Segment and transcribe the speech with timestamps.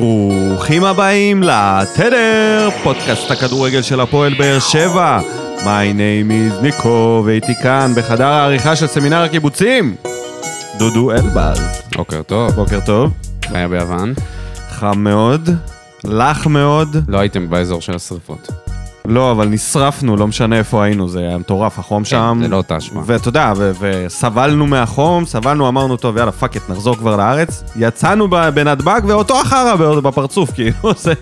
[0.00, 5.20] ברוכים הבאים לתדר, פודקאסט הכדורגל של הפועל באר שבע.
[5.58, 9.96] My name is ניקו, והייתי כאן בחדר העריכה של סמינר הקיבוצים.
[10.78, 11.60] דודו אלבז.
[11.96, 12.50] בוקר טוב.
[12.50, 13.12] בוקר טוב.
[13.44, 14.14] איך היה ביוון?
[14.70, 15.50] חם מאוד,
[16.04, 16.96] לח מאוד.
[17.08, 18.65] לא הייתם באזור של השרפות.
[19.08, 22.38] לא, אבל נשרפנו, לא משנה איפה היינו, זה היה מטורף, החום שם.
[22.42, 23.00] זה לא אותה אשמה.
[23.06, 27.64] ואתה יודע, ו- וסבלנו מהחום, סבלנו, אמרנו, טוב, יאללה, fuck it, נחזור כבר לארץ.
[27.76, 30.72] יצאנו בנתב"ג, ואותו החרא בפרצוף, כאילו,
[31.02, 31.12] זה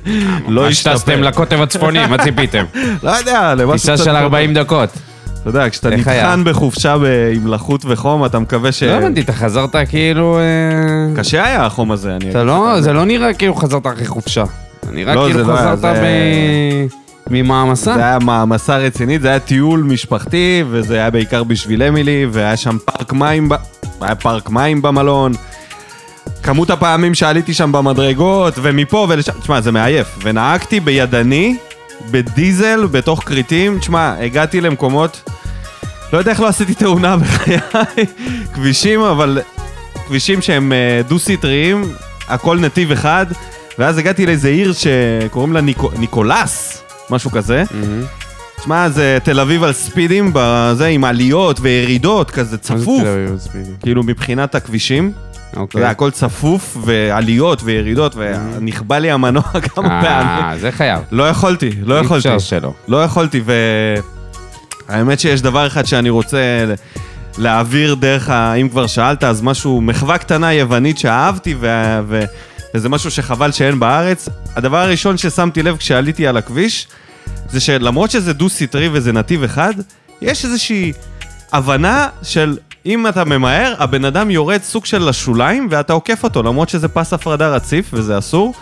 [0.49, 0.97] לא מה השתפר.
[0.97, 2.65] שטסתם לקוטב הצפוני, מה ציפיתם?
[3.03, 4.17] לא יודע, למשהו טיסה של פחות.
[4.17, 4.89] 40 דקות.
[5.41, 5.91] אתה יודע, כשאתה?
[5.91, 6.95] נטחן בחופשה
[7.35, 8.83] עם לחות וחום, אתה מקווה ש...
[8.83, 10.39] לא הבנתי, אתה חזרת כאילו...
[10.39, 12.45] אה, קשה היה החום הזה, אני...
[12.45, 12.81] לא.
[12.81, 14.45] זה לא נראה כאילו חזרת אחרי חופשה.
[14.93, 17.95] נראה לא, כאילו לא חזרת ב- ממעמסה.
[17.95, 22.77] זה היה מעמסה רצינית, זה היה טיול משפחתי, וזה היה בעיקר בשביל אמילי, והיה שם
[22.85, 23.55] פארק מים, ב...
[24.01, 25.33] היה פארק מים במלון.
[26.43, 30.19] כמות הפעמים שעליתי שם במדרגות, ומפה ולשם, תשמע, זה מעייף.
[30.23, 31.57] ונהגתי בידני,
[32.11, 35.31] בדיזל, בתוך כריתים, תשמע, הגעתי למקומות,
[36.13, 37.59] לא יודע איך לא עשיתי תאונה בחיי,
[38.55, 39.41] כבישים, אבל
[40.07, 41.93] כבישים שהם אה, דו-סטריים,
[42.29, 43.27] הכל נתיב אחד,
[43.79, 47.65] ואז הגעתי לאיזה עיר שקוראים לה ניקו, ניקולס, משהו כזה.
[47.71, 48.03] מהמם.
[48.57, 53.09] תשמע, זה תל אביב על ספידים, בזה, עם עליות וירידות, כזה מה זה צפוף, תל
[53.09, 53.71] אביב ספידי?
[53.81, 55.13] כאילו מבחינת הכבישים.
[55.51, 55.81] אתה אוקיי.
[55.81, 59.43] יודע, הכל צפוף, ועליות וירידות, ונכבה לי המנוע
[59.75, 60.45] כמה פעמים.
[60.45, 61.01] אה, זה חייב.
[61.13, 62.29] לא יכולתי, לא אי יכולתי.
[62.29, 62.73] אפשר שלא.
[62.89, 63.43] לא יכולתי,
[64.89, 66.39] והאמת שיש דבר אחד שאני רוצה
[67.39, 68.55] להעביר דרך ה...
[68.55, 72.25] אם כבר שאלת, אז משהו, מחווה קטנה יוונית שאהבתי, ו...
[72.75, 74.29] וזה משהו שחבל שאין בארץ.
[74.57, 76.89] הדבר הראשון ששמתי לב כשעליתי על הכביש,
[77.51, 79.75] זה שלמרות שזה דו-סטרי וזה נתיב אחד,
[80.23, 80.93] יש איזושהי
[81.53, 86.69] הבנה של אם אתה ממהר, הבן אדם יורד סוג של לשוליים ואתה עוקף אותו, למרות
[86.69, 88.55] שזה פס הפרדה רציף וזה אסור,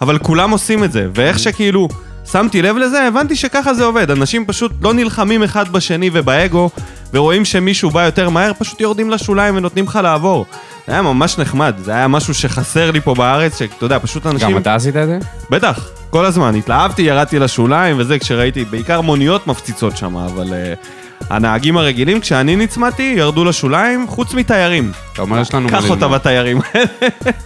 [0.00, 1.88] אבל כולם עושים את זה, ואיך שכאילו
[2.32, 6.70] שמתי לב לזה, הבנתי שככה זה עובד, אנשים פשוט לא נלחמים אחד בשני ובאגו,
[7.14, 10.46] ורואים שמישהו בא יותר מהר, פשוט יורדים לשוליים ונותנים לך לעבור.
[10.86, 14.50] זה היה ממש נחמד, זה היה משהו שחסר לי פה בארץ, שאתה יודע, פשוט אנשים...
[14.50, 15.18] גם אתה עשית את זה?
[15.50, 16.54] בטח, כל הזמן.
[16.54, 20.86] התלהבתי, ירדתי לשוליים וזה, כשראיתי, בעיקר מוניות מפציצות שם, אבל uh,
[21.30, 24.92] הנהגים הרגילים, כשאני נצמדתי, ירדו לשוליים, חוץ מתיירים.
[25.12, 26.08] אתה אומר יש לנו מה קח אותה.
[26.08, 26.60] בתיירים.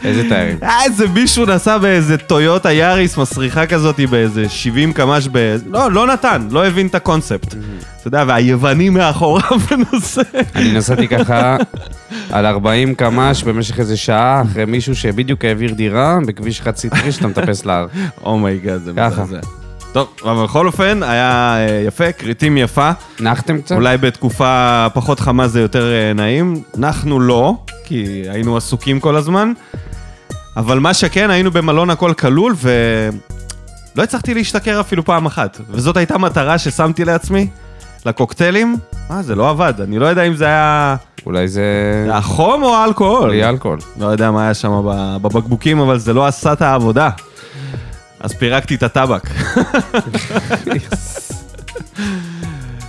[0.04, 0.58] איזה תיירים?
[0.60, 5.56] היה איזה מישהו נסע באיזה טויוטה יאריס מסריחה כזאת באיזה 70 קמ"ש ב...
[5.66, 7.54] לא, לא נתן, לא הבין את הקונספט.
[7.54, 9.58] אתה יודע, והיווני מאחוריו
[9.92, 10.22] נוסע.
[10.54, 11.56] אני נסעתי ככה
[12.30, 17.28] על 40 קמ"ש במשך איזה שעה אחרי מישהו שבדיוק העביר דירה בכביש חד סטרי שאתה
[17.28, 17.86] מטפס להר.
[18.24, 19.22] oh my god, זה ככה.
[19.22, 19.61] מזעזע.
[19.92, 22.90] טוב, אבל בכל אופן, היה אה, יפה, כריתים יפה.
[23.20, 23.74] נחתם קצת?
[23.74, 26.62] אולי בתקופה פחות חמה זה יותר אה, נעים.
[26.78, 27.54] אנחנו לא,
[27.84, 29.52] כי היינו עסוקים כל הזמן.
[30.56, 35.60] אבל מה שכן, היינו במלון הכל כלול, ולא הצלחתי להשתכר אפילו פעם אחת.
[35.70, 37.46] וזאת הייתה מטרה ששמתי לעצמי,
[38.06, 38.76] לקוקטיילים.
[39.10, 41.62] אה, זה לא עבד, אני לא יודע אם זה היה אולי זה...
[42.12, 43.28] החום או האלכוהול.
[43.30, 43.78] בלי אלכוהול.
[44.00, 44.82] לא יודע מה היה שם
[45.22, 47.10] בבקבוקים, אבל זה לא עשה את העבודה.
[48.22, 49.22] אז פירקתי את הטבק.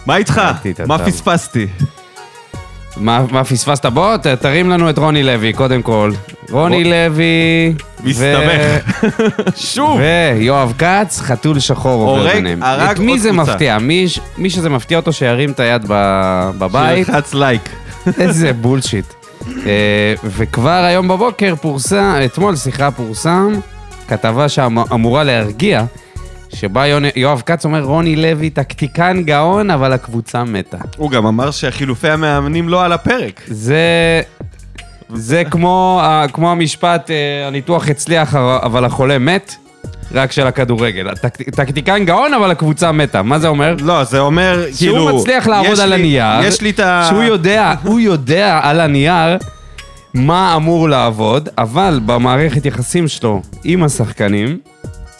[0.05, 0.41] מה איתך?
[0.87, 0.97] מה.
[0.99, 1.67] פספסתי?
[2.97, 3.85] מה מה פספסת?
[3.85, 6.11] בוא, ת- תרים לנו את רוני לוי, קודם כל.
[6.49, 7.73] רוני לוי...
[8.03, 8.81] מסתבך.
[9.55, 9.99] שוב.
[9.99, 12.63] ויואב כץ, חתול שחור עובר ביניהם.
[12.63, 13.51] הרג את מי זה קבוצה.
[13.51, 13.77] מפתיע?
[14.37, 15.85] מי שזה מפתיע אותו שירים את היד
[16.57, 17.05] בבית.
[17.07, 17.69] שילחץ לייק.
[18.19, 19.05] איזה bullshit.
[19.65, 23.53] אה, וכבר היום בבוקר פורסם, אתמול, סליחה, פורסם
[24.07, 25.83] כתבה שאמורה להרגיע,
[26.55, 26.83] שבה
[27.15, 30.77] יואב כץ אומר, רוני לוי טקטיקן גאון, אבל הקבוצה מתה.
[30.97, 33.41] הוא גם אמר שחילופי המאמנים לא על הפרק.
[33.47, 34.21] זה...
[35.15, 36.01] זה כמו,
[36.33, 39.55] כמו המשפט, אה, הניתוח הצליח, אבל החולה מת,
[40.13, 41.09] רק של הכדורגל.
[41.09, 43.21] הטק- טקטיקן גאון, אבל הקבוצה מתה.
[43.21, 43.75] מה זה אומר?
[43.81, 44.95] לא, זה אומר, כאילו...
[45.07, 47.05] שהוא מצליח לעבוד על לי- הנייר, יש לי את ה...
[47.09, 49.37] שהוא יודע, הוא יודע על הנייר
[50.13, 54.57] מה אמור לעבוד, אבל במערכת יחסים שלו עם השחקנים,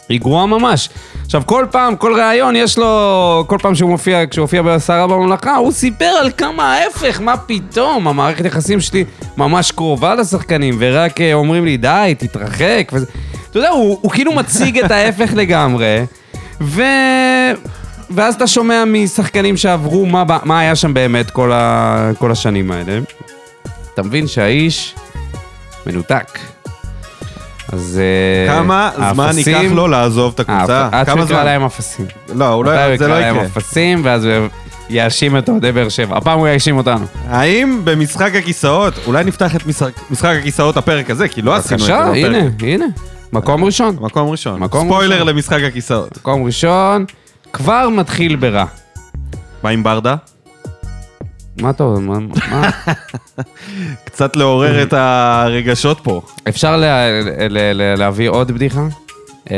[0.08, 0.88] היא גרועה ממש.
[1.24, 5.56] עכשיו, כל פעם, כל ראיון, יש לו, כל פעם שהוא מופיע, כשהוא הופיע בשרה בממלכה,
[5.56, 9.04] הוא סיפר על כמה ההפך, מה פתאום, המערכת יחסים שלי
[9.36, 13.06] ממש קרובה לשחקנים, ורק אה, אומרים לי, די, תתרחק, וזה...
[13.50, 16.04] אתה יודע, הוא, הוא כאילו מציג את ההפך לגמרי,
[16.60, 16.82] ו...
[18.10, 22.10] ואז אתה שומע משחקנים שעברו מה, מה היה שם באמת כל, ה...
[22.18, 22.98] כל השנים האלה.
[23.94, 24.94] אתה מבין שהאיש
[25.86, 26.38] מנותק.
[27.72, 28.00] אז
[28.48, 30.88] אה, כמה זמן ייקח לו לעזוב את הקבוצה?
[30.92, 31.44] אה, עד כמה שיקרא זמן?
[31.44, 32.06] להם אפסים.
[32.34, 33.46] לא, הוא לא- זה לא יקרא להם יקרה.
[33.46, 34.32] אפסים, ואז הוא
[34.90, 36.16] יאשים את אוהדי באר שבע.
[36.16, 37.06] הפעם הוא יאשים אותנו.
[37.28, 39.66] האם במשחק הכיסאות, אולי נפתח את
[40.10, 42.14] משחק, הכיסאות הפרק הזה, כי לא עשינו את זה בפרק.
[42.16, 42.84] הנה, הנה.
[43.32, 43.96] מקום ראשון.
[44.00, 44.60] מקום ראשון.
[44.68, 45.22] ספוילר.
[45.24, 46.16] למשחק הכיסאות.
[46.18, 47.04] מקום ראשון,
[47.52, 48.64] כבר מתחיל ברע.
[49.62, 50.14] מה עם ברדה?
[51.60, 52.18] מה אתה אומר?
[52.18, 52.70] מה- מה?
[54.06, 56.20] קצת לעורר את הרגשות פה.
[56.48, 57.06] אפשר לה,
[57.50, 58.82] ל, ל, להביא עוד בדיחה?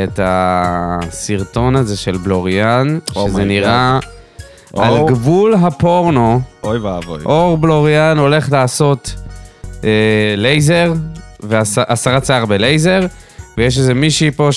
[0.03, 3.99] את הסרטון הזה של בלוריאן, Oh שזה נראה
[4.75, 4.81] Oh.
[4.81, 6.41] על גבול הפורנו.
[6.63, 7.19] אוי ואבוי.
[7.25, 9.13] אור בלוריאן הולך לעשות
[9.83, 9.89] אה,
[10.37, 10.93] לייזר,
[11.39, 12.99] והסרת שיער בלייזר,
[13.57, 14.49] ויש איזה מישהי פה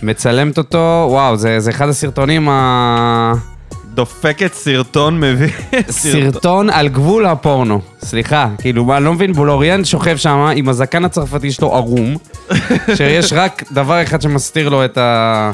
[0.00, 3.32] שמצלמת אותו, וואו, זה, זה אחד הסרטונים ה...
[3.94, 5.48] דופקת סרטון מביא...
[5.90, 7.80] סרטון על גבול הפורנו.
[8.04, 12.16] סליחה, כאילו, אני לא מבין, בולוריאן שוכב שם עם הזקן הצרפתי שלו ערום,
[12.96, 15.50] שיש רק דבר אחד שמסתיר לו את, ה...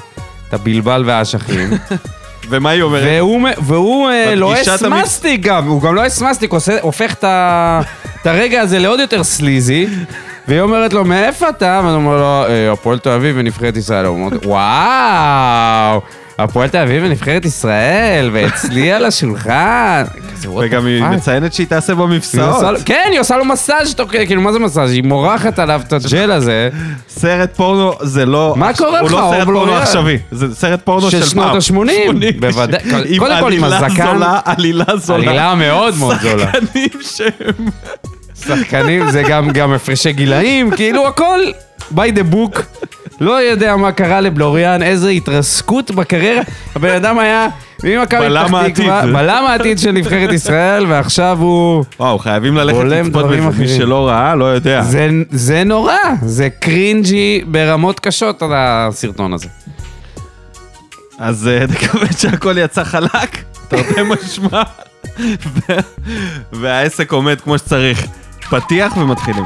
[0.49, 1.71] את הבלבל והאשכים,
[2.51, 3.05] ומה היא אומרת?
[3.07, 7.81] והוא, והוא אה, לועס המ- מסטיק גם, הוא גם לועס מסטיק, עושה, הופך את, ה...
[8.23, 9.87] את הרגע הזה לעוד יותר סליזי.
[10.49, 11.81] והיא אומרת לו, מאיפה אתה?
[11.85, 14.05] ואני אומר לו, "אה, הפועל תל אביב ונבחרת ישראל.
[14.07, 16.01] הוא אומר, וואו,
[16.39, 20.05] הפועל תל אביב ונבחרת ישראל, ואצלי על השולחן.
[20.61, 21.03] וגם היא?
[21.03, 22.07] מציינת שהיא תעשה בו.
[22.07, 24.91] לו- כן, היא עושה לו מסאז' תוך כדי, כאילו, מה זה מסאז'?
[24.91, 26.69] היא מורחת עליו את הג'ל הזה
[27.09, 28.55] סרט פורנו זה לא...
[28.57, 29.75] מה קורה הוא לך, לא אור סרט פורנו?
[29.77, 31.61] עכשווי, זה סרט פורנו של של פעם.
[31.61, 33.19] שנות ה-80, בוודאי.
[33.19, 35.25] קודם כל עם עלילה הזקן, זולה, עלילה זולה.
[35.31, 36.47] עלילה מאוד מאוד זולה.
[36.53, 37.67] שחקנים שהם...
[38.47, 39.23] שחקנים זה
[39.55, 41.41] גם הפרשי גילאים, כאילו הכל
[41.95, 42.61] by the book.
[43.21, 46.43] לא יודע מה קרה לבלוריאן, איזה התרסקות בקריירה.
[46.75, 47.47] הבן אדם היה
[47.85, 49.03] ממכבי פתח תקווה.
[49.03, 51.85] בלם העתיד של נבחרת ישראל, ועכשיו הוא...
[52.01, 53.41] וואו, חייבים ללכת לצפות בזה.
[53.59, 53.69] מי.
[53.69, 54.83] שלא ראה, לא יודע.
[54.83, 59.49] זה, זה נורא, זה קרינג'י ברמות קשות על הסרטון הזה.
[61.19, 64.63] אז אה, נקווה שהכל יצא חלק, תרתי משמע,
[66.53, 68.07] והעסק עומד כמו שצריך.
[68.51, 69.45] פתיח ומתחילים.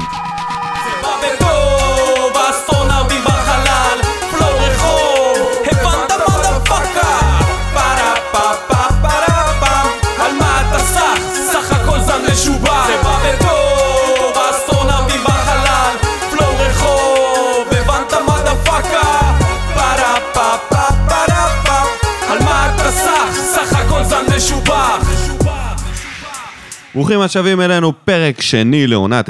[26.95, 29.29] ברוכים השבים אלינו, פרק שני לעונת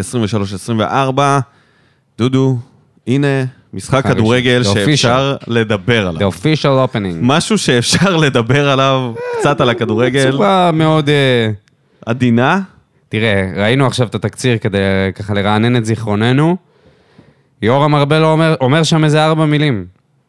[0.79, 1.19] 23-24.
[2.17, 2.57] דודו,
[3.07, 3.27] הנה
[3.73, 4.07] משחק.
[4.07, 6.29] כדורגל The שאפשר לדבר The עליו.
[6.29, 6.63] official
[6.95, 7.15] opening.
[7.21, 10.27] משהו שאפשר לדבר עליו קצת על הכדורגל.
[10.27, 11.09] בצורה מאוד...
[11.09, 11.49] אה,
[12.05, 12.59] עדינה.
[13.09, 14.77] תראה, ראינו עכשיו את התקציר כדי
[15.15, 16.57] ככה לרענן את זיכרוננו.
[17.61, 19.85] יורם ארבל אומר, אומר שם איזה ארבע מילים.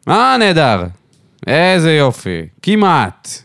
[0.09, 0.83] אה, נהדר.
[1.47, 2.41] איזה יופי.
[2.61, 3.43] כמעט.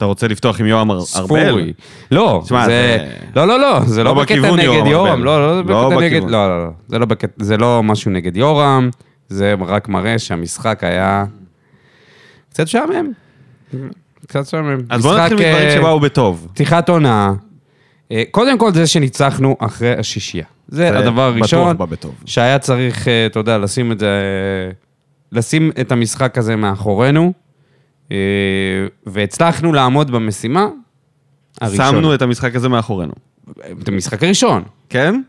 [0.00, 1.48] אתה רוצה לפתוח עם יורם אר- ספורי.
[1.48, 1.72] ארבל?
[2.10, 2.96] לא, תשמע, זה...
[3.00, 5.06] זה- לא, לא, לא, זה לא לא בקטע נגד יורם.
[5.10, 5.22] ארבל.
[5.22, 6.22] לא, לא, לא בקטע נגד...
[6.30, 6.70] לא, לא, לא.
[6.88, 7.44] זה לא בקטע...
[7.44, 8.90] זה לא משהו נגד יורם,
[9.28, 11.24] זה רק מראה שהמשחק היה...
[12.50, 13.12] קצת משעמם.
[14.26, 14.78] קצת משעמם.
[14.90, 16.48] אז בוא נתחיל מדברים אה, שבאו בטוב.
[16.54, 17.32] פתיחת עונה.
[18.12, 20.44] אה, קודם כל זה שניצחנו אחרי השישייה.
[20.68, 21.76] זה הדבר הראשון.
[22.24, 24.10] שהיה צריך, אה, אתה יודע, לשים את זה...
[25.32, 27.32] לשים את המשחק הזה מאחורינו.
[28.12, 28.16] אה,
[29.06, 30.66] והצלחנו לעמוד במשימה
[31.60, 31.90] הראשונה.
[31.90, 33.12] שמנו את המשחק הזה מאחורינו.
[33.82, 34.62] את המשחק הראשון.
[34.88, 35.20] כן?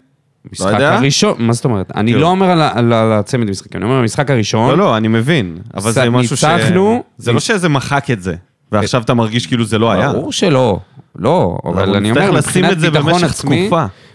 [0.51, 0.97] משחק יודע.
[0.97, 1.91] הראשון, מה זאת אומרת?
[1.95, 4.69] אני לא אומר על על על הצמד משחקים, אני אומר המשחק הראשון.
[4.69, 5.57] לא, לא, אני מבין.
[5.73, 6.43] אבל זה משהו ש...
[6.43, 7.03] ניצחנו.
[7.17, 8.35] זה לא שזה מחק את זה,
[8.71, 10.13] ועכשיו אתה מרגיש כאילו זה לא היה.
[10.13, 10.79] ברור שלא,
[11.15, 13.69] לא, אבל אני אומר, לשים מבחינת את זה ביטחון עצמי.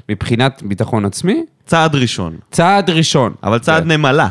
[0.08, 2.36] מבחינת ביטחון עצמי, צעד ראשון.
[2.50, 3.32] צעד ראשון.
[3.42, 3.86] אבל צעד.
[3.86, 4.28] נמלה.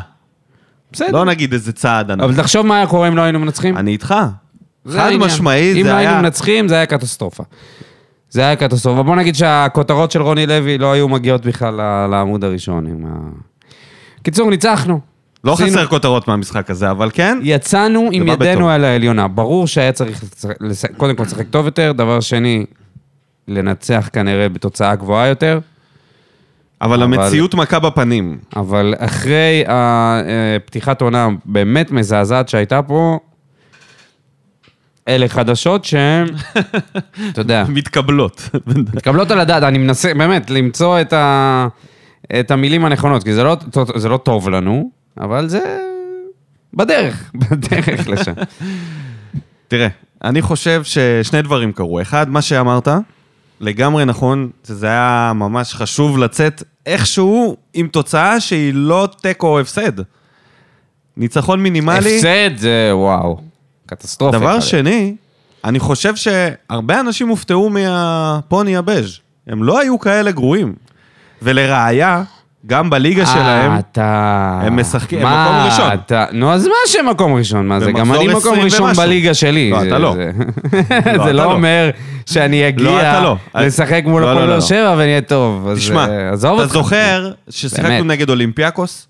[0.96, 1.10] בסדר.
[1.12, 2.22] לא נגיד איזה צעד ענק.
[2.22, 3.76] אבל תחשוב מה היה קורה אם לא היינו מנצחים.
[3.76, 4.14] אני איתך.
[4.84, 5.20] זה חד העניין.
[5.20, 6.22] משמעית, אם זה לא היינו היה...
[6.22, 7.42] מנצחים, זה היה קטסטרופה.
[8.30, 9.02] זה היה קטסטרופה.
[9.02, 11.74] בוא נגיד שהכותרות של רוני לוי לא היו מגיעות בכלל
[12.10, 12.86] לעמוד הראשון.
[12.86, 13.18] עם ה...
[14.22, 15.00] קיצור, ניצחנו.
[15.44, 18.68] לא עשינו- חסר כותרות מהמשחק הזה, אבל כן, יצאנו עם ידינו בטוב.
[18.68, 19.28] על העליונה.
[19.28, 20.24] ברור שהיה צריך
[20.96, 22.66] קודם כל לשחק טוב יותר, דבר שני,
[23.48, 25.58] לנצח כנראה בתוצאה גבוהה יותר,
[26.82, 28.38] אבל אבל- המציאות מכה בפנים.
[28.56, 33.18] אבל אחרי הפתיחת עונה באמת מזעזעת שהייתה פה,
[35.08, 36.26] אלה חדשות שהן,
[37.32, 38.48] אתה יודע, מתקבלות.
[38.94, 41.68] מתקבלות על הדעת, אני מנסה באמת למצוא את, ה,
[42.40, 43.56] את המילים הנכונות, כי זה לא,
[43.96, 44.90] זה לא טוב לנו,
[45.20, 45.78] אבל זה
[46.74, 48.32] בדרך, בדרך לשם.
[49.68, 49.88] תראה,
[50.24, 52.00] אני חושב ששני דברים קרו.
[52.00, 52.88] אחד, מה שאמרת,
[53.60, 59.92] לגמרי נכון, זה היה ממש חשוב לצאת איכשהו עם תוצאה שהיא לא תיקו או הפסד.
[61.16, 62.16] ניצחון מינימלי.
[62.16, 63.40] הפסד זה וואו,
[63.86, 64.38] קטסטרופה.
[64.38, 64.66] דבר אחד.
[64.66, 65.16] שני,
[65.64, 69.18] אני חושב שהרבה אנשים הופתעו מהפוני הבז'.
[69.46, 70.74] הם לא היו כאלה גרועים.
[71.42, 72.22] ולראיה,
[72.66, 74.60] גם בליגה אה, שלהם, אתה...
[74.64, 75.92] הם משחקים- הם מקום ראשון.
[75.94, 76.24] אתה...
[76.32, 77.66] נו, אז מה שמקום ראשון?
[77.68, 77.92] מה זה?
[77.92, 79.02] גם אני מקום 20 ראשון ומשהו.
[79.02, 79.70] בליגה שלי.
[79.70, 80.14] לא, זה- אתה לא.
[80.14, 81.52] זה- לא, זה אתה לא לא.
[81.52, 81.90] אומר
[82.26, 83.36] שאני לא, אגיע אתה לא.
[83.54, 84.60] לשחק מול הפועל באר.
[84.60, 85.68] שבע ונהיה טוב.
[85.68, 86.72] אז, תשמע, אה, עזוב אתה אותך.
[86.74, 88.04] זוכר ששיחקנו.
[88.04, 89.08] נגד אולימפיאקוס?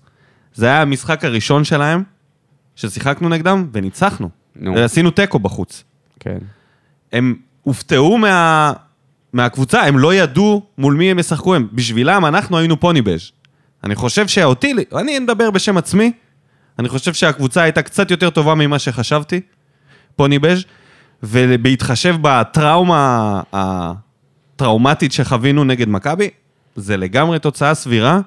[0.53, 2.03] זה היה המשחק הראשון שלהם,
[2.75, 4.29] ששיחקנו נגדם, וניצחנו.
[4.55, 4.75] נו.
[4.75, 5.83] ועשינו תיקו בחוץ.
[6.19, 6.37] כן.
[7.13, 8.71] הם הופתעו מה...
[9.33, 13.31] מהקבוצה, הם לא ידעו מול מי הם ישחקו, הם, בשבילם אנחנו היינו פוניבז'.
[13.83, 16.11] אני חושב שאותי, אני מדבר בשם עצמי,
[16.79, 19.41] אני חושב שהקבוצה הייתה קצת יותר טובה ממה שחשבתי,
[20.15, 20.63] פוניבז',
[21.23, 26.29] ובהתחשב בטראומה הטראומטית שחווינו נגד מכבי,
[26.75, 28.19] זה לגמרי תוצאה סבירה.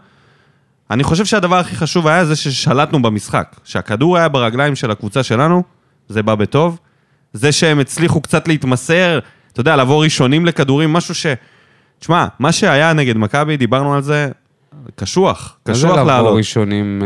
[0.91, 3.57] אני חושב שהדבר הכי חשוב היה זה ששלטנו במשחק.
[3.65, 5.63] שהכדור היה ברגליים של הקבוצה שלנו,
[6.09, 6.79] זה בא בטוב.
[7.33, 9.19] זה שהם הצליחו קצת להתמסר,
[9.53, 11.27] אתה יודע, לבוא ראשונים לכדורים, משהו ש...
[11.99, 14.31] תשמע, מה שהיה נגד מכבי, דיברנו על זה,
[14.97, 16.37] קשוח, מה זה קשוח לבוא לעלות.
[16.37, 17.03] ראשונים...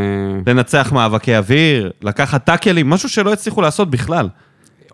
[0.46, 4.28] אה, לנצח מאבקי אוויר, לקחת טאקלים, משהו שלא הצליחו לעשות בכלל.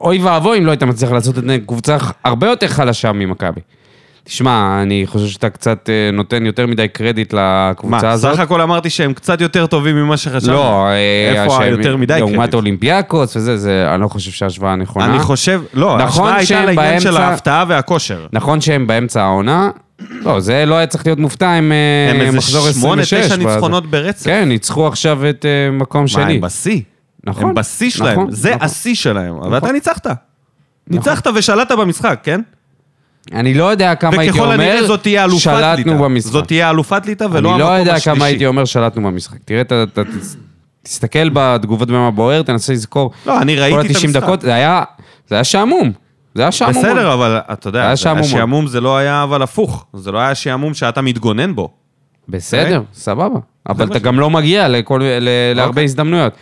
[0.01, 3.61] אוי ואבוי אם לא היית מצליח לעשות את זה קבוצה הרבה יותר חלשה ממכבי.
[4.25, 8.35] תשמע, אני חושב שאתה קצת אה, נותן יותר מדי קרדיט לקבוצה מה, הזאת.
[8.35, 10.53] סך הכל אמרתי שהם קצת יותר טובים ממה שחשבנו.
[10.53, 12.55] לא, אה, איפה היותר מדי לעומת קרדיט?
[12.55, 15.07] אולימפיאקוס וזה, זה, אני לא חושב שההשוואה נכונה.
[15.07, 18.27] אני חושב, לא, נכון ההשוואה הייתה לעניין של באמצע- ההפתעה והכושר.
[18.33, 19.71] נכון שהם באמצע העונה,
[20.11, 21.73] לא, זה לא היה צריך להיות מופתע אה, הם
[22.21, 22.81] איזה מחזור 26.
[22.81, 24.25] שמונה, תשע ואז- ניצחונות ברצף.
[24.27, 26.35] כן, ניצחו עכשיו את אה, מקום מה, שני.
[26.35, 26.81] הם בשיא.
[27.25, 27.45] נכון.
[27.45, 28.63] הם בשיא שלהם, נכון, זה נכון.
[28.63, 29.37] השיא שלהם.
[29.37, 30.07] אבל אתה ניצחת.
[30.91, 32.41] ניצחת ושלטת במשחק, כן?
[33.33, 35.41] אני לא יודע כמה הייתי אומר, הנראה זאת תהיה אלופת.
[35.43, 36.33] שלטנו במשחק.
[36.33, 38.17] זאת תהיה אלופת ליטא ולא אני המקום לא יודע השלישי.
[38.17, 39.39] כמה הייתי אומר שלטנו במשחק.
[39.45, 40.37] תראה, אתה, אתה תס-
[40.83, 43.11] תסתכל בתגובות במה בוער, תנסה לזכור.
[43.27, 44.23] לא, אני ראיתי כל את ה-90 המשחק.
[44.23, 44.83] דקות, זה היה,
[45.29, 45.93] זה היה שעמום.
[46.35, 46.75] זה היה שעמום.
[46.83, 47.91] בסדר, אבל אתה יודע.
[47.91, 49.87] השעמום זה לא היה אבל הפוך.
[49.95, 51.69] זה לא היה שעמום שאתה מתגונן בו.
[52.29, 53.39] בסדר, סבבה.
[53.69, 55.85] אבל אתה גם לא מגיע לכל, ל- להרבה אוקיי.
[55.85, 56.33] הזדמנויות.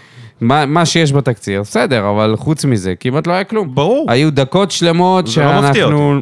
[0.41, 3.75] מה, מה שיש בתקציר, בסדר, אבל חוץ מזה, כמעט לא היה כלום.
[3.75, 4.07] ברור.
[4.11, 6.21] היו דקות שלמות לא שאנחנו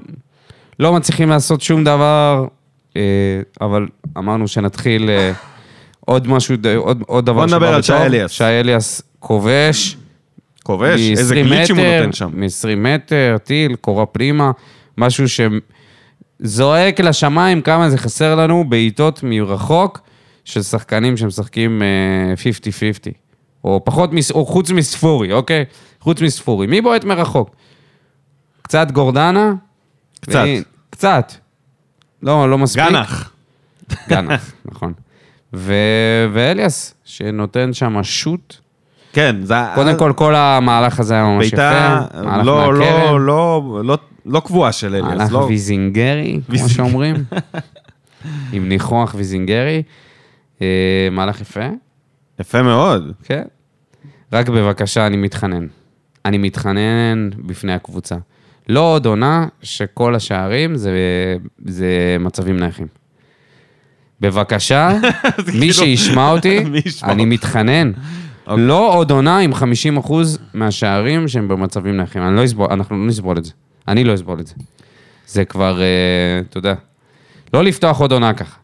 [0.81, 2.47] לא מצליחים לעשות שום דבר,
[2.97, 3.03] אה,
[3.61, 3.87] אבל
[4.19, 5.33] אמרנו שנתחיל אה,
[6.01, 8.05] עוד משהו, עוד, עוד דבר בוא נדבר שבא על שי בטוב.
[8.05, 8.31] אליאס.
[8.31, 9.97] שי אליאס כובש.
[10.67, 12.31] כובש, איזה מ- 20 גליצ'ים הוא נותן שם.
[12.35, 14.51] מ-20 מטר, טיל, קורה פנימה,
[14.99, 15.25] משהו
[16.41, 20.01] שזועק לשמיים כמה זה חסר לנו בעיטות מרחוק
[20.45, 22.35] של שחקנים שמשחקים אה,
[23.09, 23.13] 50-50.
[23.65, 25.65] או פחות, מס- או חוץ מספורי, אוקיי?
[26.01, 26.67] חוץ מספורי.
[26.67, 27.51] מי בועט מרחוק?
[28.63, 29.53] קצת גורדנה?
[30.21, 30.35] קצת.
[30.35, 31.33] והיא- קצת.
[32.23, 32.85] לא, לא מספיק.
[32.85, 33.33] גנח.
[34.09, 34.93] גנח, נכון.
[35.55, 35.75] ו...
[36.33, 38.57] ואליאס, שנותן שם שוט.
[39.17, 39.55] כן, זה...
[39.75, 41.57] קודם כל, כל המהלך הזה היה ממש יפה.
[41.57, 42.07] בעיטה
[42.43, 42.75] לא.
[42.75, 45.05] לא, לא, לא, לא קבועה של אליאס.
[45.05, 45.39] מהלך לא...
[45.39, 46.69] ויזינגרי, כמו.
[46.69, 47.15] שאומרים.
[48.53, 49.83] עם ניחוח ויזינגרי.
[50.63, 51.69] אה, מהלך יפה,
[52.41, 53.13] יפה מאוד.
[53.23, 53.43] כן.
[54.33, 55.67] רק בבקשה, אני מתחנן.
[56.25, 58.17] אני מתחנן בפני הקבוצה.
[58.69, 60.91] לא עוד עונה שכל השערים זה,
[61.65, 62.87] זה מצבים נייחים.
[64.21, 64.91] בבקשה,
[65.47, 66.59] מי כאילו- שישמע אותי,
[67.03, 67.25] אני?
[67.25, 67.93] מתחנן.
[68.47, 68.65] אוקיי.
[68.65, 70.13] לא עוד עונה עם 50%
[70.55, 72.23] מהשערים שהם במצבים נייחים.
[72.23, 73.53] אני לא אסבול, אנחנו לא נסבול את זה.
[73.89, 74.55] אני לא אסבול את זה.
[75.27, 76.75] זה כבר, אה, אתה יודע,
[77.55, 78.57] לא לפתוח עוד עונה ככה.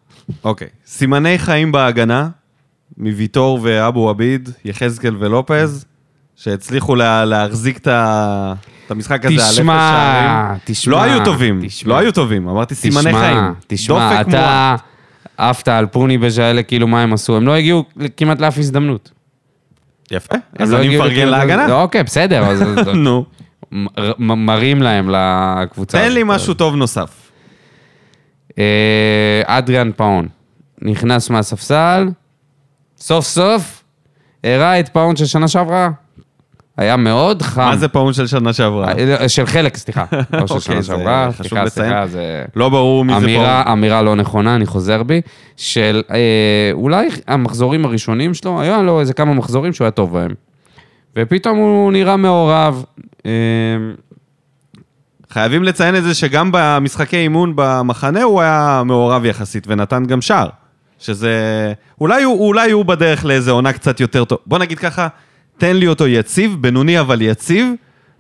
[0.45, 0.69] אוקיי.
[0.87, 2.29] סימני חיים בהגנה,
[2.99, 5.85] מוויטור ואבו עביד, יחזקאל ולופז,
[6.37, 8.55] שהצליחו לה, להחזיק את, ה...
[8.87, 10.59] את המשחק הזה על אפס תשמע, שערים.
[10.65, 11.95] תשמע, לא היו טובים, תשמע.
[11.95, 13.55] לא היו טובים, אמרתי סימני תשמע, חיים.
[13.67, 14.77] תשמע, אתה
[15.37, 17.37] עפת על פוני בז'אלה, כאילו מה הם עשו?
[17.37, 17.85] הם לא הגיעו
[18.17, 19.11] כמעט לאף הזדמנות.
[20.13, 21.67] יפה, הם אז לא אני מפרגן לכמעט- להגנה.
[21.69, 22.63] לא, אוקיי, בסדר, אז
[23.05, 23.25] נו,
[23.73, 23.87] מ-
[24.19, 25.99] מ- מראים להם לקבוצה.
[25.99, 26.23] תן לי.
[26.25, 27.31] משהו טוב נוסף.
[28.59, 28.63] אה,
[29.47, 30.29] אדריאן פאון
[30.83, 32.09] נכנס מהספסל,
[32.99, 33.83] סוף סוף
[34.45, 35.91] הראה את פאון של שנה שעברה.
[36.77, 37.61] היה מאוד חם.
[37.61, 38.93] מה זה פעון של שנה שעברה?
[39.21, 40.05] אה, של חלק, סליחה.
[40.13, 41.29] לא של אוקיי, שנה זה שעברה.
[41.33, 41.69] סליחה.
[41.69, 42.45] סליחה, זה...
[42.57, 43.79] לא ברור מי זה אמירה, פעון.
[43.79, 45.21] אמירה לא נכונה, אני חוזר בי,
[45.57, 50.31] של אה, אולי המחזורים הראשונים שלו, היו לו איזה כמה מחזורים שהוא היה טוב בהם.
[51.17, 52.85] ופתאום הוא נראה מעורב.
[53.27, 53.33] אה,
[55.31, 60.49] חייבים לציין את זה שגם במשחקי אימון במחנה הוא היה מעורב יחסית ונתן גם שער.
[60.99, 61.33] שזה...
[62.01, 64.39] אולי הוא, אולי הוא בדרך לאיזה עונה קצת יותר טוב.
[64.47, 65.09] בוא נגיד ככה,
[65.63, 67.69] תן לי אותו יציב, בינוני אבל יציב,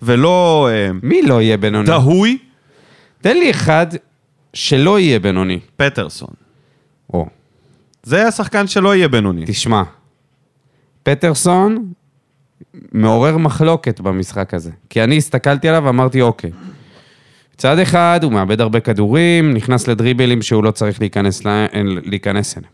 [0.02, 1.86] ולא אה, מי לא יהיה בינוני?
[1.86, 2.38] דהוי,
[3.20, 3.86] תן לי אחד
[4.54, 5.60] שלא יהיה בינוני.
[5.76, 6.34] פטרסון.
[7.14, 7.26] או,
[8.02, 9.44] זה השחקן שלא יהיה בינוני.
[9.46, 9.82] תשמע,
[11.02, 11.92] פטרסון
[12.92, 14.70] מעורר מחלוקת במשחק הזה.
[14.90, 16.50] כי אני הסתכלתי עליו ואמרתי, אוקיי.
[17.54, 21.66] מצד אחד, הוא מאבד הרבה כדורים, נכנס לדריבלים שהוא לא צריך להיכנס, לה...
[22.04, 22.72] להיכנס אליהם.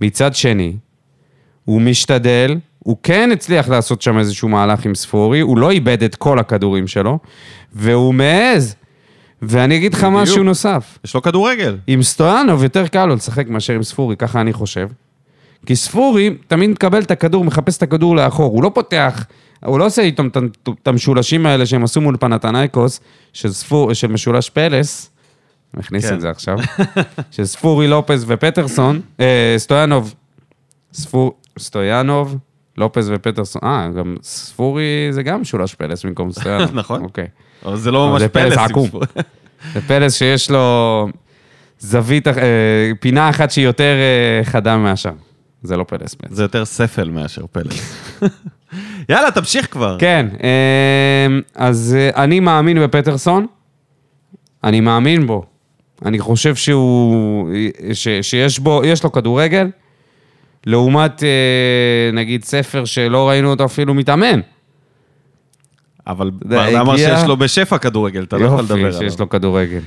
[0.00, 0.76] מצד שני,
[1.64, 6.14] הוא משתדל, הוא כן הצליח לעשות שם איזשהו מהלך עם ספורי, הוא לא איבד את
[6.14, 7.18] כל הכדורים שלו,
[7.72, 8.74] והוא מעז.
[9.42, 10.04] ואני אגיד לך.
[10.04, 10.98] משהו נוסף.
[11.04, 11.76] יש לו כדורגל.
[11.86, 14.88] עם סטויאנוב יותר קל לו לשחק מאשר עם ספורי, ככה אני חושב.
[15.66, 19.24] כי ספורי תמיד מקבל את הכדור, מחפש את הכדור לאחור, הוא לא פותח,
[19.64, 23.00] הוא לא עושה איתם את- המשולשים האלה שהם עשו מול פנתנייקוס,
[23.32, 25.10] של, ספור, של משולש פלס,
[25.74, 26.14] אני מכניס כן.
[26.14, 26.58] את זה עכשיו,
[27.30, 30.14] של ספורי, לופז ופטרסון, אה, סטויאנוב,
[30.92, 32.36] ספור, סטויאנוב,
[32.80, 36.74] לופז ופטרסון, אה, גם ספורי זה גם משולש פלס במקום סטויאנוב.
[36.80, 37.04] נכון.
[37.04, 37.26] אוקיי.
[37.64, 38.58] אבל זה לא ממש זה פלס פלס.
[38.58, 38.88] עם עקום.
[39.74, 41.08] זה פלס שיש לו
[41.78, 42.32] זווית, אה,
[43.00, 45.12] פינה אחת שהיא יותר אה, חדה מהשאר.
[45.62, 46.34] זה לא פלס בעצם.
[46.34, 47.94] זה יותר ספל מאשר פלס.
[49.08, 49.96] יאללה, תמשיך כבר.
[49.98, 53.46] כן, אה, אז אה, אני מאמין בפטרסון,
[54.64, 55.44] אני מאמין בו.
[56.04, 57.50] אני חושב שהוא,
[57.92, 59.68] ש, שיש בו, יש לו כדורגל,
[60.66, 64.40] לעומת אה, נגיד ספר שלא ראינו אותו אפילו מתאמן.
[66.06, 69.10] אבל ברדה אמר שיש לו בשפע כדורגל, אתה לא יכול לדבר יופי, עליו.
[69.10, 69.80] שיש לו כדורגל.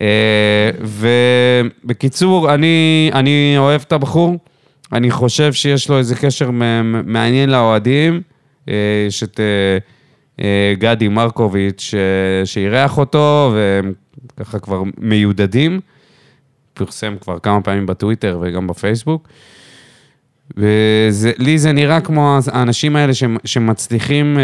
[0.00, 0.70] אה,
[1.84, 4.38] ובקיצור, אני, אני אוהב את הבחור,
[4.92, 6.50] אני חושב שיש לו איזה קשר
[7.04, 8.20] מעניין לאוהדים,
[9.08, 9.78] יש את אה,
[10.44, 11.94] אה, גדי מרקוביץ'
[12.44, 13.92] שאירח אותו, והם
[14.36, 15.80] ככה כבר מיודדים,
[16.78, 19.28] פרסם כבר כמה פעמים בטוויטר וגם בפייסבוק.
[20.56, 24.42] ולי זה נראה כמו האנשים האלה שמ- שמצליחים אה,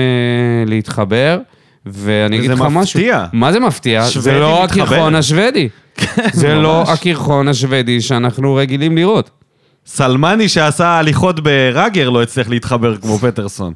[0.67, 1.39] להתחבר,
[1.87, 3.01] ואני אגיד לך משהו.
[3.01, 3.27] מפתיע.
[3.33, 4.05] מה זה מפתיע?
[4.09, 4.83] זה לא מתחבר.
[4.85, 5.69] הקרחון השוודי.
[6.33, 6.83] זה לא.
[6.83, 9.31] הקרחון השוודי שאנחנו רגילים לראות.
[9.87, 13.73] סלמני שעשה הליכות בראגר לא הצליח להתחבר כמו פטרסון.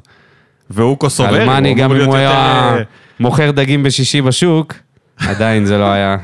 [0.69, 1.41] והוא קוסובר.
[1.41, 2.77] אלמני, גם אם הוא היה אה,
[3.19, 4.73] מוכר דגים בשישי בשוק,
[5.17, 6.17] עדיין זה לא היה...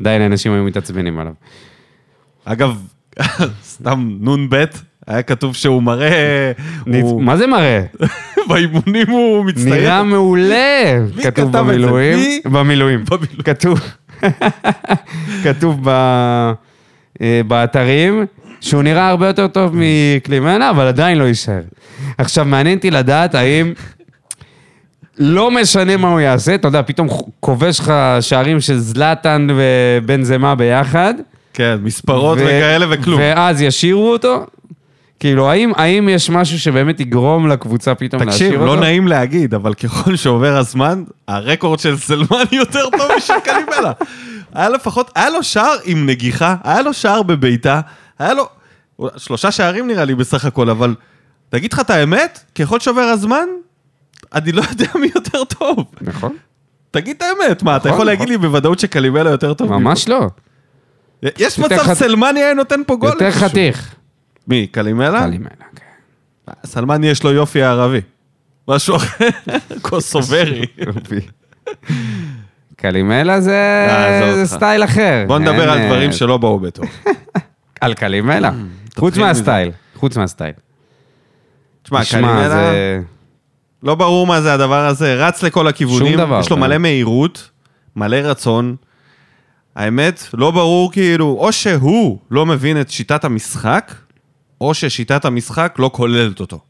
[0.00, 1.32] עדיין אנשים היו מתעצבנים עליו.
[2.48, 2.82] אגב,
[3.72, 4.64] סתם נ"ב,
[5.06, 6.52] היה כתוב שהוא מראה...
[6.86, 7.82] הוא- מה זה מראה?
[8.48, 9.68] באימונים הוא מצטיין.
[9.74, 10.82] נראה מעולה,
[11.22, 11.56] כתוב?
[11.56, 12.18] במילואים.
[12.18, 12.40] מי?
[12.44, 13.04] במילואים.
[13.10, 13.42] במילואים.
[13.44, 13.80] כתוב,
[15.44, 15.88] כתוב ב,
[17.22, 18.24] אה, באתרים
[18.60, 21.60] שהוא נראה הרבה יותר טוב מקלימנה, אבל עדיין לא יישאר.
[22.18, 23.72] עכשיו, מעניין אותי לדעת האם...
[25.18, 27.08] לא משנה מה הוא יעשה, אתה יודע, פתאום
[27.40, 31.14] כובש לך שערים של זלאטן ובן זמה ביחד.
[31.56, 33.20] כן, מספרות ו- וכאלה וכלום.
[33.20, 34.46] ואז ישירו אותו?
[35.20, 38.74] כאילו, האם, האם יש משהו שבאמת יגרום לקבוצה פתאום להשאיר תקשיב, אותו?
[38.74, 43.92] לא נעים להגיד, אבל ככל שעובר הזמן, הרקורד של סלמני יותר טוב משל קלימלה.
[44.54, 47.80] היה לפחות, היה לו שער עם נגיחה, היה לו שער בביתה,
[48.18, 48.48] היה לו
[49.16, 50.94] שלושה שערים נראה לי בסך הכל, אבל
[51.48, 53.46] תגיד לך את האמת, ככל שעובר הזמן,
[54.34, 55.84] אני לא יודע מי יותר טוב.
[56.00, 56.32] נכון,
[56.90, 59.72] תגיד את האמת, מה, אתה נכון, יכול להגיד לי בוודאות שקלימלה יותר טוב?
[59.72, 60.26] ממש לא.
[61.22, 63.08] יש מצב חת- סלמני היה נותן פה גול?
[63.10, 63.30] יותר.
[63.30, 63.94] חתיך.
[64.48, 65.24] מי, קלימלה?
[65.26, 66.52] קלימלה, כן.
[66.66, 68.00] סלמני יש לו יופי הערבי.
[68.68, 69.28] משהו אחר,
[69.82, 70.62] קוסוברי.
[72.76, 74.46] קלימלה זה אה.
[74.46, 75.24] סטייל אחר.
[75.26, 76.86] בוא נדבר על אה, דברים שלא באו בטוב.
[77.80, 78.50] על קלימלה.
[78.98, 79.70] חוץ תתחיל מהסטייל.
[79.94, 80.52] חוץ מהסטייל.
[81.82, 82.72] תשמע, קלימלה.
[83.82, 86.62] לא ברור מה זה הדבר הזה, רץ לכל הכיוונים, יש לו כן.
[86.62, 87.50] מלא מהירות,
[87.96, 88.76] מלא רצון.
[89.76, 93.94] האמת, לא ברור כאילו, או שהוא לא מבין את שיטת המשחק,
[94.60, 96.60] או ששיטת המשחק לא כוללת אותו.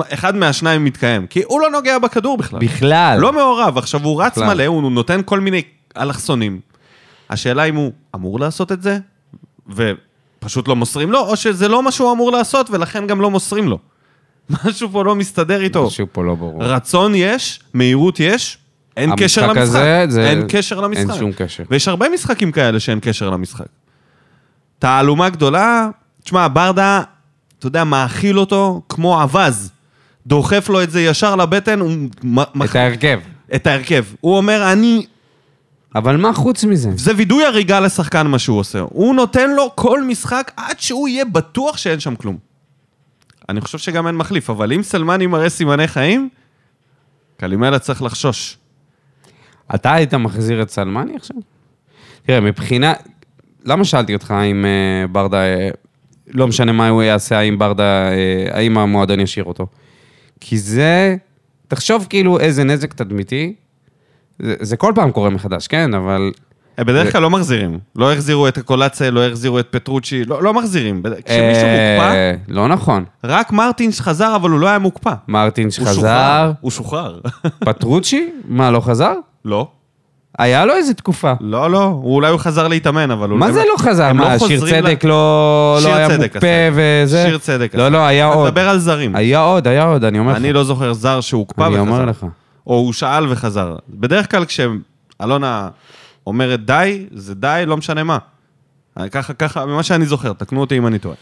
[0.00, 2.60] אחד מהשניים מתקיים, כי הוא לא נוגע בכדור בכלל.
[2.60, 3.18] בכלל.
[3.20, 4.54] לא מעורב, עכשיו הוא רץ בכלל.
[4.54, 5.62] מלא, הוא נותן כל מיני
[5.96, 6.60] אלכסונים.
[7.30, 8.98] השאלה אם הוא אמור לעשות את זה,
[9.68, 13.68] ופשוט לא מוסרים לו, או שזה לא מה שהוא אמור לעשות, ולכן גם לא מוסרים
[13.68, 13.78] לו.
[14.64, 15.86] משהו פה לא מסתדר איתו.
[15.86, 16.64] משהו פה לא ברור.
[16.64, 18.58] רצון יש, מהירות יש,
[18.96, 19.62] אין קשר למשחק.
[19.66, 21.10] הזה, זה- אין קשר למשחק.
[21.10, 21.64] אין שום קשר.
[21.70, 23.66] ויש הרבה משחקים כאלה שאין קשר למשחק.
[24.78, 25.88] תעלומה גדולה,
[26.24, 27.02] תשמע, ברדה,
[27.58, 29.70] אתה יודע, מאכיל אותו כמו אווז.
[30.26, 31.90] דוחף לו את זה ישר לבטן, הוא...
[32.64, 33.20] את ההרכב.
[33.54, 34.04] את ההרכב.
[34.20, 35.06] הוא אומר, אני...
[35.94, 36.90] אבל מה חוץ מזה?
[36.96, 38.80] זה וידוי הריגה לשחקן מה שהוא עושה.
[38.80, 42.36] הוא נותן לו כל משחק עד שהוא יהיה בטוח שאין שם כלום.
[43.48, 46.28] אני חושב שגם אין מחליף, אבל אם סלמני מראה סימני חיים,
[47.36, 48.58] קלימלה צריך לחשוש.
[49.74, 51.36] אתה היית מחזיר את סלמני עכשיו?
[52.22, 52.92] תראה, מבחינה...
[53.64, 55.38] למה שאלתי אותך אם אה, ברדה...
[55.38, 55.68] אה,
[56.28, 58.08] לא משנה מה הוא יעשה, האם ברדה...
[58.10, 59.66] אה, האם המועדון ישאיר אותו.
[60.40, 61.16] כי זה...
[61.68, 63.54] תחשוב כאילו איזה נזק תדמיתי.
[64.38, 65.94] זה, זה כל פעם קורה מחדש, כן?
[65.94, 66.32] אבל...
[66.78, 67.78] הם בדרך כלל לא מחזירים.
[67.96, 71.02] לא החזירו את קולאצה, לא החזירו את פטרוצ'י, לא, לא מחזירים.
[71.02, 73.04] כשמישהו מוקפא, אה, לא נכון.
[73.24, 75.14] רק מרטינס חזר, אבל הוא לא היה מוקפא.
[75.28, 76.52] מרטינש חזר.
[76.60, 77.20] הוא שוחרר.
[77.58, 78.30] פטרוצ'י?
[78.48, 79.14] מה, לא חזר?
[79.46, 79.68] לא.
[80.38, 81.32] היה לו איזה תקופה.
[81.40, 83.30] לא, לא, הוא אולי הוא חזר להתאמן, אבל...
[83.30, 84.04] הוא- מה זה לא חזר?
[84.04, 87.02] הם מה, שיר צדק לא לא שיר היה צדק מוקפא עשה.
[87.04, 87.24] וזה?
[87.28, 87.88] שיר צדק לא, עשה.
[87.90, 88.46] לא, היה אתה עוד.
[88.48, 89.16] מדבר על זרים.
[89.16, 90.36] היה עוד, היה עוד, אני אומר לך.
[90.36, 91.72] אני לא זוכר זר שהוקפא וחזר.
[91.74, 92.26] אני אומר לך.
[92.66, 93.76] או הוא שאל וחזר.
[93.88, 95.68] בדרך כלל כשאלונה
[96.26, 98.18] אומרת די, זה די, לא משנה מה.
[99.10, 101.16] ככה, ככה, ממה שאני זוכר, תקנו אותי אם אני טועה.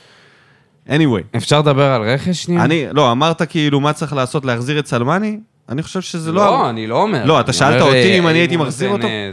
[0.89, 2.65] anyway, אפשר לדבר על רכש שנייה?
[2.65, 5.39] אני, לא, אמרת כאילו מה צריך לעשות להחזיר את סלמני?
[5.68, 6.44] אני חושב שזה לא...
[6.44, 7.24] לא, אני לא אומר.
[7.24, 9.07] לא, אתה שאלת אומר, אותי אה, אם אני הייתי מחזיר אותו?
[9.07, 9.31] אה,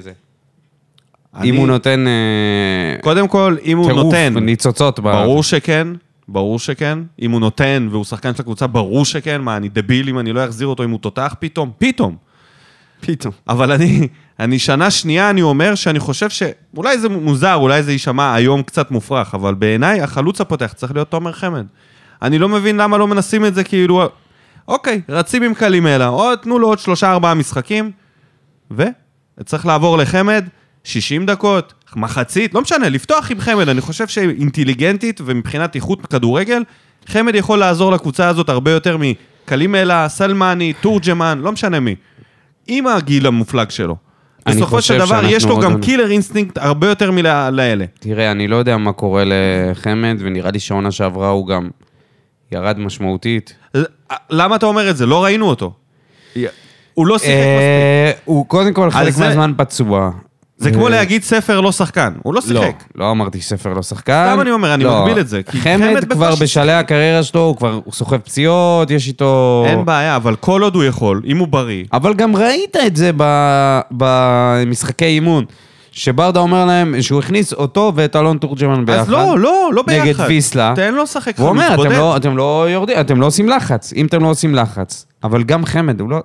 [1.43, 4.33] אם הוא נותן אה, קודם כל, אם הוא נותן...
[4.37, 5.03] ניצוצות ב...
[5.03, 5.87] ברור שכן,
[6.27, 6.99] ברור שכן.
[7.21, 9.41] אם הוא נותן והוא שחקן של הקבוצה, ברור שכן.
[9.41, 11.35] מה, אני דביל אם אני לא אחזיר אותו אם הוא תותח?
[11.39, 12.15] פתאום, פתאום.
[13.01, 13.33] פתאום.
[13.49, 14.07] אבל אני,
[14.39, 16.43] אני שנה שנייה, אני אומר שאני חושב ש...
[16.77, 21.09] אולי זה מוזר, אולי זה יישמע היום קצת מופרך, אבל בעיניי החלוץ הפותח צריך להיות
[21.09, 21.65] תומר חמד.
[22.21, 24.03] אני לא מבין למה לא מנסים את זה כאילו...
[24.71, 27.91] אוקיי, רצים עם קלימלה, או תנו לו עוד שלושה ארבעה משחקים,
[28.71, 30.45] וצריך לעבור לחמד,
[30.83, 36.63] 60 דקות, מחצית, לא משנה, לפתוח עם חמד, אני חושב שאינטליגנטית ומבחינת איכות כדורגל,
[37.07, 41.95] חמד יכול לעזור לקבוצה הזאת הרבה יותר מקלימלה, סלמני, תורג'מן, לא משנה מי.
[42.67, 43.95] עם הגיל המופלג שלו.
[44.49, 47.85] בסופו של דבר, יש לו גם עוד- קילר אינסטינקט הרבה יותר מלאלה.
[47.99, 51.69] תראה, אני לא יודע מה קורה לחמד, ונראה לי שהעונה שעברה הוא גם
[52.51, 53.53] ירד משמעותית.
[54.29, 55.05] למה אתה אומר את זה?
[55.05, 55.73] לא ראינו אותו.
[56.93, 57.37] הוא לא שיחק מספיק.
[57.37, 60.11] אה, הוא קודם כל חלק מהזמן פצוע.
[60.57, 62.13] זה כמו אה, להגיד ספר לא שחקן.
[62.23, 62.83] הוא לא לא, שיחק.
[62.95, 64.27] לא אמרתי ספר לא שחקן.
[64.31, 64.99] סתם אני אומר, אני לא.
[65.01, 69.63] מגביל את זה, חמד כבר בשלהי הקריירה שלו, הוא כבר סוחב פציעות, יש איתו...
[69.67, 73.11] אין בעיה, אבל כל עוד הוא יכול, אם הוא בריא, אבל גם ראית את זה
[73.91, 75.45] במשחקי אימון,
[75.91, 79.01] שברדה אומר להם שהוא הכניס אותו ואת אלון תורג'מן ביחד.
[79.01, 80.07] אז לא, לא, לא ביחד.
[80.07, 80.73] נגד ויסלה.
[80.75, 81.91] תן לו לשחק הוא אומר, אתם בודד.
[81.91, 83.93] לא, אתם לא יורדים, אתם לא עושים לחץ.
[83.93, 86.19] אם אתם לא עושים לחץ, אבל גם חמד, הוא לא...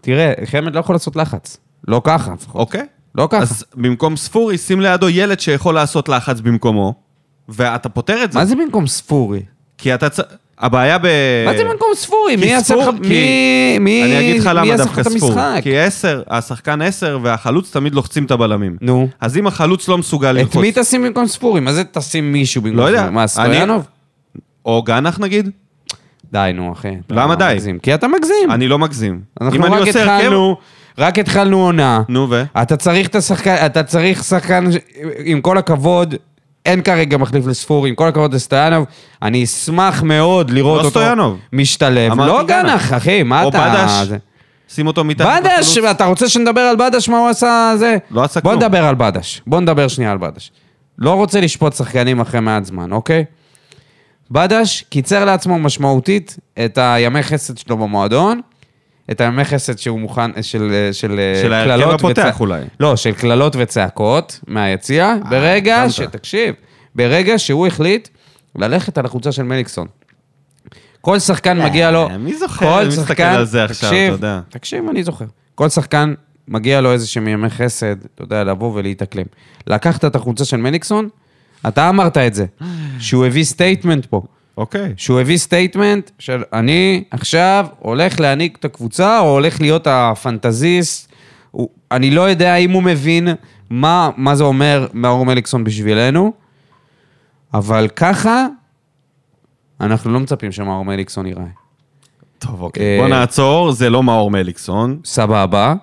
[0.00, 1.56] תראה, חמד לא יכול לעשות לחץ.
[1.88, 2.60] לא ככה, לפחות.
[2.60, 2.86] אוקיי.
[3.14, 3.42] לא ככה.
[3.42, 6.94] אז במקום ספורי, שים לידו ילד שיכול לעשות לחץ במקומו,
[7.48, 8.38] ואתה פותר את זה.
[8.38, 9.42] מה זה במקום ספורי?
[9.78, 10.20] כי אתה צ...
[10.58, 11.06] הבעיה ב...
[11.46, 12.36] מה זה במקום ספורי?
[12.36, 12.88] מי יעשה לך...
[13.00, 13.78] מי...
[13.80, 14.04] מי...
[14.04, 15.32] אני אגיד לך למה דווקא את ספורי.
[15.32, 15.62] המשחק?
[15.62, 18.76] כי עשר, השחקן עשר והחלוץ תמיד לוחצים את הבלמים.
[18.80, 19.08] נו.
[19.20, 20.56] אז אם החלוץ לא מסוגל את ללחוץ...
[20.56, 21.60] מי תשים במקום ספורי?
[21.60, 22.98] מה זה תשים מישהו במקום לא יודע.
[22.98, 23.14] ספורי?
[23.14, 23.86] מה, אני- סטויאנוב?
[24.64, 25.50] או גנח נגיד?
[26.32, 26.96] די, נו, אחי.
[27.10, 27.50] למה די?
[27.54, 27.78] מגזים.
[27.78, 28.50] כי אתה מגזים.
[28.50, 29.20] אני לא מגזים.
[29.40, 30.12] אנחנו אם אני רק עושה הרכב...
[30.12, 30.56] התחלנו,
[30.98, 32.02] רק התחלנו עונה.
[32.08, 32.42] נו ו?
[32.62, 34.64] אתה צריך את השחקן, אתה צריך שחקן,
[35.24, 36.14] עם כל הכבוד,
[36.66, 38.86] אין כרגע מחליף לספורי, עם כל הכבוד לסטויאנוב,
[39.22, 41.38] אני אשמח מאוד לראות לא אותו סטויאנוב.
[41.52, 42.12] משתלב.
[42.20, 42.92] לא גנח.
[42.92, 43.58] אחי, מה או אתה...
[43.70, 44.08] בדש.
[44.08, 44.16] זה-
[44.68, 45.90] שים אותו מתחת בדש, לחלוץ.
[45.90, 47.96] אתה רוצה שנדבר על בדש, מה הוא עשה זה?
[48.10, 48.62] לא עשה בוא כלום.
[48.62, 49.42] נדבר על בדש.
[49.46, 50.52] בוא נדבר שנייה על בדש.
[50.98, 53.24] לא רוצה לשפוט שחקנים אחרי מעט זמן, אוקיי?
[54.30, 58.40] בדש קיצר לעצמו משמעותית את הימי חסד שלו במועדון,
[59.10, 62.62] את חסד שהוא מוכן, של, של, של ההרכב קללות הפותח וצע- אולי.
[62.80, 65.92] לא, של קללות וצעקות מהיציע, ברגע הבנת.
[65.92, 66.00] ש...
[66.00, 66.54] תקשיב,
[66.94, 68.08] ברגע שהוא החליט
[68.56, 69.86] ללכת על החולצה של מליקסון.
[71.00, 72.08] כל שחקן מגיע לו...
[72.18, 72.66] מי זוכר?
[72.66, 74.40] כל אני מסתכל שחקן- על זה עכשיו, תקשיב, אתה יודע.
[74.48, 75.24] תקשיב, אני זוכר.
[75.54, 76.14] כל שחקן,
[76.48, 79.24] מגיע לו איזה שהם ימי חסד, אתה יודע, לבוא ולהתאקלם.
[79.66, 81.08] לקחת את החולצה של מליקסון,
[81.68, 82.46] אתה אמרת את זה,
[82.98, 84.22] שהוא הביא statement פה.
[84.56, 84.94] אוקיי.
[84.96, 91.12] שהוא הביא statement של אני עכשיו הולך להעניק את הקבוצה, או הולך להיות הפנטזיסט.
[91.50, 93.28] הוא, אני לא יודע אם הוא מבין
[93.70, 96.32] מה, מה זה אומר מאור מליקסון בשבילנו,
[97.54, 98.46] אבל ככה
[99.80, 101.44] אנחנו לא מצפים שמאור מליקסון ייראה.
[102.38, 102.96] טוב, אוקיי.
[102.96, 104.98] אה, בוא נעצור, זה לא מאור מליקסון.
[105.04, 105.74] סבבה,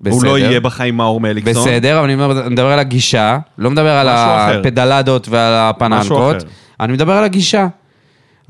[0.00, 0.14] בסדר.
[0.14, 1.62] הוא לא יהיה בחיים מאור מליקסון.
[1.62, 4.60] בסדר, אבל אני מדבר, אני מדבר על הגישה, לא מדבר על משהו אחר.
[4.60, 6.36] הפדלדות ועל הפננקות.
[6.80, 7.66] אני מדבר על הגישה.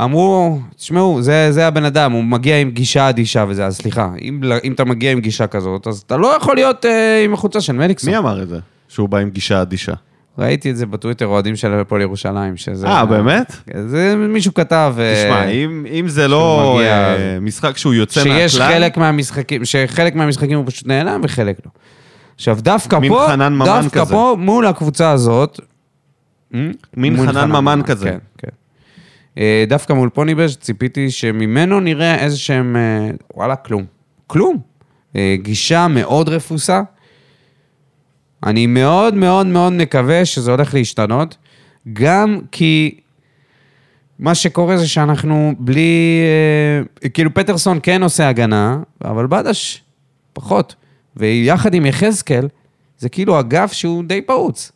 [0.01, 4.41] אמרו, תשמעו, זה, זה הבן אדם, הוא מגיע עם גישה אדישה וזה, אז סליחה, אם,
[4.65, 7.73] אם אתה מגיע עם גישה כזאת, אז אתה לא יכול להיות אה, עם החולצה של
[7.73, 8.11] מליקסון.
[8.11, 8.59] מי אמר את זה?
[8.89, 9.93] שהוא בא עם גישה אדישה.
[10.39, 12.87] ראיתי את זה בטוויטר, אוהדים של הפועל ירושלים, שזה...
[12.87, 13.57] אה, באמת?
[13.87, 14.95] זה מישהו כתב...
[14.99, 18.49] אה, תשמע, אם, אם זה לא מגיע- אה, משחק שהוא יוצא מהכלל...
[18.49, 21.71] שיש חלק מהמשחקים, שחלק מהמשחקים הוא פשוט נעלם וחלק לא.
[22.35, 24.15] עכשיו, דווקא מין פה, חנן ממן דווקא כזה.
[24.15, 25.61] פה, מול הקבוצה הזאת...
[26.97, 28.11] מין מול חנן ממן כזה.
[28.11, 28.49] כן, כן.
[29.39, 32.77] אה, דווקא מול פוניבז' ציפיתי שממנו נראה איזה שהם...
[32.77, 33.85] אה, וואלה, כלום.
[34.27, 34.59] כלום.
[35.17, 36.83] אה, גישה מאוד רפוסה.
[38.45, 41.37] אני מאוד מאוד מאוד מקווה שזה הולך להשתנות,
[41.93, 43.01] גם כי
[44.19, 46.23] מה שקורה זה שאנחנו בלי...
[47.15, 49.83] כאילו פטרסון כן עושה הגנה, אבל בדש
[50.33, 50.75] פחות.
[51.17, 52.49] ויחד עם יחזקאל,
[52.99, 54.73] זה כאילו אגף שהוא די פרוץ.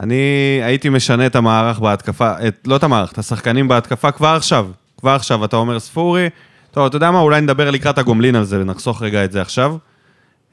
[0.00, 4.66] אני הייתי משנה את המערך בהתקפה, את, לא את המערך, את השחקנים בהתקפה כבר עכשיו.
[5.00, 6.28] כבר עכשיו, אתה אומר ספורי,
[6.70, 9.76] טוב, אתה יודע מה, אולי נדבר לקראת הגומלין על זה ונחסוך רגע את זה עכשיו.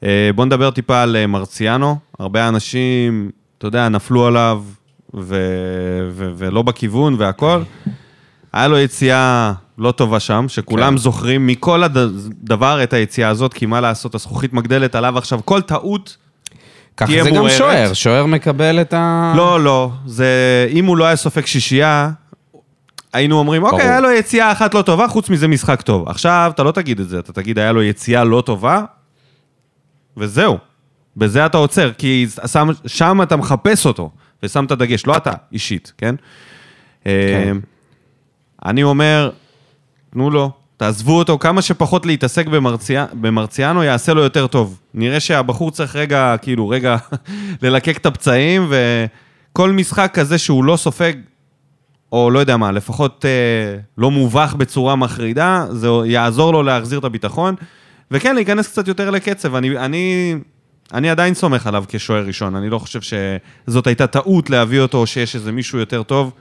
[0.02, 1.96] אה, בוא נדבר טיפה על אה, מרציאנו.
[2.18, 4.62] הרבה אנשים, אתה יודע, נפלו עליו
[5.14, 7.62] ו- ו- ולא בכיוון והכל.
[8.52, 10.96] היה לו יציאה לא טובה שם, שכולם כן.
[10.96, 15.40] זוכרים מכל הדבר את היציאה הזאת, כי מה לעשות, הזכוכית מגדלת עליו עכשיו.
[15.44, 16.16] כל טעות
[16.96, 17.52] ככה זה גם מעוררת.
[17.58, 19.32] שוער, שוער מקבל את ה...
[19.36, 19.90] לא, לא.
[20.06, 20.26] זה...
[20.70, 22.10] אם הוא לא היה סופג שישייה,
[23.12, 23.90] היינו אומרים, אוקיי, ברור.
[23.90, 26.08] היה לו יציאה אחת לא טובה, חוץ מזה משחק טוב.
[26.08, 28.84] עכשיו, אתה לא תגיד את זה, אתה תגיד, היה לו יציאה לא טובה,
[30.16, 30.58] וזהו.
[31.16, 34.10] בזה אתה עוצר, כי שם, שם אתה מחפש אותו,
[34.42, 36.14] ושם את הדגש, לא אתה, אישית, כן?
[37.06, 37.52] אה,
[38.64, 39.30] אני אומר,
[40.10, 44.80] תנו לו, תעזבו אותו, כמה שפחות להתעסק במרציה, במרציאנו, יעשה לו יותר טוב.
[44.94, 46.96] נראה שהבחור צריך רגע, כאילו, רגע,
[47.62, 51.12] ללקק את הפצעים, וכל משחק כזה שהוא לא סופג,
[52.12, 57.04] או לא יודע מה, לפחות אה, לא מובך בצורה מחרידה, זה יעזור לו להחזיר את
[57.04, 57.54] הביטחון,
[58.10, 59.54] וכן, להיכנס קצת יותר לקצב.
[59.54, 60.34] אני, אני,
[60.92, 65.06] אני עדיין סומך עליו כשוער ראשון, אני לא חושב שזאת הייתה טעות להביא אותו, או
[65.06, 66.32] שיש איזה מישהו יותר טוב,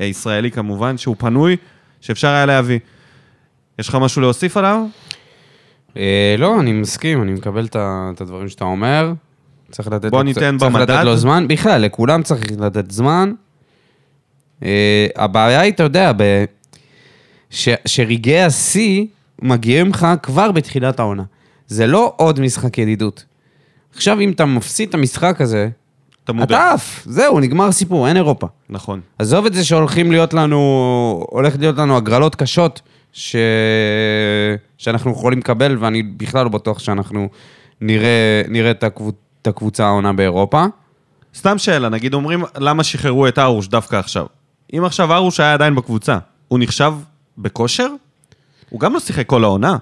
[0.00, 1.56] אה, ישראלי כמובן, שהוא פנוי,
[2.00, 2.78] שאפשר היה להביא.
[3.80, 4.86] יש לך משהו להוסיף עליו?
[5.96, 9.12] אה, לא, אני מסכים, אני מקבל את הדברים שאתה אומר.
[9.70, 10.90] צריך לתת בוא ניתן צריך במדד.
[10.90, 11.48] לתת לו זמן.
[11.48, 13.32] בכלל, לכולם צריך לתת זמן.
[14.62, 16.44] אה, הבעיה היא, אתה יודע, ב...
[17.50, 17.68] ש...
[17.86, 19.06] שרגעי השיא
[19.42, 21.22] מגיעים לך כבר בתחילת העונה.
[21.66, 23.24] זה לא עוד משחק ידידות.
[23.94, 25.68] עכשיו, אם אתה מפסיד את המשחק הזה,
[26.24, 26.44] אתה מודה.
[26.44, 28.46] אתה עף, זהו, נגמר הסיפור, אין אירופה.
[28.70, 29.00] נכון.
[29.18, 33.36] עזוב את זה שהולכים להיות לנו, הולך להיות לנו הגרלות קשות ש...
[34.78, 37.28] שאנחנו יכולים לקבל, ואני בכלל לא בטוח שאנחנו
[37.80, 39.14] נראה, נראה את, הקבוצ...
[39.42, 40.64] את הקבוצה העונה באירופה.
[41.34, 44.26] סתם שאלה, נגיד אומרים, למה שחררו את ארוש דווקא עכשיו?
[44.76, 46.18] אם עכשיו ארוש היה עדיין בקבוצה,
[46.48, 46.92] הוא נחשב
[47.38, 47.88] בכושר?
[48.70, 49.76] הוא גם לא שיחק כל העונה.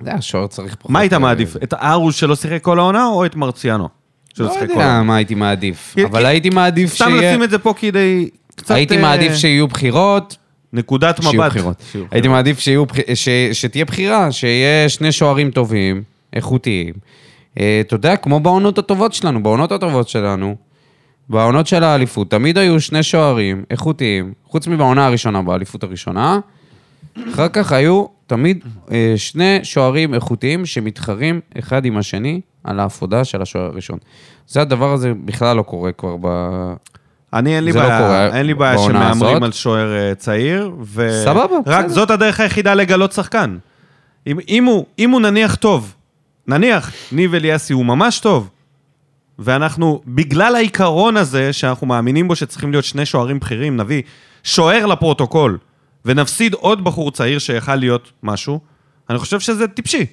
[0.00, 0.90] זה השוער צריך פחות...
[0.90, 1.56] מה היית מעדיף?
[1.56, 3.88] את ארוש שלא שיחק כל העונה, או את מרציאנו?
[4.34, 5.02] שלא לא שיחק כל יודע העונה?
[5.02, 7.30] מה הייתי מעדיף, אבל הייתי מעדיף סתם שיהיה...
[7.30, 8.28] לשים את זה פה כדי...
[8.68, 10.36] הייתי אה, מעדיף שיהיו בחירות,
[10.74, 11.50] נקודת שיהיו מבט.
[11.50, 11.82] בחירות.
[11.92, 12.36] שיהיו הייתי בחירות.
[12.36, 12.84] מעדיף שיהיו,
[13.14, 13.28] ש...
[13.52, 16.94] שתהיה בחירה, שיהיה שני שוערים טובים, איכותיים.
[17.60, 20.56] אה, אתה יודע, כמו בעונות הטובות שלנו, בעונות הטובות שלנו,
[21.28, 26.38] בעונות של האליפות, תמיד היו שני שוערים איכותיים, חוץ מבעונה הראשונה, באליפות הראשונה.
[27.32, 33.42] אחר כך היו תמיד אה, שני שוערים איכותיים שמתחרים אחד עם השני על האפודה של
[33.42, 33.98] השוער הראשון.
[34.48, 36.28] זה הדבר הזה בכלל לא קורה כבר ב...
[37.34, 39.42] אני אין לי לא בעיה, קורה אין לי בעיה שמהמרים.
[39.42, 41.22] על שוער אה, צעיר, ו...
[41.24, 41.94] סבבה, רק בסדר.
[41.94, 43.56] זאת הדרך היחידה לגלות שחקן.
[44.26, 45.94] אם, אם, הוא, אם הוא נניח טוב,
[46.46, 48.50] נניח ניב אליאסי הוא ממש טוב,
[49.38, 54.02] ואנחנו, בגלל העיקרון הזה, שאנחנו מאמינים בו שצריכים להיות שני שוערים בכירים, נביא
[54.44, 55.58] שוער לפרוטוקול,
[56.04, 58.60] ונפסיד עוד בחור צעיר שיכל להיות משהו,
[59.10, 60.06] אני חושב שזה טיפשי.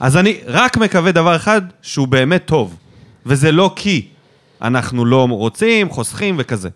[0.00, 2.76] אז אני רק מקווה דבר אחד, שהוא באמת טוב,
[3.26, 4.08] וזה לא כי
[4.62, 6.68] אנחנו לא רוצים, חוסכים וכזה.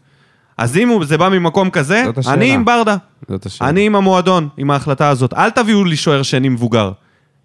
[0.59, 2.05] אז אם זה בא ממקום כזה.
[2.29, 2.97] אני עם ברדה.
[3.29, 3.71] זאת השאלה.
[3.71, 5.35] אני עם המועדון, עם ההחלטה הזאת.
[5.35, 6.93] אל תביאו לי שוער שני מבוגר.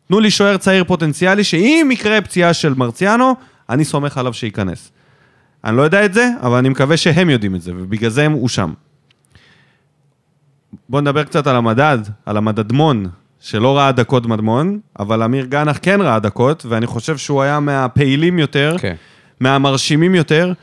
[0.08, 3.36] תנו לי שוער צעיר פוטנציאלי, שאם יקרה פציעה של מרציאנו,
[3.70, 4.92] אני סומך עליו שייכנס.
[5.64, 8.50] אני לא יודע את זה, אבל אני מקווה שהם יודעים את זה, ובגלל זה הוא
[8.50, 8.74] שם.
[10.90, 13.06] בואו נדבר קצת על המדד, על המדדמון,
[13.40, 18.40] שלא ראה דקות מדמון, אבל אמיר גנח כן ראה דקות, ואני חושב שהוא היה מהפעילים
[18.40, 18.96] יותר, כן.
[19.40, 20.54] מהמרשימים יותר,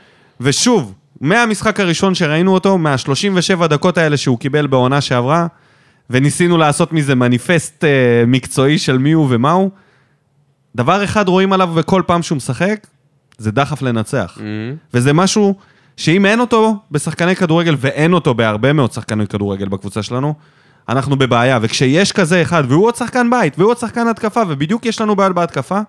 [0.41, 5.47] ושוב, מהמשחק הראשון שראינו אותו, מה-37 דקות האלה שהוא קיבל בעונה שעברה,
[6.09, 9.69] וניסינו לעשות מזה מניפסט אה, מקצועי של מי הוא ומה הוא,
[10.75, 12.87] דבר אחד רואים עליו בכל פעם שהוא משחק,
[13.37, 14.37] זה דחף לנצח.
[14.93, 15.55] וזה משהו
[15.97, 20.33] שאם אין אותו בשחקני כדורגל, ואין אותו בהרבה מאוד שחקני כדורגל בקבוצה שלנו,
[20.89, 21.59] אנחנו בבעיה.
[21.61, 25.35] וכשיש כזה אחד, והוא עוד שחקן בית, והוא עוד שחקן התקפה, ובדיוק יש לנו בעיות
[25.35, 25.79] בהתקפה,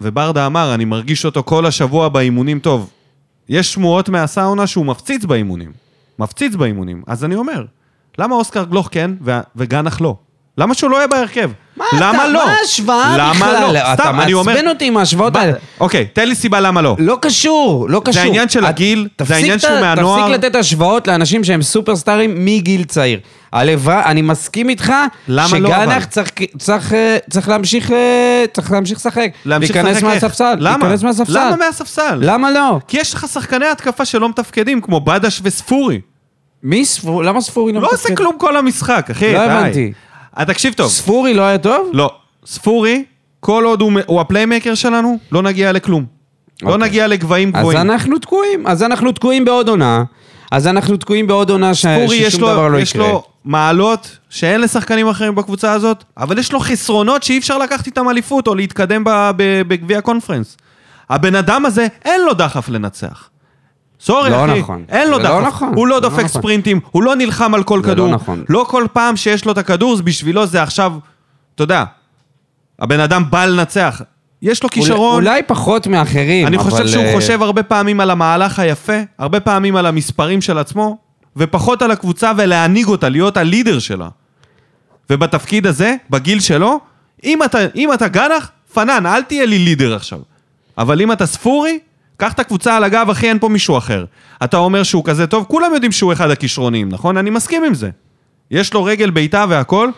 [0.00, 2.90] וברדה אמר, אני מרגיש אותו כל השבוע באימונים טוב.
[3.48, 5.72] יש שמועות מהסאונה שהוא מפציץ באימונים.
[6.18, 7.02] מפציץ באימונים.
[7.06, 7.64] אז אני אומר,
[8.18, 9.10] למה אוסקר גלוך כן
[9.56, 10.16] וגנח לא?
[10.58, 11.50] למה שהוא לא יהיה בהרכב?
[11.76, 12.46] מה למה אתה, לא?
[12.46, 13.72] מה ההשוואה למה בכלל?
[13.72, 13.78] לא?
[13.78, 14.52] אתה סתם, אני אומר...
[14.52, 15.52] מעצבן אותי עם ההשוואות האלה.
[15.80, 16.96] אוקיי, תן לי סיבה למה לא.
[16.98, 18.22] לא קשור, לא קשור.
[18.22, 20.20] העניין של את- הגיל, זה תפסיק העניין את שהוא מהנוער.
[20.28, 23.20] תפסיק לתת השוואות לאנשים שהם סופרסטארים מגיל צעיר.
[23.52, 24.92] הלוואי, אני מסכים איתך,
[25.28, 25.84] למה לא, אבל?
[25.84, 29.28] שגנח צריך, צריך, אה, צריך להמשיך, אה, צריך להמשיך לשחק.
[29.44, 30.22] להמשיך להיכנס לשחק איך?
[30.24, 30.54] מהספסל.
[30.58, 30.78] למה?
[30.88, 31.38] להיכנס מהספסל.
[31.46, 32.18] למה מהספסל?
[32.20, 32.78] למה לא?
[32.88, 36.00] כי יש לך שחקני התקפה שלא מתפקדים, כמו בדש וספורי.
[36.62, 37.26] מי ספורי?
[37.26, 38.16] למה ספורי לא לא עושה?
[38.16, 39.52] כלום כל המשחק, אחי, לא די.
[39.52, 39.92] הבנתי.
[40.38, 40.90] אה, תקשיב טוב.
[40.90, 41.90] ספורי לא היה טוב?
[41.92, 42.10] לא,
[42.46, 43.04] ספורי,
[43.40, 46.04] כל עוד הוא, הוא ה playmaker שלנו, לא נגיע לכלום.
[46.62, 46.88] לא אוקיי.
[46.88, 47.78] נגיע לגבהים אז גבוהים.
[47.80, 50.04] אנחנו תקועים, אז אנחנו תקועים בעוד עונה.
[50.50, 51.86] אז אנחנו תקועים בעוד עונה ש...
[51.86, 53.08] ספורי, יש ששום לו, דבר לא יש יקרה.
[53.08, 58.08] לו מעלות שאין לשחקנים אחרים בקבוצה הזאת, אבל יש לו חסרונות שאי אפשר לקחת איתם
[58.08, 59.02] אליפות או להתקדם
[59.36, 60.56] בגביע הקונפרנס.
[61.10, 63.28] הבן אדם הזה, אין לו דחף לנצח.
[64.04, 64.60] sorry, לא אחי.
[64.60, 64.84] נכון.
[64.88, 65.46] אין לו לא דחף.
[65.46, 65.72] נכון.
[65.74, 66.28] הוא לא לא דופק נכון.
[66.28, 68.08] ספרינטים, הוא לא נלחם על כל לא כדור.
[68.08, 68.44] נכון.
[68.48, 70.92] לא כל פעם שיש לו את הכדור, זה בשבילו זה עכשיו,
[71.54, 71.84] אתה יודע,
[72.78, 74.02] הבן אדם בא לנצח.
[74.42, 75.14] יש לו כישרון.
[75.14, 76.64] אולי פחות מאחרים, אני אבל...
[76.70, 80.98] חושב שהוא אה, חושב הרבה פעמים על המהלך היפה, הרבה פעמים על המספרים של עצמו,
[81.36, 84.08] ופחות על הקבוצה ולהנהיג אותה, להיות הלידר שלה.
[85.10, 86.80] ובתפקיד הזה, בגיל שלו,
[87.24, 90.18] אם אתה, אם אתה גנח, פנן, אל תהיה לי לידר עכשיו.
[90.78, 91.78] אבל אם אתה ספורי,
[92.16, 94.04] קח את הקבוצה על הגב, אחי, אין פה מישהו אחר.
[94.44, 97.16] אתה אומר שהוא כזה טוב, כולם יודעים שהוא אחד הכישרונים, נכון?
[97.16, 97.90] אני מסכים עם זה.
[98.50, 99.88] יש לו רגל בעיטה והכל.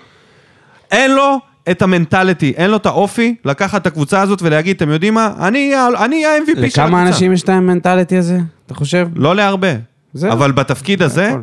[0.91, 1.39] אין לו
[1.71, 5.33] את המנטליטי, אין לו את האופי לקחת את הקבוצה הזאת ולהגיד, אתם יודעים מה?
[5.41, 6.85] אני אהיה- ה-MVP של הקבוצה.
[6.85, 9.09] לכמה אנשים יש את המנטליטי הזה, אתה חושב?
[9.15, 9.69] לא להרבה.
[10.15, 10.33] זהו.
[10.33, 11.41] אבל בתפקיד הזה, הכל.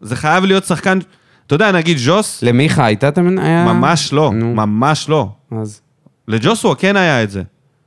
[0.00, 0.98] זה חייב להיות שחקן...
[1.46, 3.38] אתה יודע, נגיד ג'וס, למיכה הייתה את המנ...
[3.38, 5.28] היה- ממש לא, נו, ממש לא.
[5.62, 5.80] אז...
[6.28, 7.42] לג'וסווה כן היה את זה.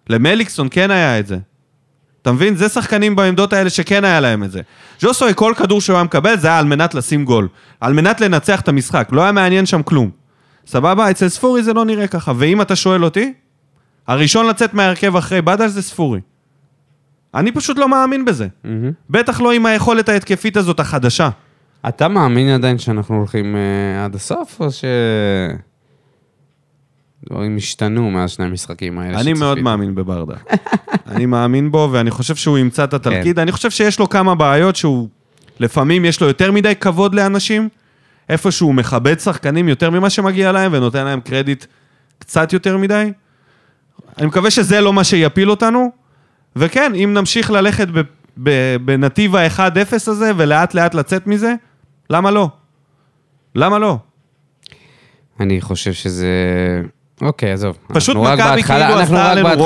[0.10, 1.38] למליקסון כן היה את זה.
[2.22, 2.56] אתה מבין?
[2.56, 4.62] זה שחקנים בעמדות האלה שכן היה להם את זה.
[5.02, 7.48] ג'וסווה, כל כדור שהוא היה מקבל, זה היה על מנת לשים גול.
[7.80, 9.10] על מנת לנצח את המשחק.
[9.12, 10.10] לא היה מעניין שם כלום.
[10.68, 11.12] סבבה?
[11.12, 12.34] אצל ספורי זה לא נראה ככה.
[12.38, 13.34] ואם אתה שואל אותי,
[14.08, 16.20] הראשון לצאת מההרכב אחרי בדש זה ספורי.
[17.36, 18.48] אני פשוט לא מאמין בזה.
[18.64, 18.92] מהמם.
[19.10, 21.30] בטח לא עם היכולת ההתקפית הזאת החדשה.
[21.88, 24.84] אתה מאמין עדיין שאנחנו הולכים אה, עד הסוף, או ש...
[27.30, 29.60] דברים השתנו מאז שני המשחקים האלה אני מאוד?
[29.60, 30.36] מאמין בברדה.
[31.12, 33.36] אני מאמין בו, ואני חושב שהוא ימצא את התפקיד.
[33.36, 33.42] כן.
[33.42, 35.08] אני חושב שיש לו כמה בעיות שהוא...
[35.60, 37.70] לפעמים יש לו יותר מדי כבוד לאנשים,
[38.30, 41.66] איפה שהוא מכבד שחקנים יותר ממה שמגיע להם, ונותן להם קרדיט
[42.20, 43.12] קצת יותר מדי.
[44.18, 45.92] אני מקווה שזה לא מה שיפיל אותנו,
[46.56, 48.02] וכן, אם נמשיך ללכת ב-
[48.44, 51.54] ב- בנתיב ה-1-0 הזה, ולאט לאט לצאת מזה,
[52.10, 52.50] למה לא?
[53.56, 53.98] למה לא?
[55.40, 56.28] אני חושב שזה...
[57.22, 57.78] אוקיי, עזוב.
[57.88, 59.66] פשוט אנחנו רק מכבי בהתחלה- כאילו אנחנו עשתה רק עלינו בהתחלה,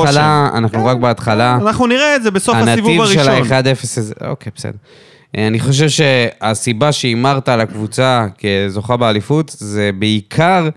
[0.49, 0.57] רושם.
[0.57, 1.57] אנחנו רק בהתחלה.
[1.61, 3.53] אנחנו נראה את זה בסוף הסיבוב הנתיב של הראשון.
[3.53, 4.77] ה-1-0 הזה, אוקיי, בסדר.
[5.37, 10.69] אה, אני חושב שהסיבה שהימרת על הקבוצה כזוכה באליפות, זה בעיקר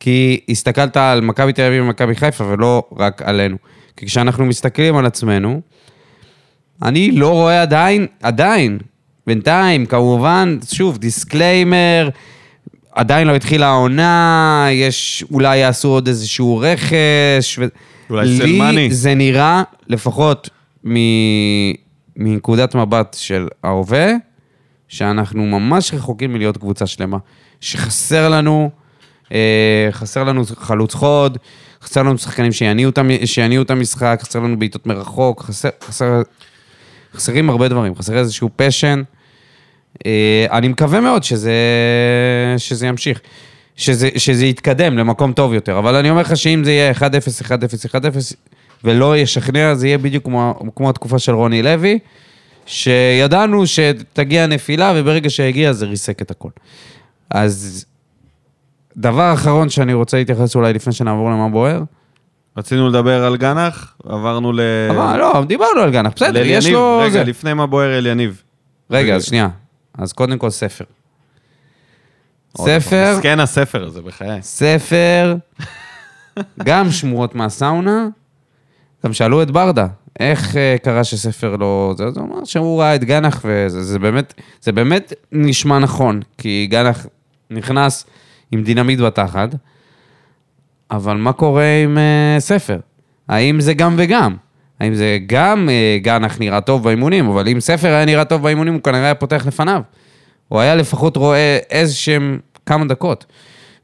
[0.00, 3.56] כי הסתכלת על מכבי תל אביב ומכבי חיפה, ולא רק עלינו.
[3.96, 5.60] כי כשאנחנו מסתכלים על עצמנו,
[6.82, 8.78] אני לא רואה עדיין, עדיין,
[9.26, 12.08] בינתיים, כמובן, שוב, disclaimer,
[13.00, 17.58] עדיין לא התחילה העונה, יש, אולי יעשו עוד איזשהו רכש.
[17.58, 17.64] ו...
[18.10, 18.90] אולי לי סלמני.
[18.90, 20.50] זה נראה, לפחות
[20.86, 20.94] מ...
[22.16, 24.12] מנקודת מבט של ההווה,
[24.88, 27.18] שאנחנו ממש רחוקים מלהיות קבוצה שלמה.
[27.60, 28.70] שחסר לנו,
[29.32, 31.38] אה, חסר לנו חלוץ חוד,
[31.82, 32.52] חסר לנו שחקנים
[33.24, 36.22] שיניעו את המשחק, חסר לנו בעיטות מרחוק, חסר, חסר,
[37.14, 39.02] חסרים הרבה דברים, חסר איזשהו פשן.
[40.06, 41.52] אה, אני מקווה מאוד שזה,
[42.56, 43.20] שזה ימשיך,
[43.76, 47.02] שזה, שזה יתקדם למקום טוב יותר, אבל אני אומר לך שאם זה יהיה 1-0,
[47.42, 47.50] 1-0,
[47.94, 47.96] 1-0,
[48.84, 51.98] ולא ישכנע, זה יהיה בדיוק כמו, כמו התקופה של רוני לוי,
[52.66, 56.50] שידענו שתגיע נפילה, וברגע שהגיע זה ריסק את הכל.
[57.30, 57.84] אז
[58.96, 61.82] דבר אחרון שאני רוצה להתייחס אולי לפני שנעבור למה בוער,
[62.56, 64.60] רצינו לדבר על גנח, עברנו ל...
[64.90, 66.66] אבל לא, דיברנו על גנח, בסדר, יש.
[66.66, 67.00] לו...
[67.04, 67.24] רגע.
[67.24, 68.42] לפני מה בוער אליניב.
[68.90, 69.48] רגע, אז שנייה.
[70.00, 70.84] אז קודם כל ספר.
[72.56, 74.42] ספר, מסכן הספר הזה, בחיי.
[74.42, 75.36] ספר,
[76.62, 78.08] גם שמועות מהסאונה,
[79.04, 79.86] גם שאלו את ברדה,
[80.20, 81.94] איך אה, קרה שספר לא...
[81.98, 86.66] זה, זה אומר שהוא ראה את גנח, וזה זה באמת, זה באמת נשמע נכון, כי
[86.70, 87.06] גנח
[87.50, 88.06] נכנס
[88.52, 89.48] עם דינמיט בתחת,
[90.90, 92.78] אבל מה קורה עם אה, ספר?
[93.28, 94.36] האם זה גם וגם?
[94.80, 98.74] האם זה גם אה, גנח נראה טוב באימונים, אבל אם ספר היה נראה טוב באימונים,
[98.74, 99.82] הוא כנראה היה פותח לפניו.
[100.48, 103.26] הוא היה לפחות רואה איזה שהם כמה דקות.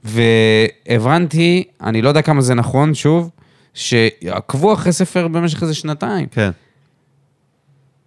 [0.05, 3.31] והבנתי, אני לא יודע כמה זה נכון, שוב,
[3.75, 6.27] שעקבו אחרי ספר במשך איזה שנתיים.
[6.31, 6.51] כן.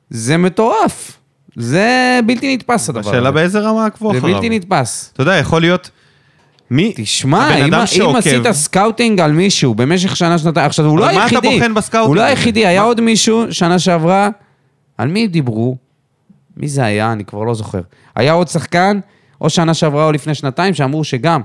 [0.10, 1.18] זה מטורף.
[1.56, 3.10] זה בלתי נתפס הדבר הזה.
[3.10, 4.36] השאלה באיזה רמה עקבו זה אחריו.
[4.36, 5.10] בלתי נתפס.
[5.14, 5.90] אתה יודע, יכול להיות...
[6.72, 6.94] מי...
[6.96, 11.06] תשמע, הבן אם, אדם אם עשית scouting על מישהו במשך שנה, שנתיים, עכשיו הוא לא
[11.06, 11.60] אבל מה אתה היחידי.
[11.60, 12.22] בוחן ב scouting הוא לא?
[12.22, 12.88] היחידי, היה מה?
[12.88, 14.30] עוד מישהו שנה שעברה,
[14.98, 15.78] על מי דיברו?
[16.58, 17.12] מי זה היה?
[17.12, 17.82] אני כבר לא זוכר.
[18.16, 19.00] היה עוד שחקן,
[19.42, 21.42] או שנה שעברה או לפני שנתיים, שאמרו שגם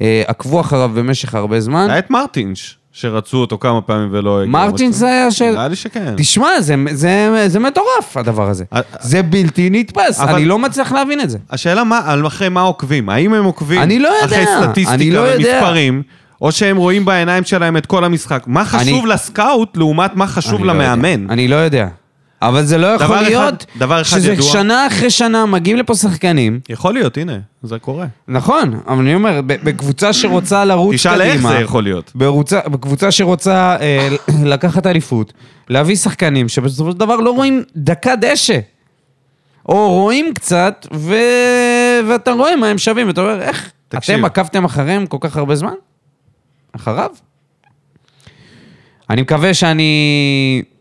[0.00, 1.86] אה, עקבו אחריו במשך הרבה זמן.
[1.90, 4.42] היה את מרטינש, שרצו אותו כמה פעמים ולא
[4.90, 5.42] זה היה ש...
[5.42, 6.14] נראה לי שכן.
[6.16, 8.64] תשמע, זה, זה, זה מטורף, הדבר הזה.
[8.74, 11.38] אה, זה בלתי נתפס, אבל- אני לא מצליח להבין את זה.
[11.50, 13.08] השאלה מה, על אחרי מה עוקבים?
[13.08, 15.60] האם הם עוקבים אני לא יודע, אחרי סטטיסטיקה אני לא יודע.
[15.62, 16.02] ומספרים,
[16.42, 18.42] או שהם רואים בעיניים שלהם את כל המשחק?
[18.46, 20.92] מה חשוב לסקאוט לעומת מה חשוב אני לא יודע.
[20.92, 21.30] למאמן?
[21.30, 21.86] אני לא יודע.
[22.42, 24.52] אבל זה לא יכול דבר אחד- להיות דבר אחד שזה ידוע.
[24.52, 26.60] שנה אחרי שנה מגיעים לפה שחקנים.
[26.68, 28.06] יכול להיות, הנה, זה קורה.
[28.28, 31.14] נכון, אבל אני אומר, בקבוצה שרוצה לרוץ קדימה...
[31.16, 32.12] תשאל איך זה יכול להיות.
[32.14, 34.08] ברוצה, בקבוצה שרוצה אה,
[34.52, 35.32] לקחת אליפות,
[35.68, 38.58] להביא שחקנים שבסופו של דבר לא רואים דקה דשא.
[39.68, 41.14] או רואים קצת, ו...
[42.08, 43.70] ואתה רואה מה הם שווים, ואתה אומר, איך?
[43.88, 44.14] תקשיב.
[44.14, 45.72] אתם עקבתם אחריהם כל כך הרבה זמן?
[46.76, 47.10] אחריו?
[49.10, 49.92] אני מקווה שאני,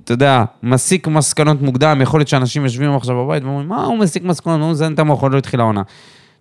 [0.07, 4.23] אתה יודע, מסיק מסקנות מוקדם, יכול להיות שאנשים יושבים עכשיו בבית ואומרים, מה הוא מסיק
[4.23, 4.61] מסקנות?
[4.61, 5.81] הוא מזיין את המוח, עוד לא התחילה העונה.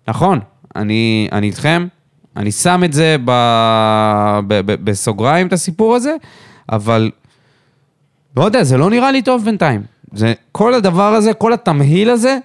[0.07, 0.39] נכון,
[0.75, 1.87] אני, אני איתכם,
[2.37, 3.31] אני שם את זה ב,
[4.47, 6.15] ב, ב, בסוגריים, את הסיפור הזה,
[6.71, 7.11] אבל
[8.37, 9.81] לא יודע, זה לא נראה לי טוב בינתיים.
[10.13, 12.37] זה, כל הדבר הזה, כל התמהיל הזה,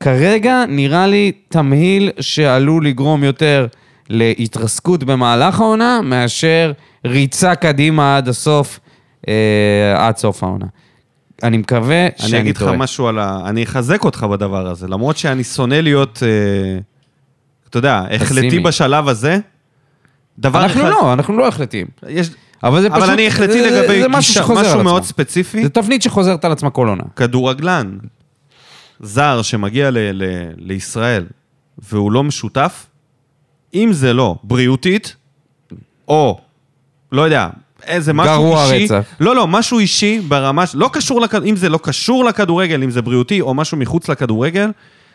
[0.00, 3.66] כרגע נראה לי תמהיל שעלול לגרום יותר
[4.08, 6.72] להתרסקות במהלך העונה, מאשר
[7.04, 8.80] ריצה קדימה עד הסוף,
[9.28, 10.66] אה, עד סוף העונה.
[11.42, 12.76] אני מקווה שאני אני אגיד לך טועה.
[12.76, 13.40] משהו על ה...
[13.46, 16.78] אני אחזק אותך בדבר הזה, למרות שאני שונא להיות, אה,
[17.68, 18.58] אתה יודע, החלטי.
[18.58, 19.38] בשלב הזה.
[20.38, 20.90] דבר אנחנו אחד...
[20.90, 21.86] לא, אנחנו לא החלטים.
[22.08, 22.30] יש...
[22.62, 23.02] אבל זה פשוט...
[23.02, 25.02] אבל אני החלטי זה- לגבי זה משהו גישה, משהו מאוד.
[25.02, 25.62] ספציפי.
[25.62, 27.02] זה תבנית שחוזרת על עצמה כל עונה.
[27.16, 27.98] כדורגלן
[29.00, 30.24] זר שמגיע ל- ל-
[30.56, 31.26] לישראל
[31.78, 32.86] והוא לא משותף,
[33.74, 35.16] אם זה לא בריאותית,
[36.08, 36.40] או,
[37.12, 37.48] לא יודע,
[37.86, 38.84] איזה משהו גרוע אישי...
[38.84, 39.08] רצח.
[39.20, 40.64] לא, לא, משהו אישי ברמה...
[40.74, 41.34] לא קשור לכ...
[41.44, 44.70] אם זה לא קשור לכדורגל, אם זה בריאותי או משהו מחוץ לכדורגל,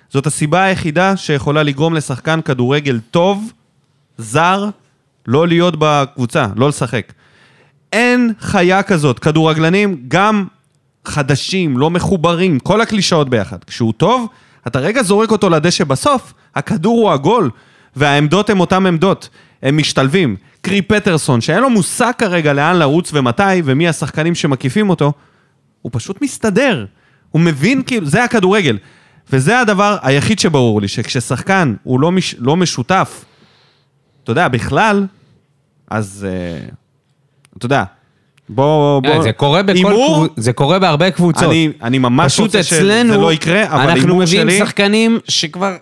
[0.09, 3.51] זאת הסיבה היחידה שיכולה לגרום לשחקן כדורגל טוב,
[4.17, 4.69] זר,
[5.27, 7.13] לא להיות בקבוצה, לא לשחק.
[7.93, 9.19] אין חיה כזאת.
[9.19, 10.45] כדורגלנים, גם
[11.05, 13.63] חדשים, לא מחוברים, כל הקלישאות ביחד.
[13.63, 14.27] כשהוא טוב,
[14.67, 17.49] אתה רגע זורק אותו לדשא בסוף, הכדור הוא עגול,
[17.95, 19.29] והעמדות הן אותן עמדות.
[19.63, 20.35] הם משתלבים.
[20.61, 25.13] קרי פטרסון, שאין לו מושג כרגע לאן לרוץ ומתי, ומי השחקנים שמקיפים אותו,
[25.81, 26.85] הוא פשוט מסתדר.
[27.31, 28.77] הוא מבין, כאילו, זה הכדורגל.
[29.31, 33.25] וזה הדבר היחיד שברור לי, שכששחקן הוא לא, מש, לא משותף,
[34.23, 35.05] אתה יודע, בכלל,
[35.89, 36.67] אז אה,
[37.57, 37.83] אתה יודע,
[38.49, 39.01] בוא...
[39.01, 39.09] בוא...
[39.09, 41.43] אה, זה קורה בכל הימור, זה קורה בהרבה קבוצות.
[41.43, 45.75] אני, אני ממש רוצה שזה אצלנו, לא יקרה, אבל אנחנו הימור מביאים שלי, שחקנים שכבר...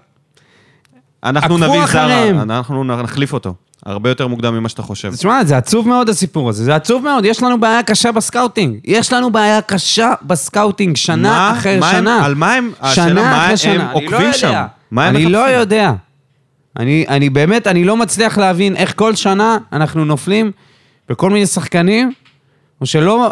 [1.24, 2.36] אנחנו נביא אחריהם.
[2.36, 3.54] זר, אנחנו נחליף אותו.
[3.90, 5.12] הרבה יותר מוקדם ממה שאתה חושב.
[5.16, 8.80] תשמע, זה עצוב מאוד הסיפור הזה, זה עצוב מאוד, יש לנו בעיה קשה ב scouting.
[8.86, 12.26] יש לנו בעיה קשה ב scouting, שנה מה- אחרי מה הם- שנה.
[12.26, 13.74] על מה הם- השאלה, שנה מה אחרי הם שנה.
[13.92, 14.64] אני עוקבים לא שם?
[14.92, 15.60] מה הם אני לא מחפשים?
[15.60, 15.92] יודע.
[16.80, 20.52] אני, אני באמת, אני לא מצליח להבין איך כל שנה אנחנו נופלים
[21.10, 22.12] בכל מיני שחקנים,
[22.82, 23.32] או שלא...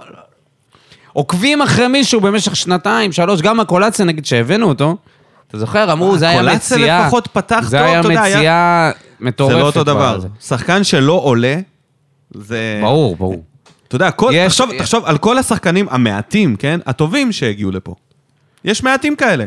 [1.14, 4.97] עוקבים אחרי מישהו במשך שנתיים, שלוש, גם הקולציה נגיד שהבאנו אותו,
[5.48, 7.06] אתה זוכר, אמרו, זה היה הקולציה מציאה.
[7.06, 9.54] לפחות פתח זה טוב, היה אתה יודע, היה- מציאה מטורפת.
[9.56, 10.20] זה לא אותו דבר.
[10.20, 10.28] זה.
[10.39, 11.60] שחקן שלא עולה,
[12.34, 12.80] זה...
[12.84, 13.43] ברור, ברור.
[13.88, 16.80] אתה יודע, כל, יש- תחשוב, תחשוב על כל השחקנים המעטים, כן?
[16.86, 17.95] הטובים שהגיעו לפה.
[18.66, 19.45] יש מעטים כאלה.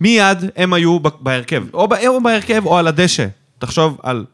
[0.00, 3.26] מיד הם היו בהרכב, או, ב- או בהרכב או על הדשא.
[3.58, 4.24] תחשוב על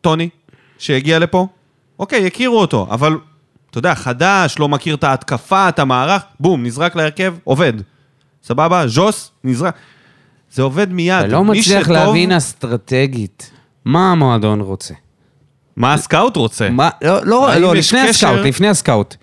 [0.00, 0.28] טוני,
[0.78, 1.46] שהגיע לפה,
[1.98, 3.16] אוקיי, הכירו אותו, אבל
[3.70, 7.72] אתה יודע, חדש, לא מכיר את ההתקפה, את המערך, בום, נזרק להרכב, עובד.
[8.44, 8.86] סבבה?
[8.88, 9.74] ז'וס, נזרק.
[10.52, 11.18] זה עובד מיד.
[11.18, 13.50] אתה לא מצליח שטוב- להבין אסטרטגית.
[13.84, 14.94] מה המועדון רוצה?
[15.76, 16.70] מה ה scout רוצה.
[16.70, 18.28] מה, לא, לא, לא לפני קשר?
[18.28, 19.14] ה scout, לפני ה scout.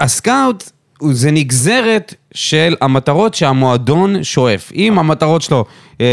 [0.00, 0.70] הסקאוט
[1.10, 4.72] זה נגזרת של המטרות שהמועדון שואף.
[4.74, 5.64] אם המטרות שלו
[6.00, 6.06] אה,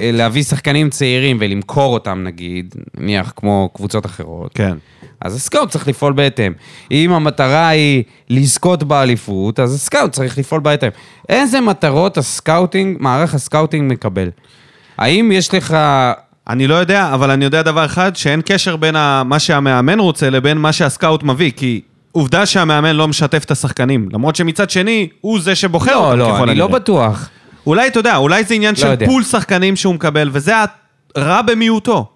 [0.00, 4.76] אה, להביא שחקנים צעירים ולמכור אותם נגיד, נניח כמו קבוצות אחרות, כן.
[5.20, 6.52] אז הסקאוט צריך לפעול בהתאם.
[6.90, 10.90] אם המטרה היא לזכות באליפות, אז הסקאוט צריך לפעול בהתאם.
[11.28, 14.30] איזה מטרות הסקאוטינג, מערך הסקאוטינג מקבל?
[14.98, 15.76] האם יש לך...
[16.48, 20.30] אני לא יודע, אבל אני יודע דבר אחד, שאין קשר בין ה- מה שהמאמן רוצה
[20.30, 21.80] לבין מה שהסקאוט מביא, כי
[22.14, 26.32] עובדה שהמאמן לא משתף את השחקנים, למרות שמצד שני, הוא זה שבוחר לא, אותם לא,
[26.34, 26.78] ככל אני לא הנראה.
[26.80, 27.28] בטוח.
[27.66, 29.06] אולי, אתה יודע, אולי זה עניין של יודע.
[29.06, 30.52] פול שחקנים שהוא מקבל, וזה
[31.16, 32.06] הרע במיעוטו.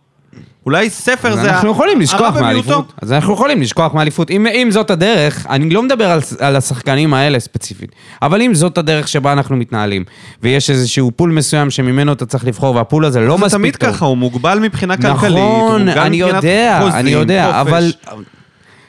[0.66, 2.42] אולי ספר זה אנחנו יכולים לשכוח במיעוטו.
[2.42, 2.92] מאליפות.
[3.02, 4.30] אז אנחנו יכולים לשכוח מאליפות.
[4.30, 7.92] אם, אם זאת הדרך, אני לא מדבר על, על השחקנים האלה ספציפית,
[8.22, 10.04] אבל אם זאת הדרך שבה אנחנו מתנהלים,
[10.42, 13.90] ויש איזשהו פול מסוים שממנו אתה צריך לבחור, והפול הזה לא זה מספיק תמיד טוב.
[13.92, 17.60] ככה, הוא מוגבל מבחינה כלכלית, הוא נכון, מוגבל אני יודע, חוזים, אני יודע, חופש.
[17.60, 17.92] אבל...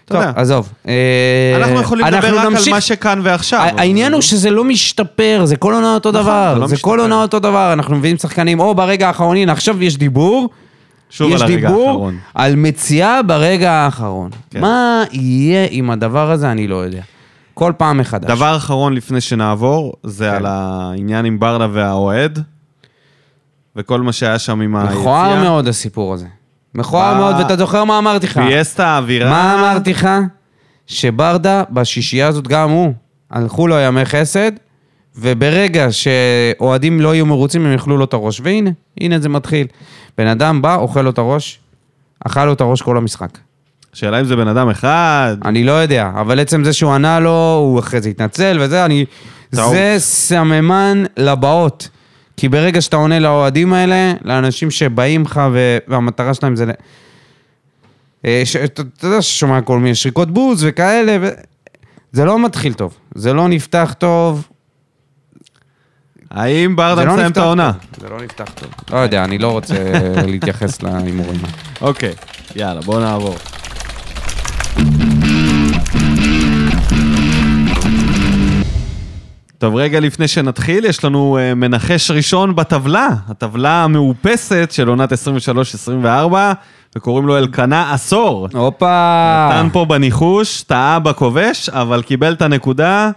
[0.09, 0.41] אתה טוב, יודע.
[0.41, 0.69] עזוב.
[0.87, 2.71] אה, אנחנו יכולים לדבר רק על.
[2.71, 3.59] מה שכאן ועכשיו.
[3.77, 6.67] העניין הוא שזה לא משתפר, זה כל עונה אותו נכון, דבר.
[6.67, 6.99] זה לא כל.
[6.99, 10.49] עונה אותו דבר, אנחנו מביאים שחקנים או ברגע האחרון, הנה עכשיו יש דיבור.
[11.09, 12.17] שוב יש על הרגע דיבור האחרון.
[12.33, 14.29] על מציאה ברגע האחרון.
[14.49, 14.61] כן.
[14.61, 17.01] מה יהיה עם הדבר הזה, אני לא יודע.
[17.53, 18.29] כל פעם מחדש.
[18.29, 20.35] דבר אחרון לפני שנעבור, זה כן.
[20.35, 22.43] על העניין עם ברדה והאוהד,
[23.75, 24.99] וכל מה שהיה שם עם היציאה.
[24.99, 26.25] מכוער מאוד הסיפור הזה.
[26.75, 28.37] מכוער מאוד, ואתה זוכר מה אמרתי לך?
[28.37, 29.29] פיאסטה, אווירה.
[29.29, 30.09] מה אמרתי לך?
[30.87, 32.93] שברדה, בשישייה הזאת, גם הוא,
[33.31, 34.51] הלכו לו ימי חסד,
[35.15, 38.41] וברגע שאוהדים לא יהיו מרוצים, הם יאכלו לו את הראש.
[38.43, 38.69] והנה,
[39.01, 39.67] הנה זה מתחיל.
[40.17, 41.59] בן אדם בא, אוכל לו את הראש,
[42.25, 43.37] אכל לו את הראש כל המשחק.
[43.93, 47.57] שאלה אם זה בן אדם אחד, אני לא יודע, אבל עצם זה שהוא ענה לו,
[47.61, 49.05] הוא אחרי זה התנצל וזה, אני...
[49.55, 49.71] טעות.
[49.71, 51.89] זה סממן לבאות.
[52.39, 55.41] כי ברגע שאתה עונה לאוהדים האלה, לאנשים שבאים לך.
[55.87, 56.65] והמטרה שלהם זה...
[58.25, 58.43] אה.
[58.63, 61.29] אתה יודע ששומע כל מיני שריקות בוז וכאלה, ו...
[62.11, 64.47] זה לא מתחיל טוב, זה לא נפתח טוב.
[66.31, 67.71] האם ברדה לא מסיים את העונה?
[68.01, 68.69] זה לא נפתח טוב.
[68.91, 69.75] לא יודע, אני לא רוצה
[70.31, 71.41] להתייחס להימורים.
[71.81, 72.13] אוקיי,
[72.55, 73.35] יאללה, בוא נעבור.
[79.59, 85.15] טוב, רגע לפני שנתחיל, יש לנו uh, מנחש ראשון בטבלה, הטבלה המאופסת של עונת 23-24,
[86.95, 88.47] וקוראים לו אלקנה עשור.
[88.53, 89.49] הופה!
[89.51, 93.11] נתן פה בניחוש, טעה בכובש, אבל קיבל את הנקודה,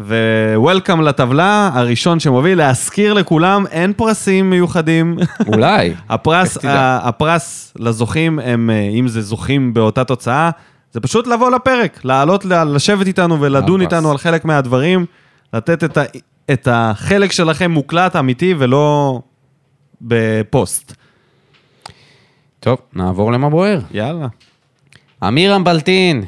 [0.00, 2.58] ו-Welcome לטבלה, הראשון שמוביל.
[2.58, 5.18] להזכיר לכולם, אין פרסים מיוחדים.
[5.46, 5.94] אולי.
[6.08, 6.58] הפרס,
[7.02, 10.50] הפרס לזוכים הם, אה, אם זה זוכים באותה תוצאה,
[10.92, 13.80] זה פשוט לבוא לפרק, לעלות, לשבת איתנו ולדון.
[13.80, 15.06] איתנו על חלק מהדברים,
[15.54, 16.02] לתת את, ה,
[16.52, 19.20] את החלק שלכם מוקלט, אמיתי, ולא
[20.02, 20.94] בפוסט.
[22.60, 23.80] טוב, נעבור למה בוער.
[23.90, 24.26] יאללה.
[25.28, 26.24] אמירם בלטין.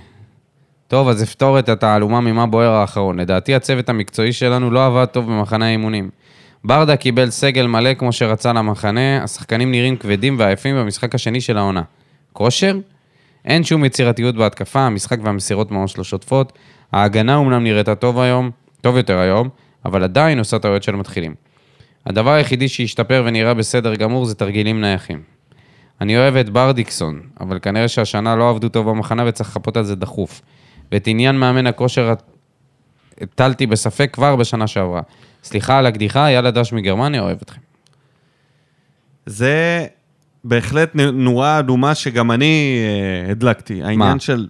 [0.89, 3.21] טוב, אז אפתור את התעלומה ממה בוער האחרון.
[3.21, 6.11] לדעתי הצוות המקצועי שלנו לא עבד טוב במחנה האימונים.
[6.65, 11.83] ברדה קיבל סגל מלא כמו שרצה למחנה, השחקנים נראים כבדים ועייפים במשחק השני של העונה.
[12.33, 12.79] כושר?
[13.45, 16.53] אין שום יצירתיות בהתקפה, המשחק והמסירות ממש לא שוטפות.
[16.93, 18.51] ההגנה אומנם נראתה טוב היום,
[18.81, 19.49] טוב יותר היום,
[19.85, 21.35] אבל עדיין עושה טעויות של מתחילים.
[22.07, 25.23] הדבר היחידי שהשתפר ונראה בסדר גמור זה תרגילים נייחים.
[26.01, 29.97] אני אוהב את ברדיקסון, אבל כנראה שהשנה לא עבדו טוב במחנה וצריך לחפות על זה
[29.97, 30.43] דחוף.
[30.93, 32.15] ואת עניין מאמן הכושר
[33.21, 35.03] הטלתי בספק כבר בשנה שעברה.
[35.45, 37.61] סליחה על הקדיחה, יאללה דש מגרמניה, אוהב אתכם.
[39.27, 39.87] זה
[40.45, 42.79] בהחלט נורה אדומה שגם אני
[43.27, 43.83] אה, הדלקתי.
[43.83, 44.21] העניין מה?
[44.21, 44.49] של...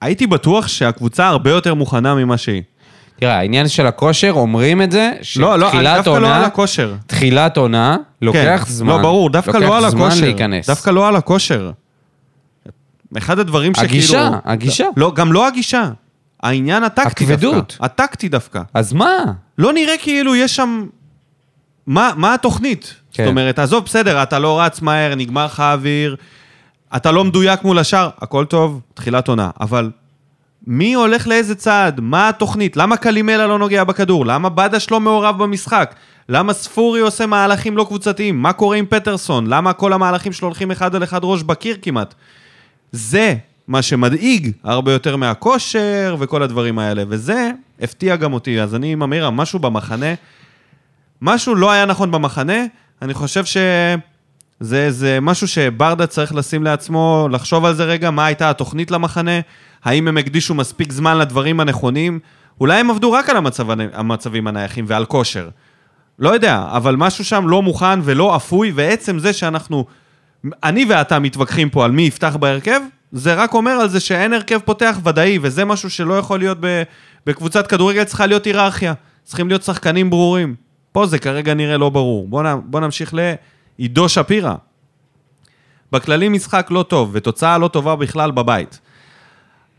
[0.00, 2.62] הייתי בטוח שהקבוצה הרבה יותר מוכנה ממה שהיא.
[3.16, 6.94] תראה, העניין של הכושר, אומרים את זה, לא, לא, שתחילת דווקא לא עונה, על הכושר.
[7.06, 8.88] תחילת עונה, לוקח זמן.
[8.88, 10.10] לא, ברור, דווקא לוקח לא על הכושר.
[10.10, 10.66] זמן להיכנס.
[10.66, 11.70] דווקא לא על הכושר.
[13.18, 13.92] אחד הדברים שכאילו...
[13.94, 14.86] הגישה, הגישה.
[14.96, 15.90] לא, גם לא הגישה.
[16.42, 17.54] העניין הטקטי הכבדות.
[17.54, 17.84] דווקא.
[17.84, 18.62] הטקטי דווקא.
[18.74, 19.16] אז מה?
[19.58, 20.86] לא נראה כאילו יש שם...
[21.86, 22.94] מה, מה התוכנית?
[23.12, 23.24] כן.
[23.24, 26.16] זאת אומרת, עזוב, בסדר, אתה לא רץ מהר, נגמר לך האוויר,
[26.96, 29.50] אתה לא מדויק מול השאר, הכל טוב, תחילת עונה.
[29.60, 29.90] אבל
[30.66, 32.00] מי הולך לאיזה צעד?
[32.00, 32.76] מה התוכנית?
[32.76, 34.26] למה קלימלה לא נוגע בכדור?
[34.26, 35.94] למה בדש לא מעורב במשחק?
[36.28, 38.42] למה ספורי עושה מהלכים לא קבוצתיים?
[38.42, 39.46] מה קורה עם פטרסון?
[39.46, 42.14] למה כל המהלכים שלו הולכים אחד על אחד ראש בקיר כמעט?
[42.92, 43.34] זה
[43.68, 47.50] מה שמדאיג הרבה יותר מהכושר וכל הדברים האלה, וזה
[47.80, 48.60] הפתיע גם אותי.
[48.60, 50.14] אז אני עם אמירה, משהו במחנה,
[51.22, 52.64] משהו לא היה נכון במחנה,
[53.02, 58.50] אני חושב שזה זה משהו שברדה צריך לשים לעצמו, לחשוב על זה רגע, מה הייתה
[58.50, 59.40] התוכנית למחנה,
[59.84, 62.18] האם הם הקדישו מספיק זמן לדברים הנכונים,
[62.60, 65.48] אולי הם עבדו רק על המצב, המצבים הנייחים ועל כושר.
[66.18, 69.84] לא יודע, אבל משהו שם לא מוכן ולא אפוי, ועצם זה שאנחנו,
[70.64, 72.80] אני ואתה מתווכחים פה על מי יפתח בהרכב,
[73.12, 76.82] זה רק אומר על זה שאין הרכב פותח ודאי, וזה משהו שלא יכול להיות ב,
[77.26, 78.94] בקבוצת כדורגל, צריכה להיות היררכיה.
[79.24, 80.54] צריכים להיות שחקנים ברורים.
[80.92, 82.28] פה זה כרגע נראה לא ברור.
[82.28, 84.54] בוא, נ, בוא נמשיך לעידו שפירא.
[85.92, 88.80] בכללי משחק לא טוב, ותוצאה לא טובה בכלל בבית.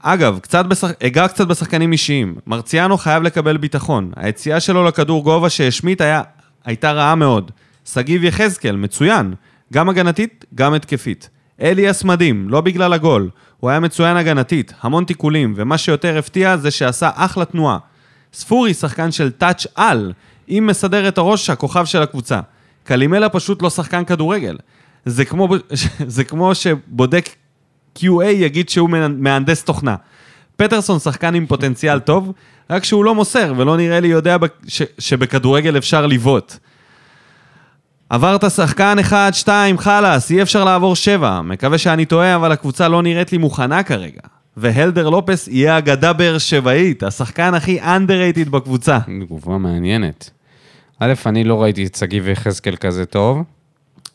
[0.07, 0.87] אגב, קצת בשח...
[1.03, 2.35] אגע קצת בשחקנים אישיים.
[2.47, 4.11] מרציאנו חייב לקבל ביטחון.
[4.15, 6.21] היציאה שלו לכדור גובה שהשמיט היה...
[6.65, 7.51] הייתה רעה מאוד.
[7.85, 9.33] שגיב יחזקאל, מצוין.
[9.73, 11.29] גם הגנתית, גם התקפית.
[11.61, 13.29] אליאס מדהים, לא בגלל הגול.
[13.59, 17.77] הוא היה מצוין הגנתית, המון תיקולים, ומה שיותר הפתיע זה שעשה אחלה תנועה.
[18.33, 20.13] ספורי, שחקן של טאץ' על,
[20.49, 22.39] אם מסדר את הראש, הכוכב של הקבוצה.
[22.83, 24.57] קלימלה פשוט לא שחקן כדורגל.
[25.05, 25.47] זה כמו,
[26.15, 27.29] זה כמו שבודק
[27.97, 29.95] QA יגיד שהוא מהנדס תוכנה.
[30.55, 32.31] פטרסון שחקן עם פוטנציאל טוב,
[32.69, 34.37] רק שהוא לא מוסר, ולא נראה לי יודע
[34.99, 36.57] שבכדורגל אפשר לבעוט.
[38.09, 41.41] עברת שחקן אחד, שתיים, חלאס, אי אפשר לעבור שבע.
[41.41, 44.21] מקווה שאני טועה, אבל הקבוצה לא נראית לי מוכנה כרגע.
[44.57, 48.99] והלדר לופס יהיה אגדה באר שבעית, השחקן הכי underrated בקבוצה.
[49.25, 50.29] תגובה מעניינת.
[50.99, 53.43] א', אני לא ראיתי את שגיב יחזקאל כזה טוב.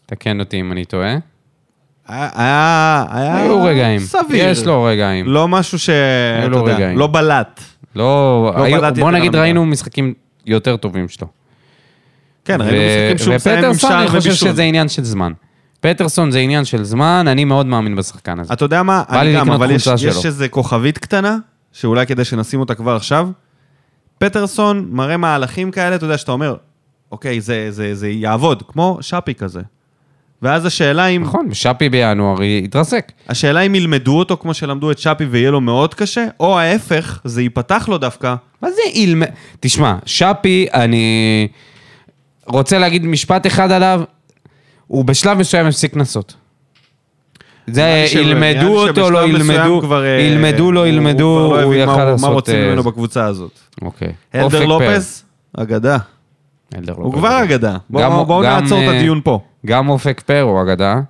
[0.07, 1.17] תקן אותי אם אני טועה.
[2.09, 4.01] היה, היו רגעים.
[4.01, 4.49] סביר.
[4.49, 5.27] יש לו רגעים.
[5.27, 5.91] לא משהו ש...
[6.39, 6.99] אתה לו רגעים.
[6.99, 7.61] לא בלט.
[7.97, 10.15] לא, לא היו- בוא נגיד ראינו משחקים
[10.47, 11.27] יותר טובים שלו.
[12.45, 14.49] כן, ראינו משחקים שהוא מסיים עם ופטרסון, שער אני חושב ובישול.
[14.49, 15.33] שזה עניין של זמן.
[15.81, 18.53] פטרסון זה עניין של זמן, אני מאוד מאמין בשחקן הזה.
[18.53, 19.03] אתה יודע מה?
[19.11, 20.27] בא אני לי גם, לקנות אבל יש, יש.
[20.27, 21.37] איזה כוכבית קטנה,
[21.73, 23.29] שאולי כדאי שנשים אותה כבר עכשיו.
[24.19, 26.57] פטרסון מראה מהלכים כאלה, אתה יודע, שאתה אומר,
[27.13, 29.61] אוקיי, זה, זה, זה יעבוד, כמו שפי כזה.
[30.43, 33.13] ואז השאלה אם, נכון, ושאפי בינואר התרסק.
[33.29, 37.43] השאלה אם ילמדו אותו כמו שלמדו את שפי ויהיה לו מאוד קשה, או ההפך, זה
[37.43, 38.35] ייפתח לו דווקא.
[38.63, 39.23] מה זה אילמ...
[39.61, 41.49] תשמע, שפי, אני
[42.47, 44.03] רוצה להגיד משפט אחד עליו,
[44.87, 46.35] הוא בשלב מסוים הפסיק קנסות.
[47.67, 51.63] זה ילמדו אותו, לא שבשלב מסוים ילמדו, כבר, אה, ילמדו, לא הוא- ילמדו, הוא לא
[51.63, 52.29] הוא מה יכל הוא- לעשות...
[52.29, 53.59] מה רוצים אה, ממנו בקבוצה הזאת.
[53.83, 54.13] אוקיי.
[54.41, 55.25] אופק לופס,
[55.57, 55.97] אגדה.
[56.97, 57.13] הוא.
[57.15, 57.77] כבר אגדה.
[57.91, 59.41] בואו נעצור את אה, הדיון פה.
[59.67, 61.01] גם אופק פר הוא אגדה.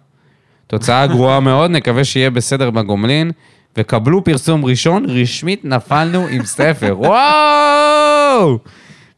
[0.66, 3.30] תוצאה גרועה מאוד, נקווה שיהיה בסדר בגומלין.
[3.76, 6.94] וקבלו פרסום ראשון, רשמית נפלנו עם ספר.
[6.98, 8.58] וואו!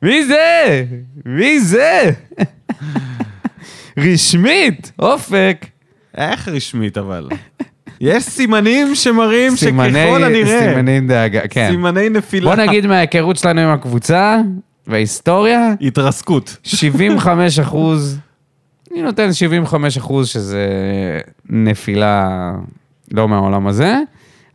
[0.02, 0.84] מי זה?
[1.26, 2.10] מי זה?
[3.98, 5.66] רשמית, אופק.
[6.16, 7.28] איך רשמית אבל?
[8.00, 11.68] יש סימנים שמראים סימני- שככל הנראה, סימני דאגה, כן.
[11.70, 14.38] סימני נפילה, בוא נגיד מההיכרות שלנו עם הקבוצה
[14.86, 16.56] וההיסטוריה, התרסקות.
[16.62, 18.18] 75 אחוז,
[18.92, 20.68] אני נותן 75 אחוז שזה
[21.50, 22.52] נפילה
[23.12, 23.98] לא מהעולם הזה,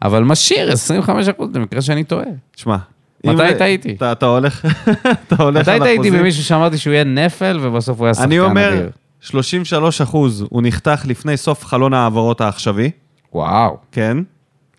[0.01, 2.25] אבל משאיר 25 אחוז במקרה שאני טועה.
[2.55, 2.77] שמע,
[3.25, 3.93] מתי טעיתי?
[3.93, 4.65] אתה אתה הולך,
[5.27, 6.13] אתה הולך מתי על טעיתי אחוזים.
[6.13, 8.89] במישהו שאמרתי שהוא יהיה נפל ובסוף הוא היה שחקן אני אומר, אדיר?
[9.19, 12.91] 33 אחוז הוא נחתך לפני סוף חלון ההעברות העכשווי,
[13.33, 13.77] וואו.
[13.91, 14.17] כן,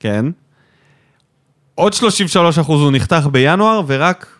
[0.01, 0.27] כן.
[1.75, 4.38] עוד 33 אחוז הוא נחתך בינואר, ורק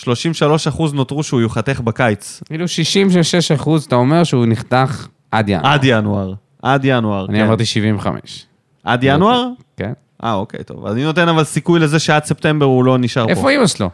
[0.00, 2.42] 33 אחוז נותרו שהוא יוחתך בקיץ.
[2.46, 5.72] כאילו 66 אחוז, אתה אומר שהוא נחתך עד ינואר.
[5.72, 6.34] עד ינואר.
[6.62, 7.44] עד ינואר, אני כן.
[7.44, 8.46] אמרתי 75.
[8.84, 9.48] עד ינואר?
[9.76, 9.92] כן.
[10.24, 10.86] אה, אוקיי, טוב.
[10.86, 13.30] אני נותן אבל סיכוי לזה שעד ספטמבר הוא לא נשאר פה.
[13.30, 13.90] איפה אימא שלו?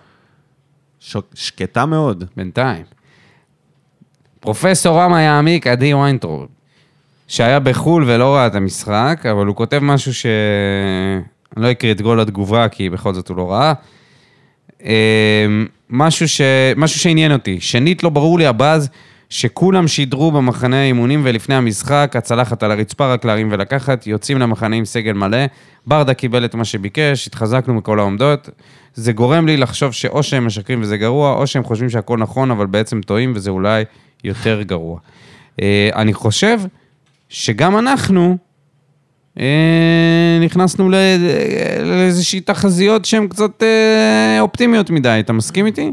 [1.01, 1.17] ש...
[1.35, 2.25] שקטה מאוד.
[2.37, 2.85] בינתיים.
[4.41, 6.47] פרופסור רמה יעמיק, עדי ויינטרוב,
[7.29, 10.27] שהיה בחו"ל ולא ראה את המשחק, אבל הוא כותב משהו ש...
[11.57, 13.73] אני לא אקריא את גול התגובה, כי בכל זאת הוא לא ראה.
[15.91, 16.41] משהו, ש...
[16.77, 17.61] משהו שעניין אותי.
[17.61, 18.89] שנית, לא ברור לי הבאז
[19.31, 24.85] שכולם שידרו במחנה האימונים ולפני המשחק, הצלחת על הרצפה רק להרים ולקחת, יוצאים למחנה עם
[24.85, 25.39] סגל מלא,
[25.87, 28.49] ברדה קיבל את מה שביקש, התחזקנו מכל העומדות.
[28.95, 32.67] זה גורם לי לחשוב שאו שהם משקרים וזה גרוע, או שהם חושבים שהכל נכון, אבל
[32.67, 33.85] בעצם טועים וזה אולי
[34.25, 34.99] יותר גרוע.
[35.63, 36.59] אה, אני חושב
[37.29, 38.37] שגם אנחנו
[40.45, 40.95] נכנסנו ל-
[41.85, 45.93] לאיזושהי תחזיות שהן קצת אה, אופטימיות מדי, אתה מסכים איתי?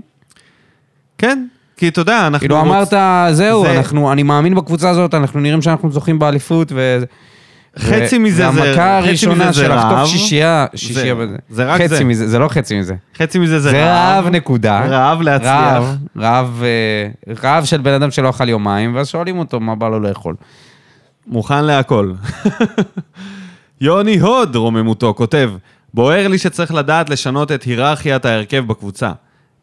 [1.18, 1.46] כן,
[1.78, 2.40] כי אתה יודע, אנחנו...
[2.40, 2.94] כאילו אמרת,
[3.32, 7.04] זהו, זה- אנחנו, אני מאמין בקבוצה הזאת, אנחנו נראים שאנחנו זוכים באליפות, ו...
[7.80, 8.72] חצי מזה זה- והמכה
[9.02, 10.08] חצי הראשונה של לחטוף רעב.
[10.08, 11.36] שישייה, שישייה בזה.
[11.50, 12.04] זה רק חצי זה.
[12.04, 12.96] מזה, זה לא חצי מזה.
[13.18, 14.86] חצי מזה זה, זה רעב נקודה.
[14.86, 15.52] רעב להצליח.
[15.54, 19.90] רעב, רעב, אה, רעב של בן אדם שלא אכל יומיים, ואז שואלים אותו מה בא
[19.90, 20.36] לו לאכול.
[21.28, 22.14] מוכן להכל.
[23.82, 25.52] יוני הוד, רוממותו, כותב,
[25.94, 29.12] בוער לי שצריך לדעת לשנות את היררכיית ההרכב בקבוצה.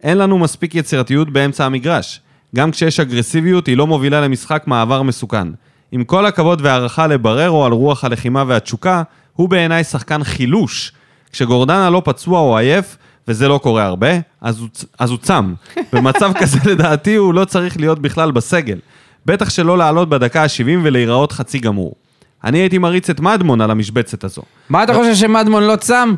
[0.02, 2.20] אין לנו מספיק יצירתיות באמצע המגרש.
[2.54, 5.48] גם כשיש אגרסיביות, היא לא מובילה למשחק מעבר מסוכן.
[5.92, 9.02] עם כל הכבוד והערכה לבררו על רוח הלחימה והתשוקה,
[9.32, 10.92] הוא בעיניי שחקן חילוש.
[11.32, 12.96] כשגורדנה לא פצוע או עייף,
[13.28, 14.08] וזה לא קורה הרבה,
[14.40, 15.54] אז הוא, אז הוא צם.
[15.92, 18.78] במצב כזה לדעתי הוא לא צריך להיות בכלל בסגל.
[19.27, 21.95] בטח שלא לעלות בדקה ה-70 ולהיראות חצי גמור.
[22.45, 24.43] אני הייתי מריץ את מדמון על המשבצת הזו.
[24.68, 26.14] מה אתה חושב שמדמון לא צם?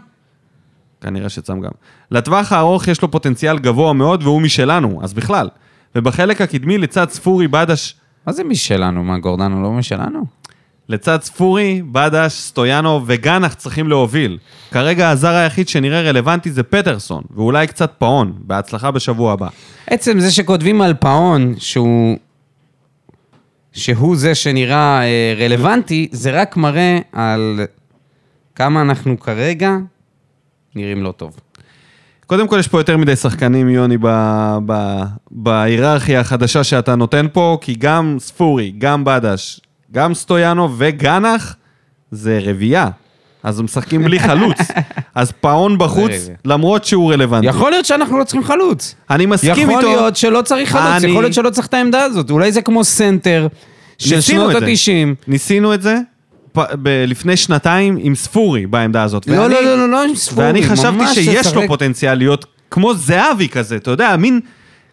[1.01, 1.71] כנראה שצם גם.
[2.11, 5.49] לטווח הארוך יש לו פוטנציאל גבוה מאוד והוא משלנו, אז בכלל.
[5.97, 7.95] ובחלק הקדמי לצד ספורי בדש,
[8.27, 9.05] מה זה משלנו?
[9.05, 10.25] מה, גורדנו לא משלנו?
[10.89, 14.39] לצד ספורי, בדש, סטויאנו וגנח צריכים להוביל.
[14.71, 18.33] כרגע הזר היחיד שנראה רלוונטי זה פטרסון, ואולי קצת פאון.
[18.39, 19.49] בהצלחה בשבוע הבא.
[19.87, 22.17] עצם זה שכותבים על פאון שהוא...
[23.73, 27.61] שהוא זה שנראה אה, רלוונטי, זה רק מראה על
[28.55, 29.77] כמה אנחנו כרגע
[30.75, 31.37] נראים לא טוב.
[32.27, 33.97] קודם כל, יש פה יותר מדי שחקנים, יוני,
[35.31, 39.61] בהיררכיה החדשה שאתה נותן פה, כי גם ספורי, גם בדש,
[39.93, 41.57] גם סטויאנו וגנח,
[42.11, 42.89] זה רביעייה.
[43.45, 44.57] אז הם משחקים בלי חלוץ.
[45.15, 46.13] אז פאון בחוץ.
[46.45, 47.47] למרות שהוא רלוונטי.
[47.47, 48.95] יכול להיות שאנחנו לא צריכים חלוץ.
[49.11, 49.81] אני מסכים יכול איתו.
[49.97, 52.31] להיות שלא צריך חלוץ, יכול להיות שלא צריך את העמדה הזאת.
[52.31, 53.47] אולי זה כמו סנטר
[53.99, 54.67] של שנות את זה.
[54.67, 55.15] ה-90.
[55.29, 55.99] ניסינו את זה
[56.57, 59.27] ב- לפני שנתיים עם ספורי בעמדה הזאת.
[59.27, 60.47] לא, ואני- לא, לא, לא, לא עם ספורי.
[60.47, 61.67] ואני חשבתי שיש לו לשחק.
[61.69, 64.41] פוטנציאל להיות כמו זהבי כזה, אתה יודע, מין...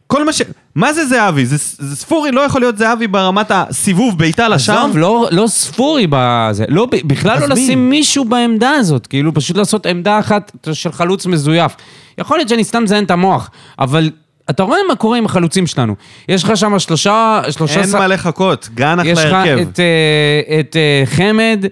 [0.07, 0.41] כל מה ש...
[0.79, 1.45] מה זה זהבי?
[1.45, 4.79] זה, זה ספורי לא יכול להיות זהבי ברמת הסיבוב בעיטה לשער?
[4.79, 7.53] עזוב, לא, לא ספורי בזה, לא, בכלל לא מי?
[7.53, 11.75] לשים מישהו בעמדה הזאת, כאילו פשוט לעשות עמדה אחת של חלוץ מזויף.
[12.17, 13.49] יכול להיות שאני סתם מזיין את המוח,
[13.79, 14.11] אבל
[14.49, 15.95] אתה רואה מה קורה עם החלוצים שלנו.
[16.29, 17.79] יש לך שם שלושה, שלושה...
[17.79, 19.35] אין ש- מה לחכות, גנח יש לך.
[19.61, 21.65] את, אה, את אה, חמד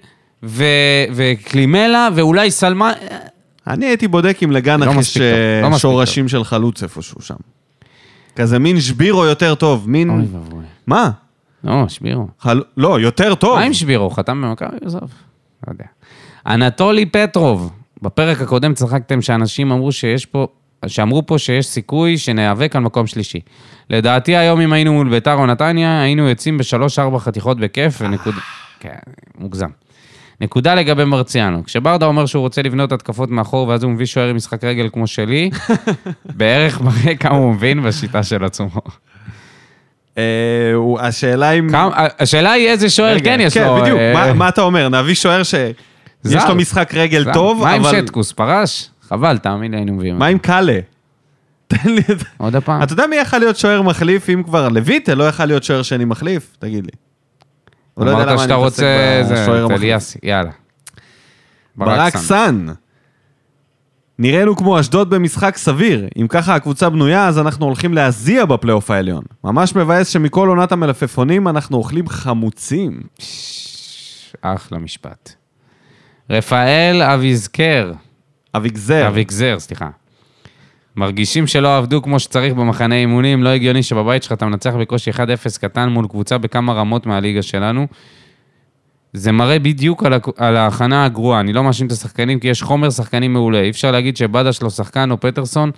[0.43, 0.63] ו,
[1.15, 2.91] וקלימלה ואולי סלמן.
[3.67, 7.35] אני הייתי בודק אם לגנח לא יש אה, לא שורשים של חלוץ איפשהו שם.
[8.37, 10.09] כזה מין שבירו יותר טוב, מין...
[10.09, 10.65] אוי ואבוי.
[10.87, 11.11] מה?
[11.63, 12.27] לא, שבירו.
[12.39, 12.61] חל...
[12.77, 13.55] לא, יותר טוב.
[13.55, 14.09] מה עם שבירו?
[14.09, 14.77] חתם במכבי?
[14.85, 15.01] עזוב.
[15.67, 15.85] לא יודע.
[16.47, 17.71] אנטולי פטרוב,
[18.01, 20.47] בפרק הקודם צחקתם שאנשים אמרו שיש פה,
[20.87, 23.39] שאמרו פה שיש סיכוי שניאבק על מקום שלישי.
[23.89, 28.37] לדעתי היום אם היינו מול ביתר או נתניה, היינו יוצאים בשלוש-ארבע חתיכות בכיף, ונקודה...
[28.79, 28.95] כן,
[29.37, 29.69] מוגזם.
[30.41, 31.63] נקודה לגבי מרציאנו.
[31.65, 35.07] כשברדה אומר שהוא רוצה לבנות התקפות מאחור ואז הוא מביא שוער עם משחק רגל כמו
[35.07, 35.49] שלי,
[36.37, 38.69] בערך מראה כמה הוא מבין בשיטה של עצמו.
[40.17, 40.23] אה,
[40.99, 41.67] השאלה אם...
[42.19, 43.75] השאלה היא איזה שוער כן יש כן, לו.
[43.81, 43.99] בדיוק.
[43.99, 44.89] אה, מה- מה אתה אומר?
[44.89, 45.73] נביא שוער שיש.
[46.49, 47.33] לו משחק רגל.
[47.33, 47.91] טוב, מה עם אבל...
[48.01, 48.31] שטקוס?
[48.31, 48.89] פרש?
[49.09, 50.17] חבל, תאמין לי, היינו מביאים.
[50.19, 50.79] מה עם קאלה?
[51.67, 52.25] תן לי את זה.
[52.37, 52.83] עוד הפעם.
[52.83, 56.05] אתה יודע מי יכול להיות שוער מחליף אם כבר לויטה לא יכול להיות שוער שני
[56.05, 56.55] מחליף?
[56.59, 56.91] תגיד לי.
[57.97, 58.53] הוא לא יודע למה אני.
[58.65, 58.83] מתעסק
[59.31, 60.03] בשוער המחליף.
[60.23, 60.51] יאללה.
[61.75, 62.65] ברק סאן.
[64.19, 66.07] נראינו כמו אשדוד במשחק סביר.
[66.21, 69.23] אם ככה הקבוצה בנויה, אז אנחנו הולכים להזיע בפלייאוף העליון.
[69.43, 73.01] ממש מבאס שמכל עונת המלפפונים אנחנו אוכלים חמוצים.
[74.41, 75.33] אחלה משפט.
[76.29, 77.91] רפאל אביזקר,
[78.55, 79.07] אביגזר.
[79.07, 79.89] אביגזר, סליחה.
[80.97, 85.17] מרגישים שלא עבדו כמו שצריך במחנה אימונים, לא הגיוני שבבית שלך אתה מנצח בקושי 1-0
[85.61, 87.87] קטן מול קבוצה בכמה רמות מהליגה שלנו.
[89.13, 92.89] זה מראה בדיוק על, על ההכנה הגרועה, אני לא מאשים את השחקנים כי יש חומר
[92.89, 93.61] שחקנים מעולה.
[93.61, 95.71] אי אפשר להגיד שבדש לא שחקן או פטרסון.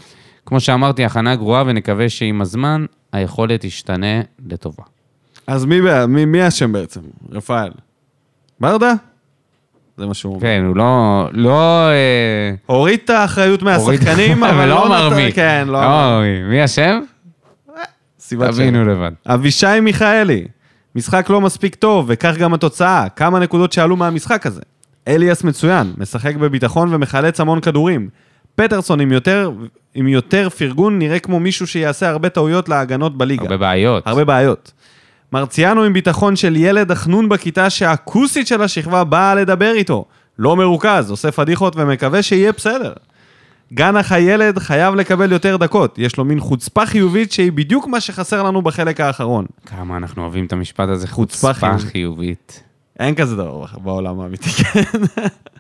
[0.46, 4.84] כמו שאמרתי, הכנה גרועה ונקווה שעם הזמן היכולת תשתנה לטובה.
[5.48, 5.66] אז
[6.08, 7.02] מי אשם בעצם?
[7.32, 7.72] רפאל.
[8.60, 8.94] ברדה?
[10.00, 10.42] זה מה שהוא אומר.
[10.42, 11.26] כן, הוא לא...
[11.32, 11.90] לא...
[11.90, 15.32] אה, הוריד את האחריות מהשחקנים, אבל לא לא אמר מי.
[15.32, 16.22] כן, לא לא אמר.
[16.22, 16.44] מי.
[16.44, 17.00] מי אשם?
[18.20, 18.90] סיבת תבינו שם.
[18.90, 19.12] לבד.
[19.28, 20.46] אבישי מיכאלי,
[20.96, 23.10] משחק לא מספיק טוב, וכך גם התוצאה.
[23.16, 24.62] כמה נקודות שעלו מהמשחק הזה.
[25.08, 28.10] אליאס מצוין, משחק בביטחון ומחלץ המון כדורים.
[28.56, 29.52] פטרסון עם יותר,
[29.96, 33.44] עם יותר פרגון נראה כמו מישהו שיעשה הרבה טעויות להגנות בליגה.
[33.44, 34.08] הרבה בעיות.
[34.08, 34.72] הרבה בעיות.
[35.34, 40.06] מרציאנו עם ביטחון של ילד החנון בכיתה שהכוסית של השכבה באה לדבר איתו.
[40.40, 42.94] לא מרוכז, עושה פדיחות ומקווה שיהיה בסדר.
[43.74, 48.44] גנח הילד חייב לקבל יותר דקות, יש לו מין חוצפה חיובית שהיא בדיוק מה שחסר
[48.44, 49.46] לנו בחלק האחרון.
[49.66, 51.92] כמה אנחנו אוהבים את המשפט הזה, חוצפה חוצפה חיובית.
[51.92, 52.64] חיובית.
[53.00, 54.82] אין כזה דבר בעולם האמיתי, כן.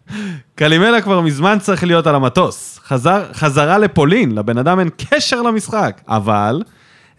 [0.55, 2.79] קלימלה כבר מזמן צריך להיות על המטוס.
[2.83, 6.01] חזר, חזרה לפולין, לבן אדם אין קשר למשחק.
[6.07, 6.61] אבל,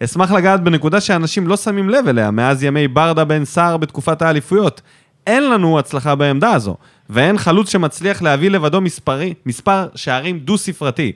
[0.03, 4.81] אשמח לגעת בנקודה שאנשים לא שמים לב אליה מאז ימי ברדה בן סער בתקופת האליפויות.
[5.27, 6.75] אין לנו הצלחה בעמדה הזו,
[7.09, 11.11] ואין חלוץ שמצליח להביא לבדו מספרי, מספר שערים דו-ספרתי.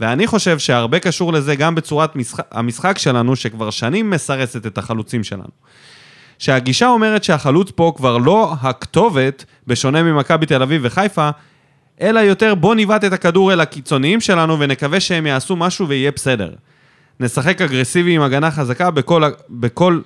[0.00, 5.24] ואני חושב שהרבה קשור לזה גם בצורת משחק, המשחק שלנו, שכבר שנים מסרסת את החלוצים
[5.24, 5.50] שלנו.
[6.38, 11.30] שהגישה אומרת שהחלוץ פה כבר לא הכתובת, בשונה ממכבי תל אביב וחיפה,
[12.00, 16.50] אלא יותר בוא ניווט את הכדור אל הקיצוניים שלנו ונקווה שהם יעשו משהו ויהיה בסדר.
[17.20, 20.00] נשחק אגרסיבי עם הגנה חזקה בכל, בכל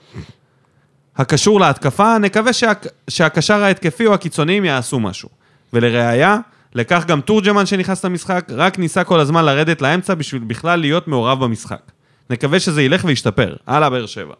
[1.16, 2.72] הקשור להתקפה, נקווה שה,
[3.08, 5.28] שהקשר ההתקפי או הקיצוניים יעשו משהו.
[5.72, 6.38] ולראיה,
[6.74, 11.44] לכך גם תורג'מן שנכנס למשחק, רק ניסה כל הזמן לרדת לאמצע בשביל בכלל להיות מעורב
[11.44, 11.80] במשחק.
[12.30, 13.56] נקווה שזה ילך וישתפר.
[13.66, 14.34] הלאה, באר שבע.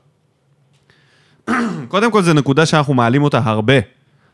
[1.89, 3.75] קודם כל, זו נקודה שאנחנו מעלים אותה הרבה,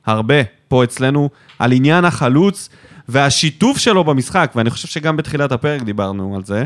[0.06, 0.34] הרבה,
[0.68, 2.68] פה אצלנו, על עניין החלוץ
[3.08, 6.64] והשיתוף שלו במשחק, ואני חושב שגם בתחילת הפרק דיברנו על זה,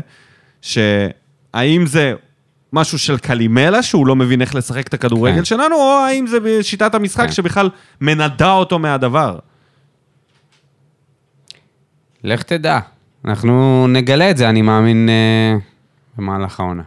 [1.55, 2.13] שהאם זה
[2.73, 5.45] משהו של קלימלה, שהוא לא מבין איך לשחק את הכדורגל כן.
[5.45, 7.31] שלנו, או האם זה בשיטת המשחק כן.
[7.31, 7.69] שבכלל
[8.01, 9.39] מנדה אותו מהדבר.
[12.23, 12.79] לך תדע.
[13.25, 15.57] אנחנו נגלה את זה, אני מאמין, אה,
[16.17, 16.83] במהלך העונה.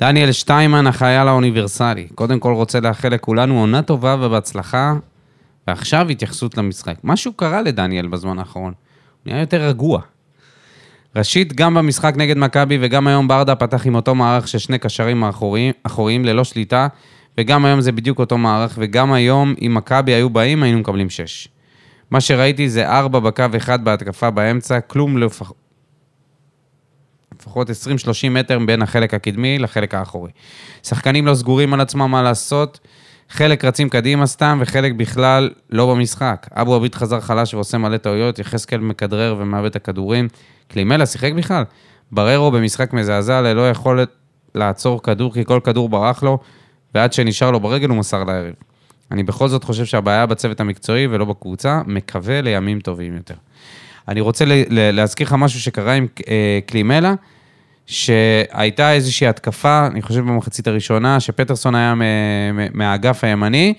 [0.00, 2.08] דניאל שטיימן, החייל האוניברסלי.
[2.14, 4.94] קודם כל רוצה לאחל לכולנו עונה טובה ובהצלחה,
[5.68, 6.94] ועכשיו התייחסות למשחק.
[7.04, 8.72] משהו קרה לדניאל בזמן האחרון.
[9.24, 10.00] הוא נהיה יותר רגוע.
[11.18, 15.24] ראשית, גם במשחק נגד מכבי וגם היום ברדה פתח עם אותו מערך של שני קשרים
[15.24, 16.88] אחוריים, אחוריים ללא שליטה,
[17.38, 21.48] וגם היום זה בדיוק אותו מערך, וגם היום אם מכבי היו באים היינו מקבלים שש.
[22.10, 25.52] מה שראיתי זה ארבע בקו אחד בהתקפה באמצע, כלום לפח...
[27.40, 27.72] לפחות 20-30
[28.30, 30.30] מטר בין החלק הקדמי לחלק האחורי.
[30.82, 32.80] שחקנים לא סגורים על עצמם מה לעשות,
[33.28, 36.46] חלק רצים קדימה סתם וחלק בכלל לא במשחק.
[36.52, 40.28] אבו עביד חזר חלש ועושה מלא טעויות, יחזקאל מכדרר ומאבד את הכדורים.
[40.68, 41.64] קלימלה שיחק בכלל.
[42.12, 44.08] בררו במשחק מזעזע ללא יכולת
[44.54, 46.38] לעצור כדור כי כל כדור ברח לו,
[46.94, 48.54] ועד שנשאר לו ברגל הוא מסר ליריב.
[49.10, 53.34] אני בכל זאת חושב שהבעיה בצוות המקצועי ולא בקבוצה, מקווה לימים טובים יותר.
[54.08, 57.14] אני רוצה להזכיר לך משהו שקרה עם אה, קלימלה,
[57.86, 61.94] שהייתה איזושהי התקפה, אני חושב במחצית הראשונה, שפטרסון היה
[62.74, 63.74] מהאגף הימני,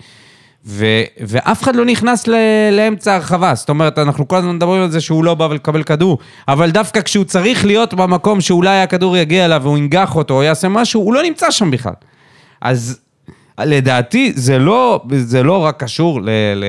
[0.66, 0.86] ו,
[1.20, 2.36] ואף אחד לא נכנס ל,
[2.72, 3.55] לאמצע הרחבה.
[3.55, 7.01] זאת אומרת, אנחנו כל הזמן מדברים על זה שהוא לא בא לקבל כדור, אבל דווקא
[7.01, 11.14] כשהוא צריך להיות במקום שאולי הכדור יגיע אליו והוא ינגח אותו או יעשה משהו, הוא
[11.14, 11.93] לא נמצא שם בכלל.
[12.62, 12.99] אז
[13.60, 16.66] לדעתי זה לא, זה לא רק קשור ל, ל,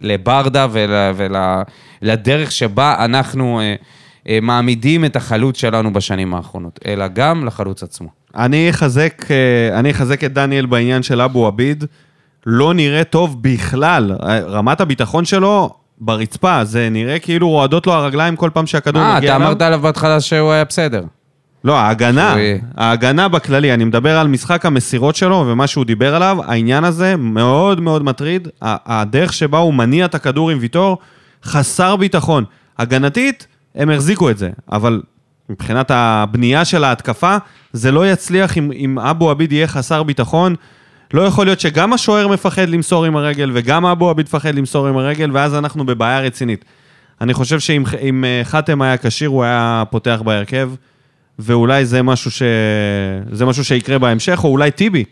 [0.00, 0.90] לברדה ול,
[2.02, 3.74] ולדרך שבה אנחנו אה,
[4.28, 8.08] אה, מעמידים את החלוץ שלנו בשנים האחרונות, אלא גם לחלוץ עצמו.
[8.36, 11.84] אני אחזק, אה, אני אחזק את דניאל בעניין של אבו עביד.
[12.50, 14.12] לא נראה טוב בכלל.
[14.48, 19.28] רמת הביטחון שלו ברצפה, זה נראה כאילו רועדות לו הרגליים כל פעם שהכדור אה, מגיע
[19.30, 19.48] אתה אליו.
[19.48, 21.02] אמרת עליו בהתחלה שהוא היה בסדר.
[21.64, 22.34] לא, ההגנה,
[22.76, 27.80] ההגנה בכללי, אני מדבר על משחק המסירות שלו ומה שהוא דיבר עליו, העניין הזה מאוד
[27.80, 28.48] מאוד מטריד.
[28.62, 30.98] הדרך שבה הוא מניע את הכדור עם ויטור,
[31.44, 32.44] חסר ביטחון.
[32.78, 35.02] הגנתית, הם החזיקו את זה, אבל
[35.48, 37.36] מבחינת הבנייה של ההתקפה,
[37.72, 40.54] זה לא יצליח אם, אם אבו עביד יהיה חסר ביטחון.
[41.14, 44.96] לא יכול להיות שגם השוער מפחד למסור עם הרגל וגם אבו עביד מפחד למסור עם
[44.96, 46.64] הרגל, ואז אנחנו בבעיה רצינית.
[47.20, 50.70] אני חושב שאם אם, אה, חתם היה כשיר, הוא היה פותח בהרכב.
[51.38, 52.42] ואולי זה משהו, ש...
[53.32, 55.04] זה משהו שיקרה בהמשך, או אולי טיבי.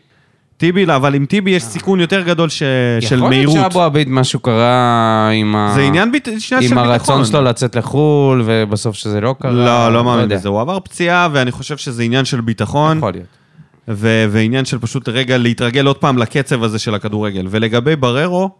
[0.57, 2.62] טיבי, אבל עם טיבי יש סיכון יותר גדול ש...
[3.01, 3.55] של יכול מהירות.
[3.55, 5.72] להיות שאבו עביד משהו קרה עם ה...
[5.74, 6.28] זה עניין ביט...
[6.38, 6.78] של עם ביטחון.
[6.78, 9.51] הרצון שלו לצאת לחו"ל, ובסוף שזה לא קרה.
[9.51, 10.36] לא, לא מאמין יודע.
[10.36, 10.49] בזה.
[10.49, 13.26] הוא עבר פציעה, ואני חושב שזה עניין של ביטחון, יכול להיות.
[13.89, 14.26] ו...
[14.30, 17.47] ועניין של פשוט רגע להתרגל עוד פעם לקצב הזה של הכדורגל.
[17.51, 18.51] ולגבי בררו,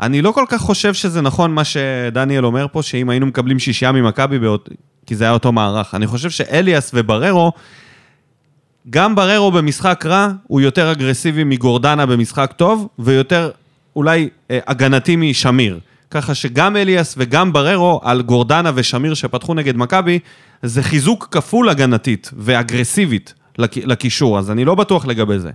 [0.00, 3.92] אני לא כל כך חושב שזה נכון מה שדניאל אומר פה, שאם היינו מקבלים שישייה
[3.92, 4.68] ממכבי, באות...
[5.06, 5.94] כי זה היה אותו מערך.
[5.94, 7.52] אני חושב שאליאס ובררו,
[8.90, 13.50] גם בררו במשחק רע, הוא יותר אגרסיבי מגורדנה במשחק טוב, ויותר
[13.96, 15.78] אולי אה, הגנתי משמיר.
[16.10, 20.18] ככה שגם אליאס וגם בררו על גורדנה ושמיר שפתחו נגד מכבי,
[20.62, 25.50] זה חיזוק כפול הגנתית ואגרסיבית לקישור, אז אני לא בטוח לגבי זה.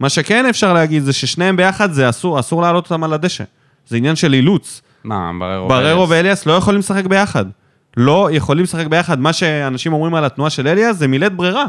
[0.00, 3.44] מה שכן אפשר להגיד זה ששניהם ביחד זה אסור, אסור להעלות אותם על הדשא.
[3.88, 4.82] זה עניין של אילוץ.
[5.04, 6.10] מה, בררו בררו ואליאס?
[6.10, 7.44] ואליאס לא יכולים לשחק ביחד.
[7.96, 9.20] לא יכולים לשחק ביחד.
[9.20, 11.66] מה שאנשים אומרים על התנועה של אליאס זה מילאת ברירה.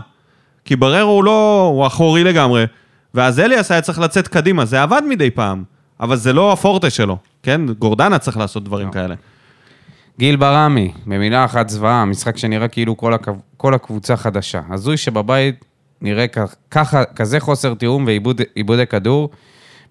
[0.66, 1.70] כי בררו הוא לא...
[1.74, 2.66] הוא אחורי לגמרי,
[3.14, 4.66] ואז אליאס היה צריך לצאת קדימה.
[4.66, 5.64] זה עבד מדי פעם,
[6.00, 7.62] אבל זה לא הפורטה שלו, כן?
[7.80, 9.16] גורדנה צריך לעשות דברים כאלה.
[10.20, 14.62] גיל ברמי, במילה אחת זוועה, משחק שנראה כאילו כל, הקו, כל הקבוצה חדשה.
[14.70, 15.66] הזוי שבבית
[16.02, 19.30] נראה כ- ככה, כזה חוסר תיאום ועיבודי כדור.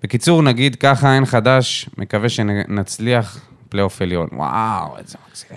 [0.02, 4.28] בקיצור, נגיד ככה אין חדש, מקווה שנצליח פלייאוף עליון.
[4.32, 5.56] וואו, איזה מקסים.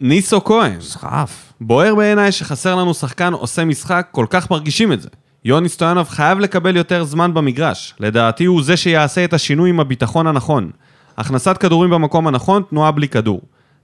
[0.00, 1.52] ניסו כהן, סחף.
[1.60, 5.08] בוער בעיניי שחסר לנו שחקן עושה משחק, כל כך מרגישים את זה.
[5.44, 7.94] יוני סטויאנוב חייב לקבל יותר זמן במגרש.
[8.00, 10.70] לדעתי הוא זה שיעשה את השינוי עם הביטחון הנכון.
[11.18, 13.40] הכנסת כדורים במקום הנכון, תנועה בלי כדור.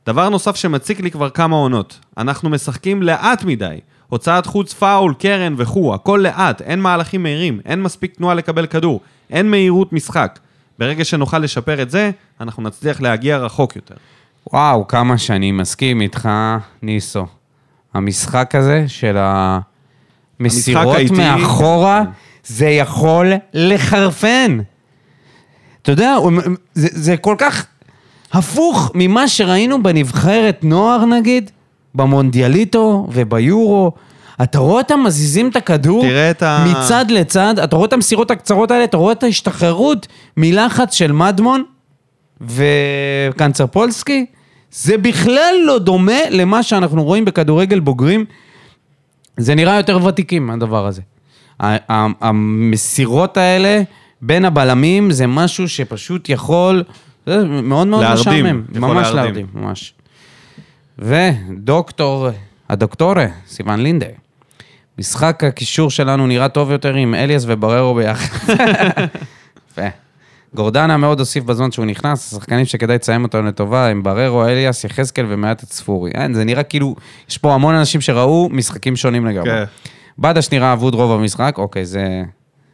[0.06, 3.80] דבר נוסף שמציק לי כבר כמה עונות, אנחנו משחקים לאט מדי.
[4.08, 9.00] הוצאת חוץ פאול, קרן וכו', הכל לאט, אין מהלכים מהירים, אין מספיק תנועה לקבל כדור,
[9.30, 10.38] אין מהירות משחק.
[10.78, 13.94] ברגע שנוכל לשפר את זה, אנחנו נצליח להגיע רחוק יותר.
[14.52, 16.28] וואו, כמה שאני מסכים איתך,
[16.82, 17.26] ניסו.
[17.94, 19.16] המשחק הזה של
[20.40, 21.14] המסירות האיטי.
[21.14, 22.02] מאחורה,
[22.44, 24.58] זה יכול לחרפן.
[25.82, 26.16] אתה יודע,
[26.74, 27.66] זה, זה כל כך
[28.32, 31.50] הפוך ממה שראינו בנבחרת נוער נגיד,
[31.98, 33.92] במונדיאליטו וביורו.
[34.42, 38.70] אתה רואה אותם מזיזים את הכדור את ה- מצד לצד, אתה רואה את המסירות הקצרות
[38.70, 41.62] האלה, אתה רואה את ההשתחררות מלחץ של מדמון
[42.40, 44.26] וקנצרפולסקי,
[44.70, 48.24] זה בכלל לא דומה למה שאנחנו רואים בכדורגל בוגרים.
[49.36, 51.02] זה נראה יותר ותיקים, הדבר הזה.
[52.20, 53.82] המסירות האלה
[54.22, 56.82] בין הבלמים זה משהו שפשוט יכול,
[57.26, 58.62] זה מאוד מאוד להרדים, משעמם.
[58.80, 59.08] ממש.
[59.14, 59.94] להרדים, ממש.
[60.98, 62.28] ודוקטור,
[62.68, 64.06] הדוקטורה, סיון לינדה.
[64.98, 68.48] משחק הקישור שלנו נראה טוב יותר עם אליאס ובררו ביחד.
[69.70, 69.88] יפה.
[70.54, 75.26] גורדנה מאוד הוסיף בזמן שהוא נכנס, השחקנים שכדאי לציין אותם לטובה הם בררו, אליאס, יחזקאל
[75.28, 76.10] ומעט הצפורי.
[76.14, 76.96] אין, זה נראה כאילו,
[77.28, 79.50] יש פה המון אנשים שראו משחקים שונים לגמרי.
[79.50, 79.64] כן.
[80.18, 82.22] בדש נראה אבוד רוב המשחק, אוקיי, זה...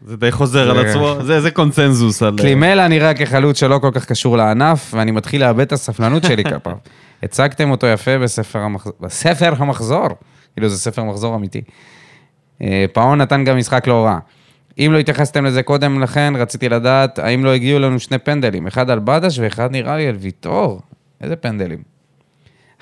[0.04, 2.34] זה די חוזר על עצמו, זה, זה קונצנזוס על...
[2.38, 6.76] קלימלה נראה כחלוץ שלא כל כך קשור לענף, ואני מתחיל לאבד את הספלנות שלי כלפיו.
[7.22, 10.08] הצגתם אותו יפה בספר המחזור, בספר המחזור,
[10.54, 11.60] כאילו זה ספר מחזור אמיתי.
[12.62, 14.18] אה, פאון נתן גם משחק לא רע.
[14.78, 18.90] אם לא התייחסתם לזה קודם לכן, רציתי לדעת האם לא הגיעו לנו שני פנדלים, אחד
[18.90, 20.80] על בדש ואחד נראה לי על ויטור.
[21.20, 21.93] איזה פנדלים?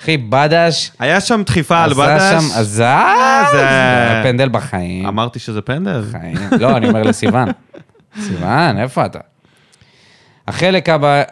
[0.03, 2.43] אחי, בדש היה שם דחיפה על עשה בדש.
[2.43, 5.05] שם, עזב, זה- זה פנדל בחיים.
[5.07, 6.01] אמרתי שזה פנדל.
[6.09, 6.35] בחיים.
[6.59, 7.47] לא, אני אומר לסיוון.
[8.27, 9.19] סיוון, איפה אתה?
[10.47, 11.23] החלק הבא...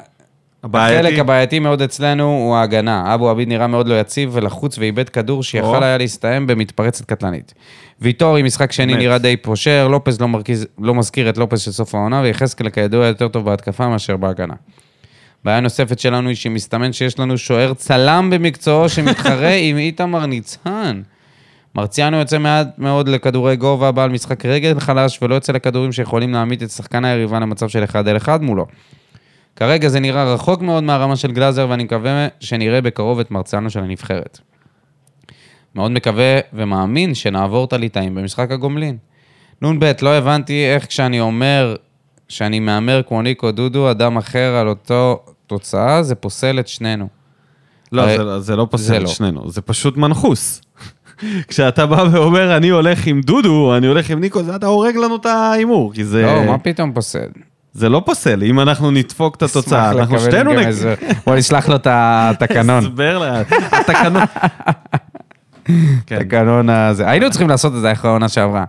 [0.64, 1.08] הבעייתי?
[1.08, 3.14] החלק הבעייתי מאוד אצלנו הוא ההגנה.
[3.14, 5.84] אבו עביד נראה מאוד לא יציב ולחוץ ואיבד כדור שיכול או.
[5.84, 7.54] היה להסתיים במתפרצת קטלנית.
[8.02, 9.00] ויטור עם משחק שני באמת.
[9.06, 13.06] נראה די פושר, לופז לא, מרכיז, לא מזכיר את לופז של סוף העונה, ויחזקאל כידוע
[13.06, 14.54] יותר טוב בהתקפה מאשר בהגנה.
[15.46, 21.02] בעיה נוספת שלנו היא שמסתמן שיש לנו שוער צלם במקצועו שמתחרה עם איתמר ניצן.
[21.76, 26.64] מרציאנו יוצא מעט מאוד לכדורי גובה, בעל משחק רגל חלש ולא יוצא לכדורים שיכולים להעמיד
[26.64, 28.66] את שחקן היריבה למצב של אחד על אחד מולו.
[29.56, 33.80] כרגע זה נראה רחוק מאוד מהרמה של גלאזר, ואני מקווה שנראה בקרוב את מרציאנו של
[33.80, 34.40] הנבחרת.
[35.76, 38.98] מאוד מקווה ומאמין שנעבור את הליטאים במשחק הגומלין.
[39.62, 41.76] נ"ב, לא הבנתי איך כשאני אומר
[42.30, 45.26] שאני מהמר כמו ניקו דודו, אדם אחר על אותו
[45.56, 47.08] תוצאה, זה פוסל את שנינו.
[47.92, 49.08] לא, הרי- זה, זה לא זה פוסל את לא.
[49.08, 50.62] שנינו, זה פשוט מנחוס.
[51.48, 55.16] כשאתה בא ואומר, אני הולך עם דודו, אני הולך עם ניקו, זה אתה הורג לנו
[55.16, 57.28] את ההימור, כי זה, לא, מה פתאום פוסל?
[57.74, 58.44] זה לא פוסל.
[58.44, 60.68] אם אנחנו נדפוק את התוצאה, אנחנו שתינו נק...
[60.68, 60.96] איזה-
[61.26, 62.84] בוא נשלח לו את התקנון.
[62.86, 63.42] הסבר לה,
[63.72, 64.24] התקנון.
[66.06, 67.10] תקנון הזה.
[67.10, 68.64] היינו צריכים לעשות את זה אחרי העונה שעברה.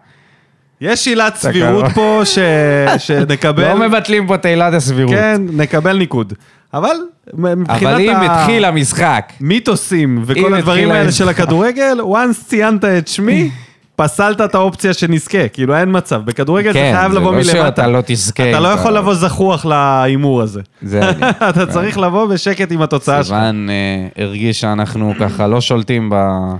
[0.80, 2.38] יש עילת סבירות פה ש...
[3.06, 3.68] שנקבל...
[3.68, 5.14] לא מבטלים פה את עילת הסבירות.
[5.14, 6.32] כן, נקבל ניקוד.
[6.74, 6.96] אבל
[7.34, 11.40] מבחינת אבל אם התחיל המשחק, המיתוסים אם וכל הדברים האלה של המשחק.
[11.40, 13.50] הכדורגל, once ציינת את שמי,
[13.96, 15.48] פסלת את האופציה שנזכה.
[15.48, 16.22] כאילו, אין מצב.
[16.24, 17.52] בכדורגל זה כן, חייב זה לבוא לא מלמטה.
[17.52, 18.50] שאתה לא תזכה.
[18.50, 20.60] אתה לא יכול לבוא זחוח להימור הזה.
[20.82, 21.30] זה אני.
[21.50, 23.36] אתה צריך לבוא בשקט עם התוצאה שלך.
[23.36, 26.54] סיוון אה, הרגיש שאנחנו ככה לא שולטים ב-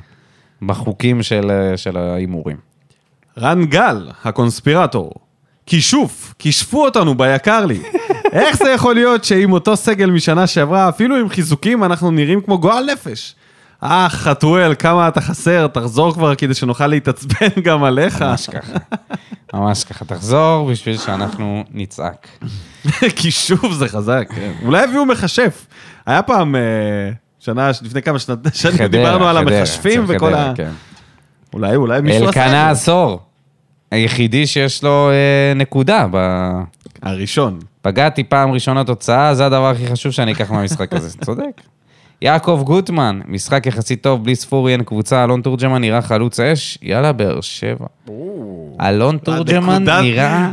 [0.63, 2.57] בחוקים של אה, של ההימורים.
[3.39, 5.13] רן גל, הקונספירטור.
[5.67, 7.79] כישוף, כישפו אותנו ביקר לי.
[8.33, 12.59] איך זה יכול להיות שעם אותו סגל משנה שעברה, אפילו עם חיזוקים, אנחנו נראים כמו
[12.59, 13.35] גועל נפש?
[13.83, 18.23] אה, חתואל, כמה אתה חסר, תחזור כבר כדי שנוכל להתעצבן גם עליך.
[18.23, 18.73] ממש ככה.
[19.55, 20.05] ממש ככה.
[20.05, 22.29] תחזור בשביל שאנחנו נצעק.
[23.17, 24.53] כישוף זה חזק, כן.
[24.65, 25.67] אולי הביאו מכשף.
[26.07, 26.61] היה פעם, אה,
[27.41, 30.53] שנה, לפני כמה שנים דיברנו על המכשפים וכל ה...
[30.57, 30.71] כן.
[31.55, 32.71] אולי, אולי מישהו עשה אלקנה.
[32.71, 33.21] עשור.
[33.91, 36.07] היחידי שיש לו אה, נקודה.
[36.11, 36.61] ב-
[37.03, 37.59] הראשון.
[37.83, 41.19] פגעתי פעם ראשונה תוצאה, זה הדבר הכי חשוב שאני אקח מהמשחק הזה.
[41.27, 41.61] צודק.
[42.23, 47.13] יעקב גוטמן, משחק יחסית טוב, בלי ספורי אין קבוצה, אלון תורג'מן נראה חלוץ אש, יאללה,
[47.13, 47.87] באר שבע.
[48.81, 50.51] אלון תורג'מן נראה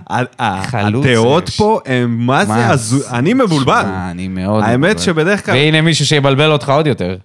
[0.64, 1.58] חלוץ הדעות אש.
[1.58, 3.10] פה הם, מה זה?
[3.12, 3.84] אני מבולבל.
[4.12, 4.64] אני מאוד...
[4.64, 5.00] האמת מבולבל.
[5.00, 7.18] שבדרך כלל- והנה מישהו שיבלבל אותך עוד יותר.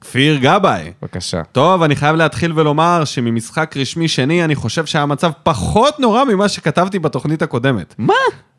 [0.00, 0.90] כפיר גבאי.
[1.02, 1.42] בבקשה.
[1.52, 6.98] טוב, אני חייב להתחיל ולומר שממשחק רשמי שני, אני חושב שהמצב פחות נורא ממה שכתבתי
[6.98, 7.94] בתוכנית הקודמת.
[7.98, 8.14] מה?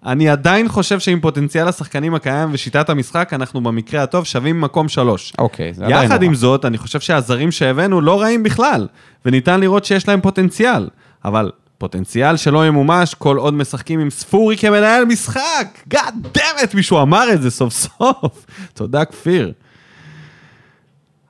[0.07, 5.33] אני עדיין חושב שעם פוטנציאל השחקנים הקיים ושיטת המשחק, אנחנו במקרה הטוב שווים מקום שלוש.
[5.37, 6.25] אוקיי, זה עדיין יחד נורא.
[6.25, 8.87] עם זאת, אני חושב שהזרים שהבאנו לא רעים בכלל,
[9.25, 10.87] וניתן לראות שיש להם פוטנציאל.
[11.25, 15.67] אבל פוטנציאל שלא ימומש כל עוד משחקים עם ספורי כמנהל משחק.
[15.93, 18.45] God damn it, מישהו אמר את זה סוף סוף.
[18.73, 19.51] תודה, כפיר.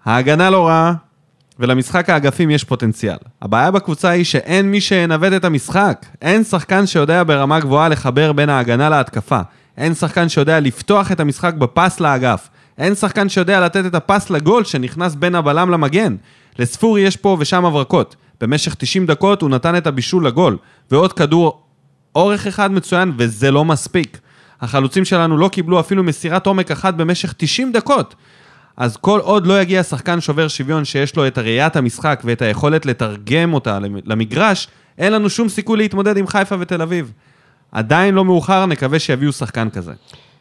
[0.06, 0.94] ההגנה לא רעה,
[1.60, 3.18] ולמשחק האגפים יש פוטנציאל.
[3.42, 6.06] הבעיה בקבוצה היא שאין מי שינווט את המשחק.
[6.22, 9.40] אין שחקן שיודע ברמה גבוהה לחבר בין ההגנה להתקפה.
[9.78, 12.50] אין שחקן שיודע לפתוח את המשחק בפס לאגף.
[12.78, 16.16] אין שחקן שיודע לתת את הפס לגול שנכנס בין הבלם למגן.
[16.60, 18.16] לספורי יש פה ושם הברקות.
[18.42, 20.58] במשך 90 דקות הוא נתן את הבישול לגול,
[20.92, 21.62] ועוד כדור
[22.16, 24.18] אורך אחד מצוין, וזה לא מספיק.
[24.62, 28.16] החלוצים שלנו לא קיבלו אפילו מסירת עומק אחת במשך 90 דקות.
[28.78, 32.86] אז כל עוד לא יגיע שחקן שובר שוויון שיש לו את ראיית המשחק ואת היכולת
[32.86, 34.68] לתרגם אותה למגרש,
[34.98, 37.12] אין לנו שום סיכוי להתמודד עם חיפה ותל אביב.
[37.72, 39.94] עדיין לא מאוחר, נקווה שיביאו שחקן כזה.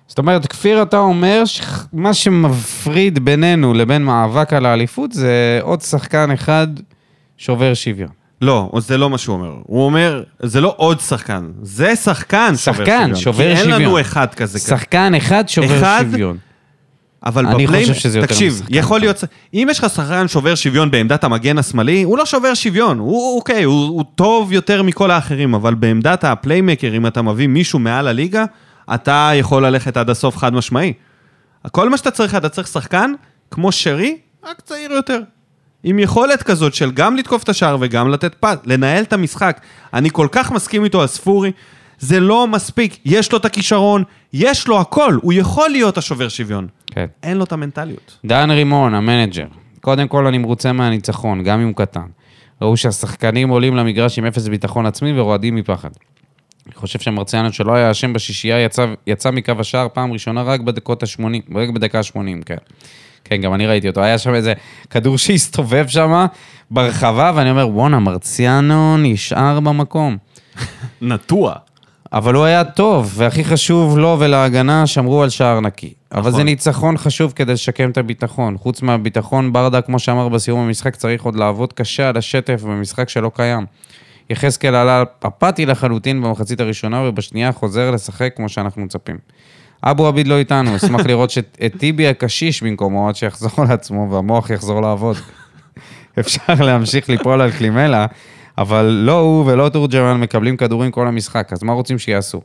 [0.09, 6.31] זאת אומרת, כפיר, אתה אומר שמה שמפריד בינינו לבין מאבק על האליפות זה עוד שחקן
[6.31, 6.67] אחד
[7.37, 8.11] שובר שוויון.
[8.43, 9.55] לא, זה לא מה שהוא אומר.
[9.63, 13.15] הוא אומר, זה לא עוד שחקן, זה שחקן שובר שחקן שוויון.
[13.15, 13.83] שובר כי אין שוויון.
[13.83, 14.59] לנו אחד כזה.
[14.59, 16.05] שחקן אחד שובר אחד?
[16.11, 16.37] שוויון.
[17.27, 17.89] אבל אני בפליימ...
[17.89, 19.05] חושב שזה יותר תקשיב, משחקן יכול אחד.
[19.05, 19.25] להיות...
[19.55, 22.99] אם יש לך שחקן שובר שוויון בעמדת המגן השמאלי, הוא לא שובר שוויון.
[22.99, 27.79] הוא אוקיי, הוא, הוא טוב יותר מכל האחרים, אבל בעמדת הפליימקר, אם אתה מביא מישהו
[27.79, 28.45] מעל הליגה,
[28.95, 30.93] אתה יכול ללכת עד הסוף חד משמעי.
[31.73, 33.13] כל מה שאתה צריך, אתה צריך שחקן
[33.51, 35.21] כמו שרי, רק צעיר יותר.
[35.85, 39.61] עם יכולת כזאת של גם לתקוף את השער וגם לתת פס, לנהל את המשחק.
[39.95, 41.53] אני כל כך מסכים איתו על ספורי,
[41.99, 42.99] זה לא מספיק.
[43.05, 46.67] יש לו את הכישרון, יש לו הכל, הוא יכול להיות השובר שוויון.
[46.87, 47.07] כן.
[47.23, 48.19] אין לו את המנטליות.
[48.25, 49.47] דן רימון, המנג'ר.
[49.81, 52.07] קודם כל, אני מרוצה מהניצחון, גם אם הוא קטן.
[52.63, 55.91] ראו שהשחקנים עולים למגרש עם אפס ביטחון עצמי ורועדים מפחד.
[56.67, 61.03] אני חושב שמרציאנו שלא היה אשם בשישייה, יצא, יצא מקו השער פעם ראשונה רק בדקות
[61.03, 61.23] ה-80,
[61.55, 62.57] רק בדקה ה-80, כן.
[63.25, 64.03] כן, גם אני ראיתי אותו.
[64.03, 64.53] היה שם איזה
[64.91, 66.27] כדור שהסתובב שם
[66.71, 70.17] ברחבה, ואני אומר, בואנה, מרציאנו נשאר במקום.
[71.03, 71.55] נטוע.
[72.13, 75.93] אבל הוא היה טוב, והכי חשוב לו ולהגנה, שמרו על שער נקי.
[76.13, 76.33] אבל נכון.
[76.33, 78.59] זה ניצחון חשוב כדי לשקם את הביטחון.
[78.59, 83.31] חוץ מהביטחון, ברדה, כמו שאמר בסיום המשחק, צריך עוד לעבוד קשה על השטף במשחק שלא
[83.35, 83.67] קיים.
[84.31, 89.17] יחזקאל עלה אפאתי לחלוטין במחצית הראשונה, ובשנייה חוזר לשחק כמו שאנחנו מצפים.
[89.83, 94.51] אבו עביד לא איתנו, אשמח לראות שאת את טיבי הקשיש במקומו, עד שיחזור לעצמו והמוח
[94.51, 95.17] יחזור לעבוד.
[96.21, 98.07] אפשר להמשיך ליפול על קלימלה,
[98.59, 102.41] אבל לא הוא ולא תורג'מן מקבלים כדורים כל המשחק, אז מה רוצים שיעשו?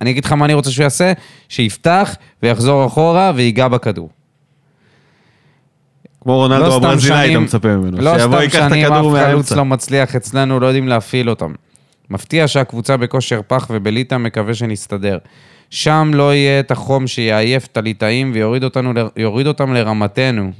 [0.00, 1.12] אני אגיד לך מה אני רוצה שהוא יעשה,
[1.48, 4.08] שיפתח ויחזור אחורה ויגע בכדור.
[6.20, 7.98] כמו רונלדו לא סתם הברזילאי, אתה שנים- מצפה ממנו.
[8.00, 9.56] לא שיבוא, סתם ייקח את שנים הכדור אף חלוץ מהאמצע.
[9.56, 11.52] לא מצליח אצלנו, לא יודעים להפעיל אותם.
[12.10, 15.18] מפתיע שהקבוצה בכושר פח ובליטא מקווה שנסתדר.
[15.70, 18.92] שם לא יהיה את החום שיעייף את הליטאים ויוריד אותנו,
[19.46, 20.50] אותם לרמתנו.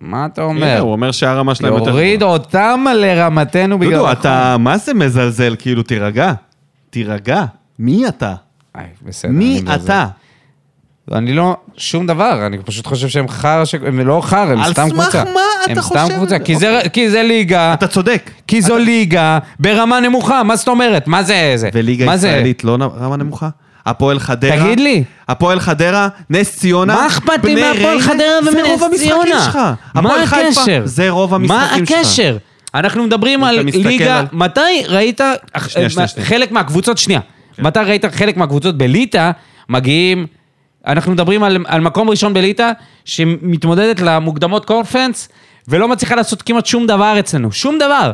[0.00, 0.78] מה אתה הנה, אומר?
[0.80, 2.22] הוא אומר שהרמה שלהם יותר יוריד.
[2.22, 3.92] אותם לרמתנו בגלל...
[3.92, 4.12] דודו.
[4.12, 5.56] אתה מה זה מזלזל?
[5.58, 6.32] כאילו, תירגע.
[6.90, 7.44] תירגע.
[7.78, 8.34] מי אתה?
[8.76, 9.30] איי, בסדר.
[9.30, 9.62] מי.
[9.74, 10.06] אתה?
[11.12, 13.74] אני לא, שום דבר, אני פשוט חושב שהם חרא, ש...
[13.74, 15.24] הם לא חרא, הם על סתם סמך קבוצה.
[15.24, 16.38] מה אתה הם חושב סתם את קבוצה?
[16.38, 18.30] כי זה, כי זה ליגה, אתה צודק.
[18.46, 21.06] כי זו ליגה ברמה נמוכה, מה זאת אומרת?
[21.06, 21.68] מה זה זה?
[21.72, 22.28] וליגה מה זה?
[22.28, 23.48] ישראלית לא רמה נמוכה?
[23.90, 24.56] הפועל חדרה.
[24.64, 25.04] תגיד לי.
[25.28, 26.94] הפועל חדרה, נס ציונה.
[26.94, 29.42] מה אכפת לי מהפועל חדרה זה ומנס רוב המשחקים ציונה?
[29.44, 29.58] שלך.
[29.94, 30.82] מה הקשר?
[30.84, 31.98] זה רוב מה המשחקים שלך.
[31.98, 32.36] הקשר?
[32.74, 36.28] אנחנו מדברים על ליגה, על- מתי ראית, שנייה, שנייה, מה- שנייה.
[36.28, 37.20] חלק מהקבוצות, שנייה,
[37.58, 39.30] מתי ראית חלק מהקבוצות בליטא
[39.68, 40.26] מגיעים,
[40.86, 42.70] אנחנו מדברים על, על מקום ראשון בליטא,
[43.04, 45.28] שמתמודדת למוקדמות קונפרנס,
[45.68, 48.12] ולא מצליחה לעשות כמעט שום דבר אצלנו, שום דבר.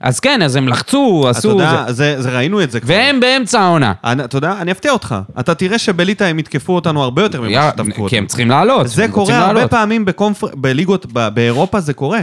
[0.00, 1.92] אז כן, אז הם לחצו, אתה עשו, יודע, זה.
[1.92, 2.94] זה- זה ראינו את זה כבר.
[2.94, 3.92] והם באמצע העונה.
[4.24, 5.14] אתה יודע, אני אפתיע אותך.
[5.40, 8.18] אתה תראה שבליטא הם יתקפו אותנו הרבה יותר ממה שתקפו כי אותנו.
[8.18, 8.88] הם צריכים לעלות.
[8.88, 9.70] זה קורה הרבה לעלות.
[9.70, 10.46] פעמים בקונפר...
[10.54, 12.20] בליגות, ב- באירופה זה קורה.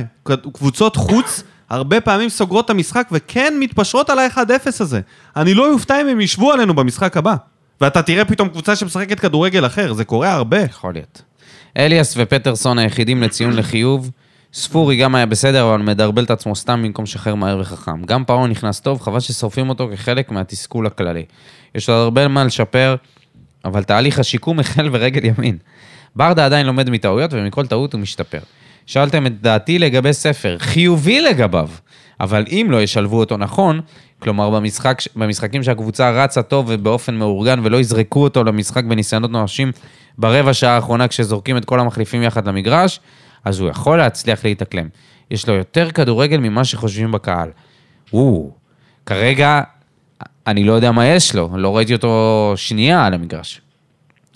[0.53, 4.39] קבוצות חוץ הרבה פעמים סוגרות את המשחק וכן מתפשרות על ה-1-0
[4.79, 4.99] הזה.
[5.35, 7.35] אני לא אופתע אם הם ישבו עלינו במשחק הבא.
[7.81, 10.59] ואתה תראה פתאום קבוצה שמשחקת כדורגל אחר, זה קורה הרבה.
[10.61, 11.21] יכול להיות.
[11.77, 14.09] אליאס ופטרסון היחידים לציון לחיוב.
[14.53, 18.03] ספורי גם היה בסדר, אבל מדרבל את עצמו סתם במקום לשחרר מהר וחכם.
[18.03, 21.25] גם פאון נכנס טוב, חבל ששורפים אותו כחלק מהתסכול הכללי.
[21.75, 22.95] יש לו הרבה מה לשפר,
[23.65, 25.57] אבל תהליך השיקום החל ברגל ימין.
[26.15, 28.39] ברדה עדיין לומד מטעויות, ומכל טעות הוא משתפר.
[28.85, 31.69] שאלתם את דעתי לגבי ספר, חיובי לגביו,
[32.19, 33.81] אבל אם לא ישלבו אותו נכון,
[34.19, 39.71] כלומר במשחק, במשחקים שהקבוצה רצה טוב ובאופן מאורגן ולא יזרקו אותו למשחק בניסיונות נואשים
[40.17, 42.99] ברבע שעה האחרונה כשזורקים את כל המחליפים יחד למגרש,
[43.45, 44.87] אז הוא יכול להצליח להתאקלם.
[45.31, 47.49] יש לו יותר כדורגל ממה שחושבים בקהל.
[48.09, 48.51] הוא,
[49.05, 49.61] כרגע,
[50.47, 53.61] אני לא יודע מה יש לו, לא ראיתי אותו שנייה על המגרש.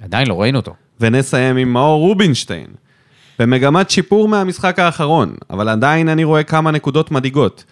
[0.02, 0.74] עדיין לא ראינו אותו.
[1.00, 2.68] ונסיים עם מאור רובינשטיין.
[3.40, 7.64] במגמת שיפור מהמשחק האחרון, אבל עדיין אני רואה כמה נקודות מדאיגות.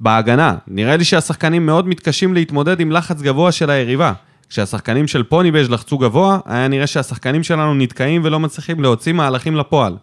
[0.00, 4.12] בהגנה, נראה לי שהשחקנים מאוד מתקשים להתמודד עם לחץ גבוה של היריבה.
[4.48, 9.96] כשהשחקנים של פוניבז' לחצו גבוה, היה נראה שהשחקנים שלנו נתקעים ולא מצליחים להוציא מהלכים לפועל.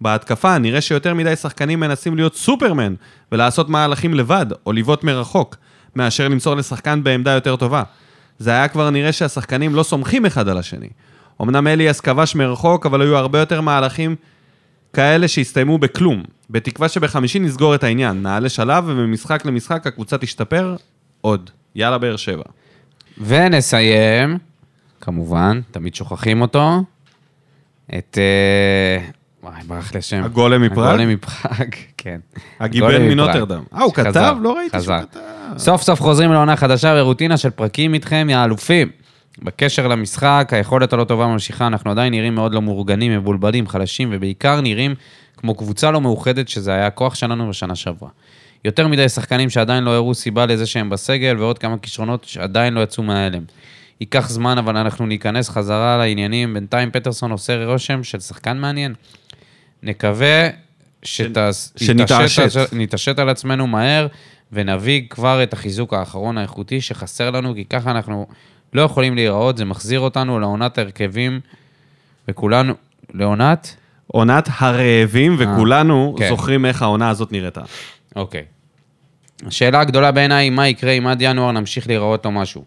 [0.00, 2.94] בהתקפה, נראה שיותר מדי שחקנים מנסים להיות סופרמן
[3.32, 5.56] ולעשות מהלכים לבד, או לבעוט מרחוק,
[5.96, 7.82] מאשר למסור לשחקן בעמדה יותר טובה.
[8.38, 10.88] זה היה כבר נראה שהשחקנים לא סומכים אחד על השני.
[11.42, 14.16] אמנם אליאס כבש מרחוק, אבל היו הרבה יותר מהלכים
[14.92, 16.22] כאלה שהסתיימו בכלום.
[16.50, 20.76] בתקווה שבחמישי נסגור את העניין, נעלה שלב וממשחק למשחק הקבוצה תשתפר
[21.20, 21.50] עוד.
[21.74, 22.42] יאללה באר שבע.
[23.18, 24.38] ונסיים,
[25.00, 26.82] כמובן, תמיד שוכחים אותו,
[27.98, 28.18] את...
[28.18, 30.24] אה, וואי, ברח לי השם.
[30.24, 30.88] הגולם מפראג?
[30.88, 32.20] הגולם מפראג, כן.
[32.60, 32.98] הגיבל.
[32.98, 33.62] מנוטרדם.
[33.74, 34.36] אה, הוא כתב?
[34.40, 34.96] לא ראיתי שהוא.
[34.98, 35.20] כתב.
[35.56, 38.88] סוף סוף חוזרים לעונה חדשה ורוטינה של פרקים איתכם, יא אלופים.
[39.42, 44.60] בקשר למשחק, היכולת הלא טובה ממשיכה, אנחנו עדיין נראים מאוד לא מאורגנים, מבולבלים, חלשים, ובעיקר
[44.60, 44.94] נראים
[45.36, 48.08] כמו קבוצה לא מאוחדת, שזה היה הכוח שלנו בשנה שעברה.
[48.64, 52.80] יותר מדי שחקנים שעדיין לא הראו סיבה לזה שהם בסגל, ועוד כמה כישרונות שעדיין לא
[52.80, 53.42] יצאו מההלם.
[54.00, 56.54] ייקח זמן, אבל אנחנו ניכנס חזרה לעניינים.
[56.54, 58.94] בינתיים פטרסון עושה רושם של שחקן מעניין.
[59.82, 60.48] נקווה
[61.02, 63.18] שנתעשת.
[63.18, 64.06] על עצמנו מהר,
[64.52, 68.26] ונביא כבר את החיזוק האחרון האיכותי שחסר לנו, כי ככה אנחנו
[68.72, 71.40] לא יכולים להיראות, זה מחזיר אותנו לעונת ההרכבים,
[72.28, 72.74] וכולנו...
[73.14, 73.76] לעונת?
[74.06, 76.28] עונת הרעבים, וכולנו כן.
[76.28, 77.60] זוכרים איך העונה הזאת נראתה.
[78.16, 78.44] אוקיי.
[79.46, 82.64] השאלה הגדולה בעיניי היא מה יקרה אם עד ינואר נמשיך להיראות לו משהו.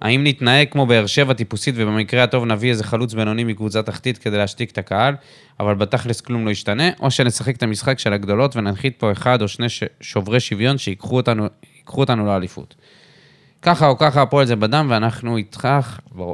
[0.00, 4.38] האם נתנהג כמו באר שבע טיפוסית ובמקרה הטוב נביא איזה חלוץ בינוני מקבוצה תחתית כדי
[4.38, 5.14] להשתיק את הקהל,
[5.60, 9.48] אבל בתכלס כלום לא ישתנה, או שנשחק את המשחק של הגדולות וננחית פה אחד או
[9.48, 9.82] שני ש...
[10.00, 11.46] שוברי שוויון שיקחו אותנו,
[11.88, 12.74] אותנו לאליפות.
[13.62, 15.68] ככה או ככה הפועל זה בדם ואנחנו איתך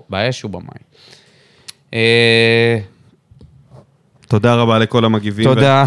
[0.09, 0.86] באש ובמים.
[1.94, 2.78] אה,
[4.28, 5.44] תודה רבה לכל המגיבים.
[5.44, 5.84] תודה,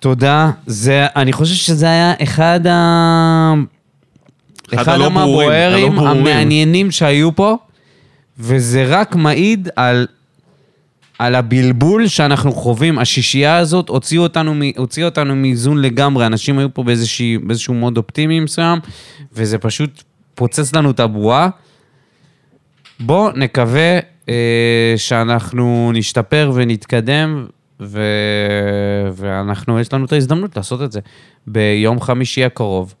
[0.00, 0.50] תודה.
[0.66, 3.54] זה, אני חושב שזה היה אחד ה...
[4.74, 6.06] אחד הלא ברורים, הלא ברורים.
[6.06, 7.56] המעניינים שהיו פה,
[8.38, 10.06] וזה רק מעיד על
[11.20, 12.98] על הבלבול שאנחנו חווים.
[12.98, 16.26] השישייה הזאת הוציאו אותנו, הוציאו אותנו מאיזון לגמרי.
[16.26, 18.78] אנשים היו פה באיזושהי, באיזשהו מוד אופטימי מסוים,
[19.32, 20.02] וזה פשוט
[20.34, 21.48] פוצץ לנו את הבועה.
[23.00, 23.98] בואו נקווה
[24.28, 27.46] אה, שאנחנו נשתפר ונתקדם,
[27.80, 28.02] ו...
[29.12, 31.00] ואנחנו, יש לנו את ההזדמנות לעשות את זה
[31.46, 32.94] ביום חמישי הקרוב,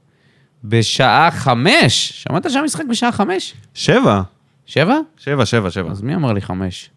[0.64, 2.12] בשעה חמש.
[2.14, 3.54] שמעת שהמשחק בשעה חמש?
[3.74, 4.22] שבע.
[4.66, 4.98] שבע?
[5.16, 5.90] שבע, שבע, שבע.
[5.90, 6.90] אז מי אמר לי חמש?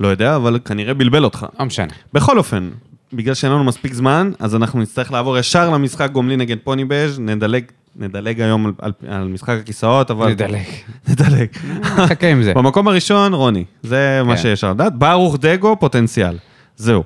[0.00, 1.46] לא יודע, אבל כנראה בלבל אותך.
[1.58, 1.92] לא משנה.
[2.12, 2.70] בכל אופן,
[3.12, 7.20] בגלל שאין לנו מספיק זמן, אז אנחנו נצטרך לעבור ישר למשחק גומלין נגד פוני בז',
[7.20, 7.64] נדלג,
[7.96, 10.30] נדלג היום על, על, על משחק הכיסאות, אבל...
[10.30, 10.62] נדלג.
[11.08, 11.46] נדלג.
[12.02, 12.54] נחכה עם זה.
[12.54, 13.64] במקום הראשון, רוני.
[13.82, 14.42] זה מה כן.
[14.42, 14.94] שיש לנו לדעת.
[14.98, 16.36] ברוך דגו, פוטנציאל.
[16.76, 17.04] זהו.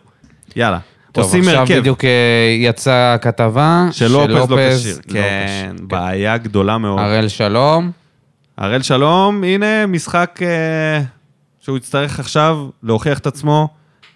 [0.56, 0.78] יאללה.
[1.12, 1.78] טוב, עושים עכשיו הרכב.
[1.78, 4.96] בדיוק אה, יצאה כתבה שלופז לא כשיר.
[4.96, 5.86] לא כן, כשיר.
[5.86, 6.98] בעיה גדולה מאוד.
[6.98, 7.90] הראל שלום.
[8.58, 11.02] הראל שלום, הנה משחק אה,
[11.60, 13.68] שהוא יצטרך עכשיו להוכיח את עצמו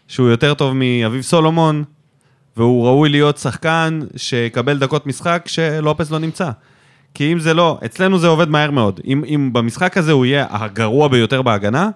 [0.09, 1.85] שהוא יותר טוב מאביב סולומון,
[2.57, 6.51] והוא ראוי להיות שחקן שיקבל דקות משחק שלופס לא נמצא.
[7.15, 9.01] כי אם זה לא, אצלנו זה עובד מהר מאוד.
[9.07, 11.91] אם, אם במשחק הזה הוא יהיה הגרוע ביותר בהגנה,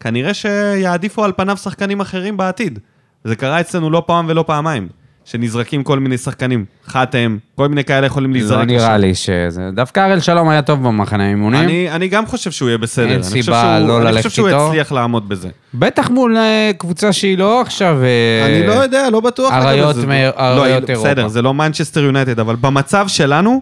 [0.00, 2.78] כנראה שיעדיפו על פניו שחקנים אחרים בעתיד.
[3.24, 4.88] זה קרה אצלנו לא פעם ולא פעמיים,
[5.24, 8.58] שנזרקים כל מיני שחקנים, חתם, כל מיני כאלה יכולים להיזרק.
[8.58, 9.70] לא נראה לי שזה...
[9.74, 11.60] דווקא הראל שלום היה טוב במחנה האימונים.
[11.60, 13.04] אני, אני גם חושב שהוא יהיה בסדר.
[13.04, 14.66] אין אני חושב סיבה לא אני ללכת חושב שהוא איתו.
[14.68, 15.48] יצליח לעמוד בזה.
[15.74, 17.98] בטח מול אה, קבוצה שהיא לא עכשיו...
[18.02, 19.52] אה, אני לא יודע, לא בטוח.
[19.52, 20.94] אריות לא, אירופה.
[20.94, 23.60] בסדר, זה לא מנצ'סטר יונייטד, אבל במצב שלנו,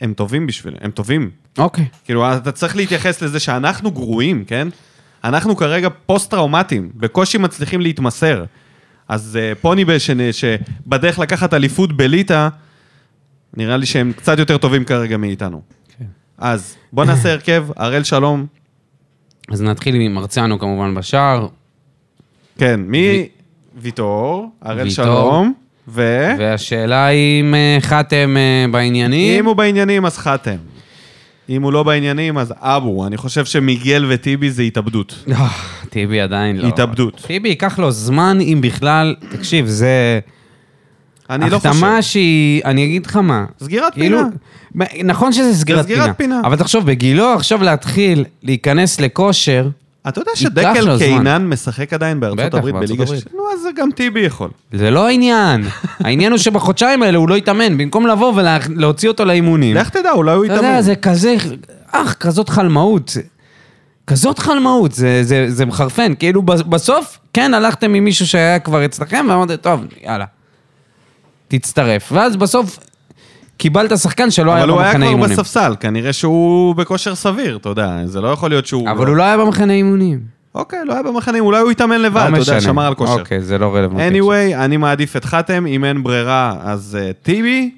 [0.00, 0.74] הם טובים בשביל...
[0.80, 1.30] הם טובים.
[1.58, 1.84] אוקיי.
[2.04, 4.68] כאילו, אתה צריך להתייחס לזה שאנחנו גרועים, כן?
[5.24, 8.44] אנחנו כרגע פוסט-טראומטיים, בקושי מצליחים להתמסר.
[9.08, 12.48] אז אה, פנבז'יס, שבדרך לקחת אליפות בליטא,
[13.56, 15.62] נראה לי שהם קצת יותר טובים כרגע מאיתנו.
[15.98, 16.04] כן.
[16.38, 18.46] אז בוא נעשה הרכב, הראל שלום.
[19.50, 21.48] אז נתחיל עם מרציאנו כמובן בשער,
[22.58, 23.28] כן, מי?
[23.76, 24.90] ויטור, הראל.
[24.90, 25.52] שלום,
[25.88, 26.28] ו...
[26.38, 29.38] והשאלה היא אם אה, חתם אה, בעניינים.
[29.38, 30.56] אם הוא בעניינים, אז חתם.
[31.48, 33.06] אם הוא לא בעניינים, אז אבו.
[33.06, 35.24] אני חושב שמיגל וטיבי זה התאבדות.
[35.32, 35.48] אה,
[35.90, 36.68] טיבי עדיין לא.
[36.68, 37.22] התאבדות.
[37.26, 40.20] טיבי ייקח לו זמן, אם בכלל, תקשיב, זה...
[41.30, 41.68] אני לא חושב.
[41.68, 43.44] החתמה שהיא, אני אגיד לך מה.
[43.62, 44.18] סגירת כאילו,
[44.72, 44.86] פינה.
[45.04, 46.14] נכון שזה סגירת סגירת פינה.
[46.14, 46.40] פינה.
[46.44, 49.68] אבל תחשוב, בגילו עכשיו להתחיל להיכנס לכושר,
[50.08, 50.98] אתה יודע שדקל.
[50.98, 53.06] קיינן משחק עדיין בארצות הברית בליגה.
[53.06, 53.10] ש...
[53.10, 54.50] נו, אז זה גם טיבי יכול.
[54.72, 55.64] זה לא העניין.
[56.04, 59.76] העניין הוא שבחודשיים האלה הוא לא יתאמן, במקום לבוא ולהוציא אותו לאימונים.
[59.76, 60.82] לך תדע, אולי הוא אתה יודע, יתאמן.
[60.82, 61.36] זה כזה,
[61.92, 63.16] אך, כזאת חלמאות.
[64.06, 66.12] כזאת חלמאות, זה, זה, זה מחרפן.
[66.18, 70.24] כאילו, בסוף, כן, הלכתם עם מישהו שהיה כבר אצלכם, ואמרתם, טוב, יאללה,
[71.48, 72.12] תצטרף.
[72.12, 72.78] ואז בסוף
[73.58, 75.36] קיבלת שחקן שלא היה אבל הוא היה במחנה כבר אימונים.
[75.36, 78.90] בספסל, כנראה שהוא בכושר סביר, אתה יודע, זה לא יכול להיות שהוא...
[78.90, 80.20] אבל הוא לא היה במחנה אימונים.
[80.54, 82.60] אוקיי, לא היה במחנה, אולי הוא התאמן לבד, לא אתה יודע.
[82.60, 83.20] שמר על כושר.
[83.20, 84.20] אוקיי, זה לא רלוונטי.
[84.20, 87.74] anyway, אני מעדיף את חתם, אם אין ברירה, אז uh, טיבי,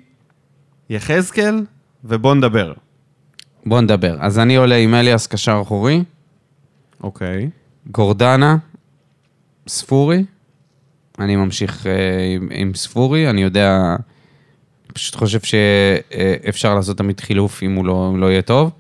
[0.91, 1.65] יחזקאל,
[2.05, 2.73] ובוא נדבר.
[3.67, 4.17] בוא נדבר.
[4.21, 6.05] אז אני עולה עם אליאס קשר אחורי,
[7.03, 7.51] אוקיי.
[7.91, 8.57] גורדנה,
[9.69, 10.25] ספורי.
[11.19, 11.93] אני ממשיך אה,
[12.35, 13.97] עם, עם ספורי, אני יודע,
[14.93, 18.71] פשוט חושב שאפשר לעשות תמיד חילוף אם הוא לא, אם לא יהיה טוב.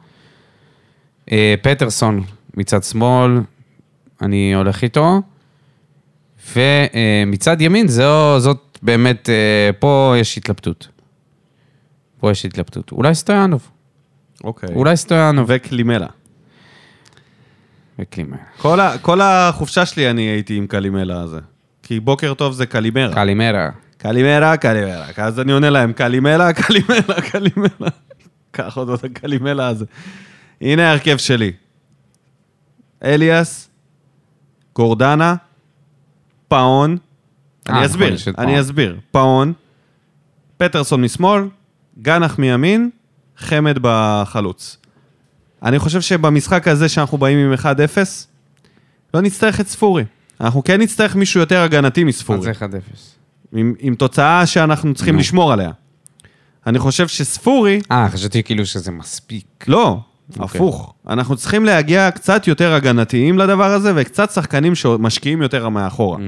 [1.33, 2.25] אה, פטרסון
[2.57, 3.41] מצד שמאל,
[4.23, 5.23] אני הולך איתו.
[6.57, 10.89] ומצד ימין, זו, זאת באמת, אה, פה יש התלבטות.
[12.21, 12.93] פה יש התלבטות.
[12.93, 13.71] אולי סטויאנוב.
[14.45, 14.75] אוקיי.
[14.75, 15.47] אולי סטויאנוב.
[15.49, 16.07] וקלימלה.
[17.99, 18.37] וקלימלה.
[18.59, 21.39] כל, ה, כל החופשה שלי אני הייתי עם קלימלה הזה.
[21.83, 23.15] כי בוקר טוב זה καλημέρα.
[23.15, 23.71] καλημέρα.
[24.03, 25.07] καλημέρα, καλημέρα.
[25.17, 27.91] אז אני עונה להם, קלימלה, קלימלה, קלימלה.
[28.51, 29.85] קח אותו את הקלימלה הזה.
[30.61, 31.53] הנה ההרכב שלי.
[33.05, 33.69] אליאס,
[34.75, 35.35] גורדנה,
[36.49, 36.91] פאון.
[36.91, 36.97] אה,
[37.73, 38.61] אני נכון, אסביר, אני.
[38.61, 38.97] אסביר.
[39.11, 39.53] פאון,
[40.57, 41.43] פטרסון משמאל,
[42.03, 42.91] גנח מימין,
[43.37, 44.77] חמד בחלוץ.
[45.63, 47.67] אני חושב שבמשחק הזה שאנחנו באים עם 1-0,
[49.15, 50.05] לא נצטרך את ספורי.
[50.41, 52.43] אנחנו כן נצטרך מישהו יותר הגנתי אז מספורי.
[52.43, 53.20] זה 1-0.
[53.53, 55.21] עם, עם תוצאה שאנחנו צריכים נו.
[55.21, 55.71] לשמור עליה.
[56.67, 59.65] אני חושב שספורי, אה, חשבתי כאילו שזה מספיק.
[59.69, 59.99] לא,
[60.39, 60.45] אוקיי.
[60.45, 60.95] הפוך.
[61.09, 66.19] אנחנו צריכים להגיע קצת יותר הגנתיים לדבר הזה, וקצת שחקנים שמשקיעים יותר מאחורה.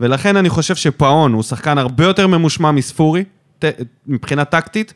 [0.00, 3.24] ולכן אני חושב שפאון הוא שחקן הרבה יותר ממושמע מספורי,
[3.58, 3.64] ת,
[4.06, 4.94] מבחינה טקטית,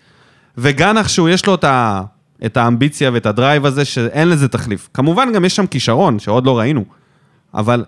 [0.59, 2.03] וגנח שהוא יש לו את, ה,
[2.47, 4.89] את האמביציה ואת הדרייב הזה, שאין לזה תחליף.
[4.95, 6.85] כמובן גם יש שם כישרון, שעוד לא ראינו,
[7.55, 7.85] אבל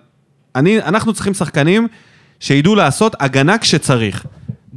[0.54, 1.88] אני, אנחנו צריכים שחקנים
[2.40, 4.26] שידעו לעשות הגנה כשצריך.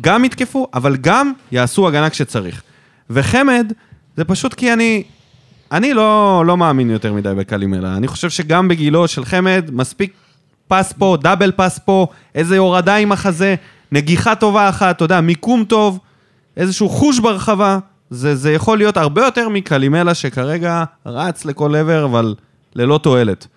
[0.01, 2.61] גם יתקפו, אבל גם יעשו הגנה כשצריך.
[3.09, 3.73] וחמד,
[4.17, 5.03] זה פשוט כי אני...
[5.71, 7.97] אני לא, לא מאמין יותר מדי בקלימלה.
[7.97, 10.13] אני חושב שגם בגילו של חמד, מספיק
[10.67, 13.55] פס פה, דאבל פס פה, איזה הורדה עם החזה,
[13.91, 15.99] נגיחה טובה אחת, אתה יודע, מיקום טוב,
[16.57, 17.79] איזשהו חוש ברחבה.
[18.09, 22.35] זה, זה יכול להיות הרבה יותר מקלימלה שכרגע רץ לכל עבר, אבל
[22.75, 23.47] ללא תועלת.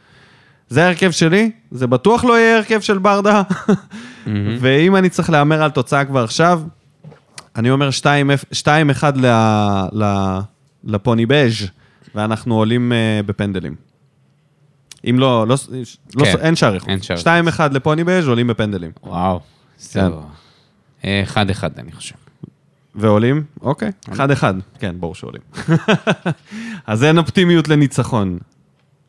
[0.73, 3.43] זה ההרכב שלי, זה בטוח לא יהיה הרכב של ברדה.
[4.61, 6.63] ואם אני צריך להמר על תוצאה כבר עכשיו,
[7.57, 7.89] אני אומר
[8.53, 8.67] 2-1
[9.17, 9.27] ל-
[10.03, 10.39] ל-
[10.85, 11.53] לפוני בז',
[12.15, 13.75] ואנחנו עולים אה, בפנדלים.
[15.11, 15.57] אם לא, לא,
[16.17, 16.89] לא כן, אין שער איכות.
[16.89, 17.17] אין שער
[17.59, 18.91] 2-1 לפוני בז' עולים בפנדלים.
[19.03, 19.41] וואו.
[21.05, 22.15] אה, אחד אחד, אני חושב.
[22.95, 23.45] ועולים?
[23.61, 24.15] אוקיי, 1-1.
[24.79, 25.43] כן, ברור שעולים.
[26.87, 28.39] אז אין אופטימיות לניצחון.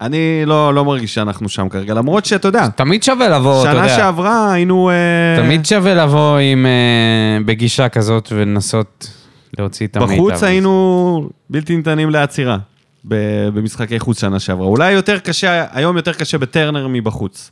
[0.03, 3.83] אני לא, לא מרגיש שאנחנו שם כרגע, למרות שאתה יודע, תמיד שווה לבוא, אתה שנה
[3.83, 3.95] יודע.
[3.95, 4.89] שעברה היינו...
[4.89, 6.65] אה, תמיד שווה לבוא עם...
[6.65, 9.07] אה, בגישה כזאת ולנסות
[9.59, 10.13] להוציא את המיטב.
[10.13, 12.57] בחוץ היינו בלתי ניתנים לעצירה
[13.07, 14.67] ב- במשחקי חוץ שנה שעברה.
[14.67, 17.51] אולי יותר קשה, היום יותר קשה בטרנר מבחוץ.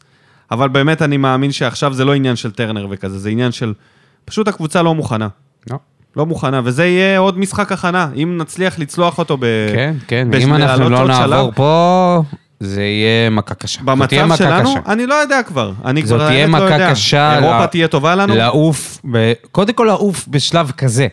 [0.51, 3.73] אבל באמת אני מאמין שעכשיו זה לא עניין של טרנר וכזה, זה עניין של...
[4.25, 5.27] פשוט הקבוצה לא מוכנה.
[5.69, 5.77] לא.
[6.15, 9.45] לא מוכנה, וזה יהיה עוד משחק הכנה, אם נצליח לצלוח אותו ב...
[9.73, 10.27] כן, כן.
[10.31, 11.07] בש- אם אנחנו לא.
[11.07, 12.23] נעבור פה,
[12.59, 13.81] זה יהיה מכה קשה.
[13.85, 14.91] זאת תהיה במצב מכה שלנו, קשה.
[14.93, 15.71] אני לא יודע כבר.
[15.85, 16.91] אני זאת כבר תהיה האמת לא מכה יודע.
[16.91, 18.35] קשה אירופה ל- תהיה טובה לנו?
[18.35, 21.07] לעוף, ב- קודם כל לעוף בשלב כזה.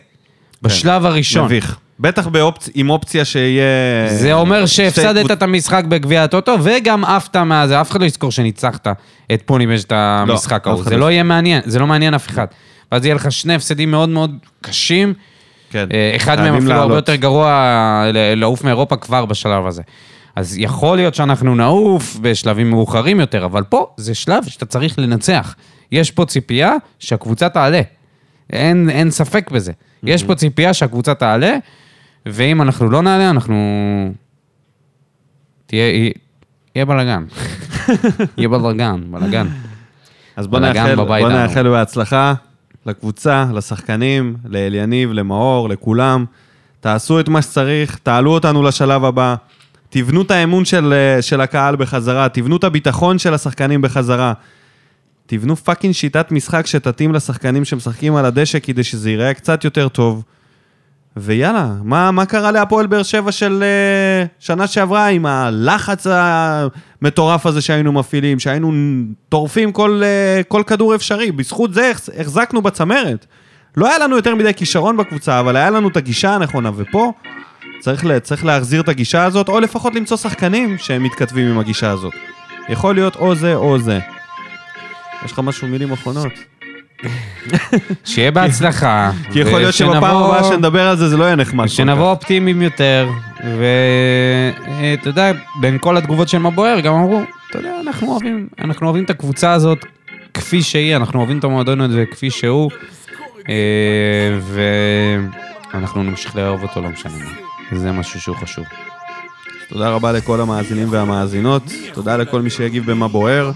[0.61, 1.45] בשלב הראשון.
[1.45, 1.77] מביך.
[1.99, 2.69] בטח באופצ...
[2.73, 3.63] עם אופציה שיהיה...
[4.07, 8.05] זה אומר שתי שהפסדת קבוצ- את המשחק בגביע הטוטו, וגם עפת מהזה, אף אחד לא
[8.05, 8.87] יזכור שניצחת
[9.33, 10.83] את פוניבז' את המשחק לא, אף ההוא.
[10.83, 12.45] זה לא לא יהיה מעניין, זה לא מעניין אף אחד.
[12.91, 15.13] ואז יהיה לך שני הפסדים מאוד מאוד קשים,
[15.71, 15.87] כן.
[15.93, 16.95] אה, אחד מהם אפילו הרבה.
[16.95, 18.03] יותר גרוע
[18.35, 19.81] לעוף מאירופה כבר בשלב הזה.
[20.35, 25.55] אז יכול להיות שאנחנו נעוף בשלבים מאוחרים יותר, אבל פה זה שלב שאתה צריך לנצח.
[25.91, 27.81] יש פה ציפייה שהקבוצה תעלה.
[28.53, 29.71] אין, אין ספק בזה.
[30.03, 31.55] יש פה ציפייה שהקבוצה תעלה,
[32.25, 33.55] ואם אנחנו לא נעלה, אנחנו...
[35.65, 36.11] תהיה...
[36.75, 37.25] יהיה בלאגן.
[38.37, 39.47] יהיה בלאגן, בלאגן.
[40.35, 41.29] אז בוא נאחל, בוא.
[41.29, 42.33] נאחל בהצלחה
[42.85, 46.25] לקבוצה, לשחקנים, לאליניב, למאור, לכולם.
[46.79, 49.35] תעשו את מה שצריך, תעלו אותנו לשלב הבא,
[49.89, 54.33] תבנו את האמון של, אה, של הקהל בחזרה, תבנו את הביטחון של השחקנים בחזרה.
[55.25, 60.23] תבנו fucking שיטת משחק שתתאים לשחקנים שמשחקים על הדשא כדי שזה ייראה קצת יותר טוב.
[61.17, 67.61] ויאללה, מה, מה קרה להפועל באר שבע של אה, שנה שעברה עם הלחץ המטורף הזה
[67.61, 68.71] שהיינו מפעילים, שהיינו
[69.29, 70.01] טורפים כל,
[70.41, 73.25] אה, כל כדור אפשרי, בזכות זה החז- החזקנו בצמרת.
[73.77, 77.13] לא היה לנו יותר מדי כישרון בקבוצה, אבל היה לנו את הגישה הנכונה, ופה
[77.79, 81.89] צריך, לה, צריך להחזיר את הגישה הזאת, או לפחות למצוא שחקנים שהם מתכתבים עם הגישה
[81.91, 82.13] הזאת.
[82.69, 83.99] יכול להיות או זה או זה.
[85.25, 86.31] יש לך משהו, מילים אחרונות?
[88.05, 89.11] שיהיה בהצלחה.
[89.31, 91.67] כי יכול להיות שבפעם הבאה שנדבר על זה, זה לא יהיה נחמד.
[91.67, 93.09] שנבוא אופטימיים יותר,
[93.39, 95.31] ואתה יודע,
[95.61, 99.09] בין כל התגובות של מה בוער, גם אמרו, אתה יודע, אנחנו אוהבים, אנחנו אוהבים את
[99.09, 99.85] הקבוצה הזאת
[100.33, 102.71] כפי שהיא, אנחנו אוהבים את המועדון הזה כפי שהוא,
[103.49, 104.39] אה,
[105.73, 107.77] ואנחנו נמשיך לאהוב אותו, לא משנה מה.
[107.79, 108.65] זה משהו שהוא חשוב.
[109.69, 111.63] תודה רבה לכל המאזינים והמאזינות,
[111.93, 113.51] תודה לכל מי שיגיב במה בוער.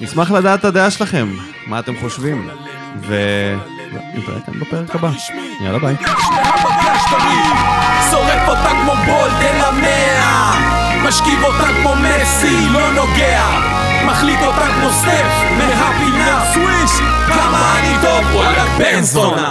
[0.00, 1.28] נשמח לדעת את הדעה שלכם,
[1.66, 2.48] מה אתם חושבים,
[3.08, 3.14] ו...
[4.14, 5.10] נתראה כאן בפרק הבא.
[5.60, 5.96] יאללה ביי.
[8.10, 10.52] שורף אותה כמו בולד אל המאה,
[11.08, 13.42] משכיב אותה כמו מסי, לא נוגע,
[14.06, 15.26] מחליט אותה כמו סטף,
[15.58, 16.90] מהפינה סוויש,
[17.28, 19.50] כמה אני טוב, וואלה בן זונה.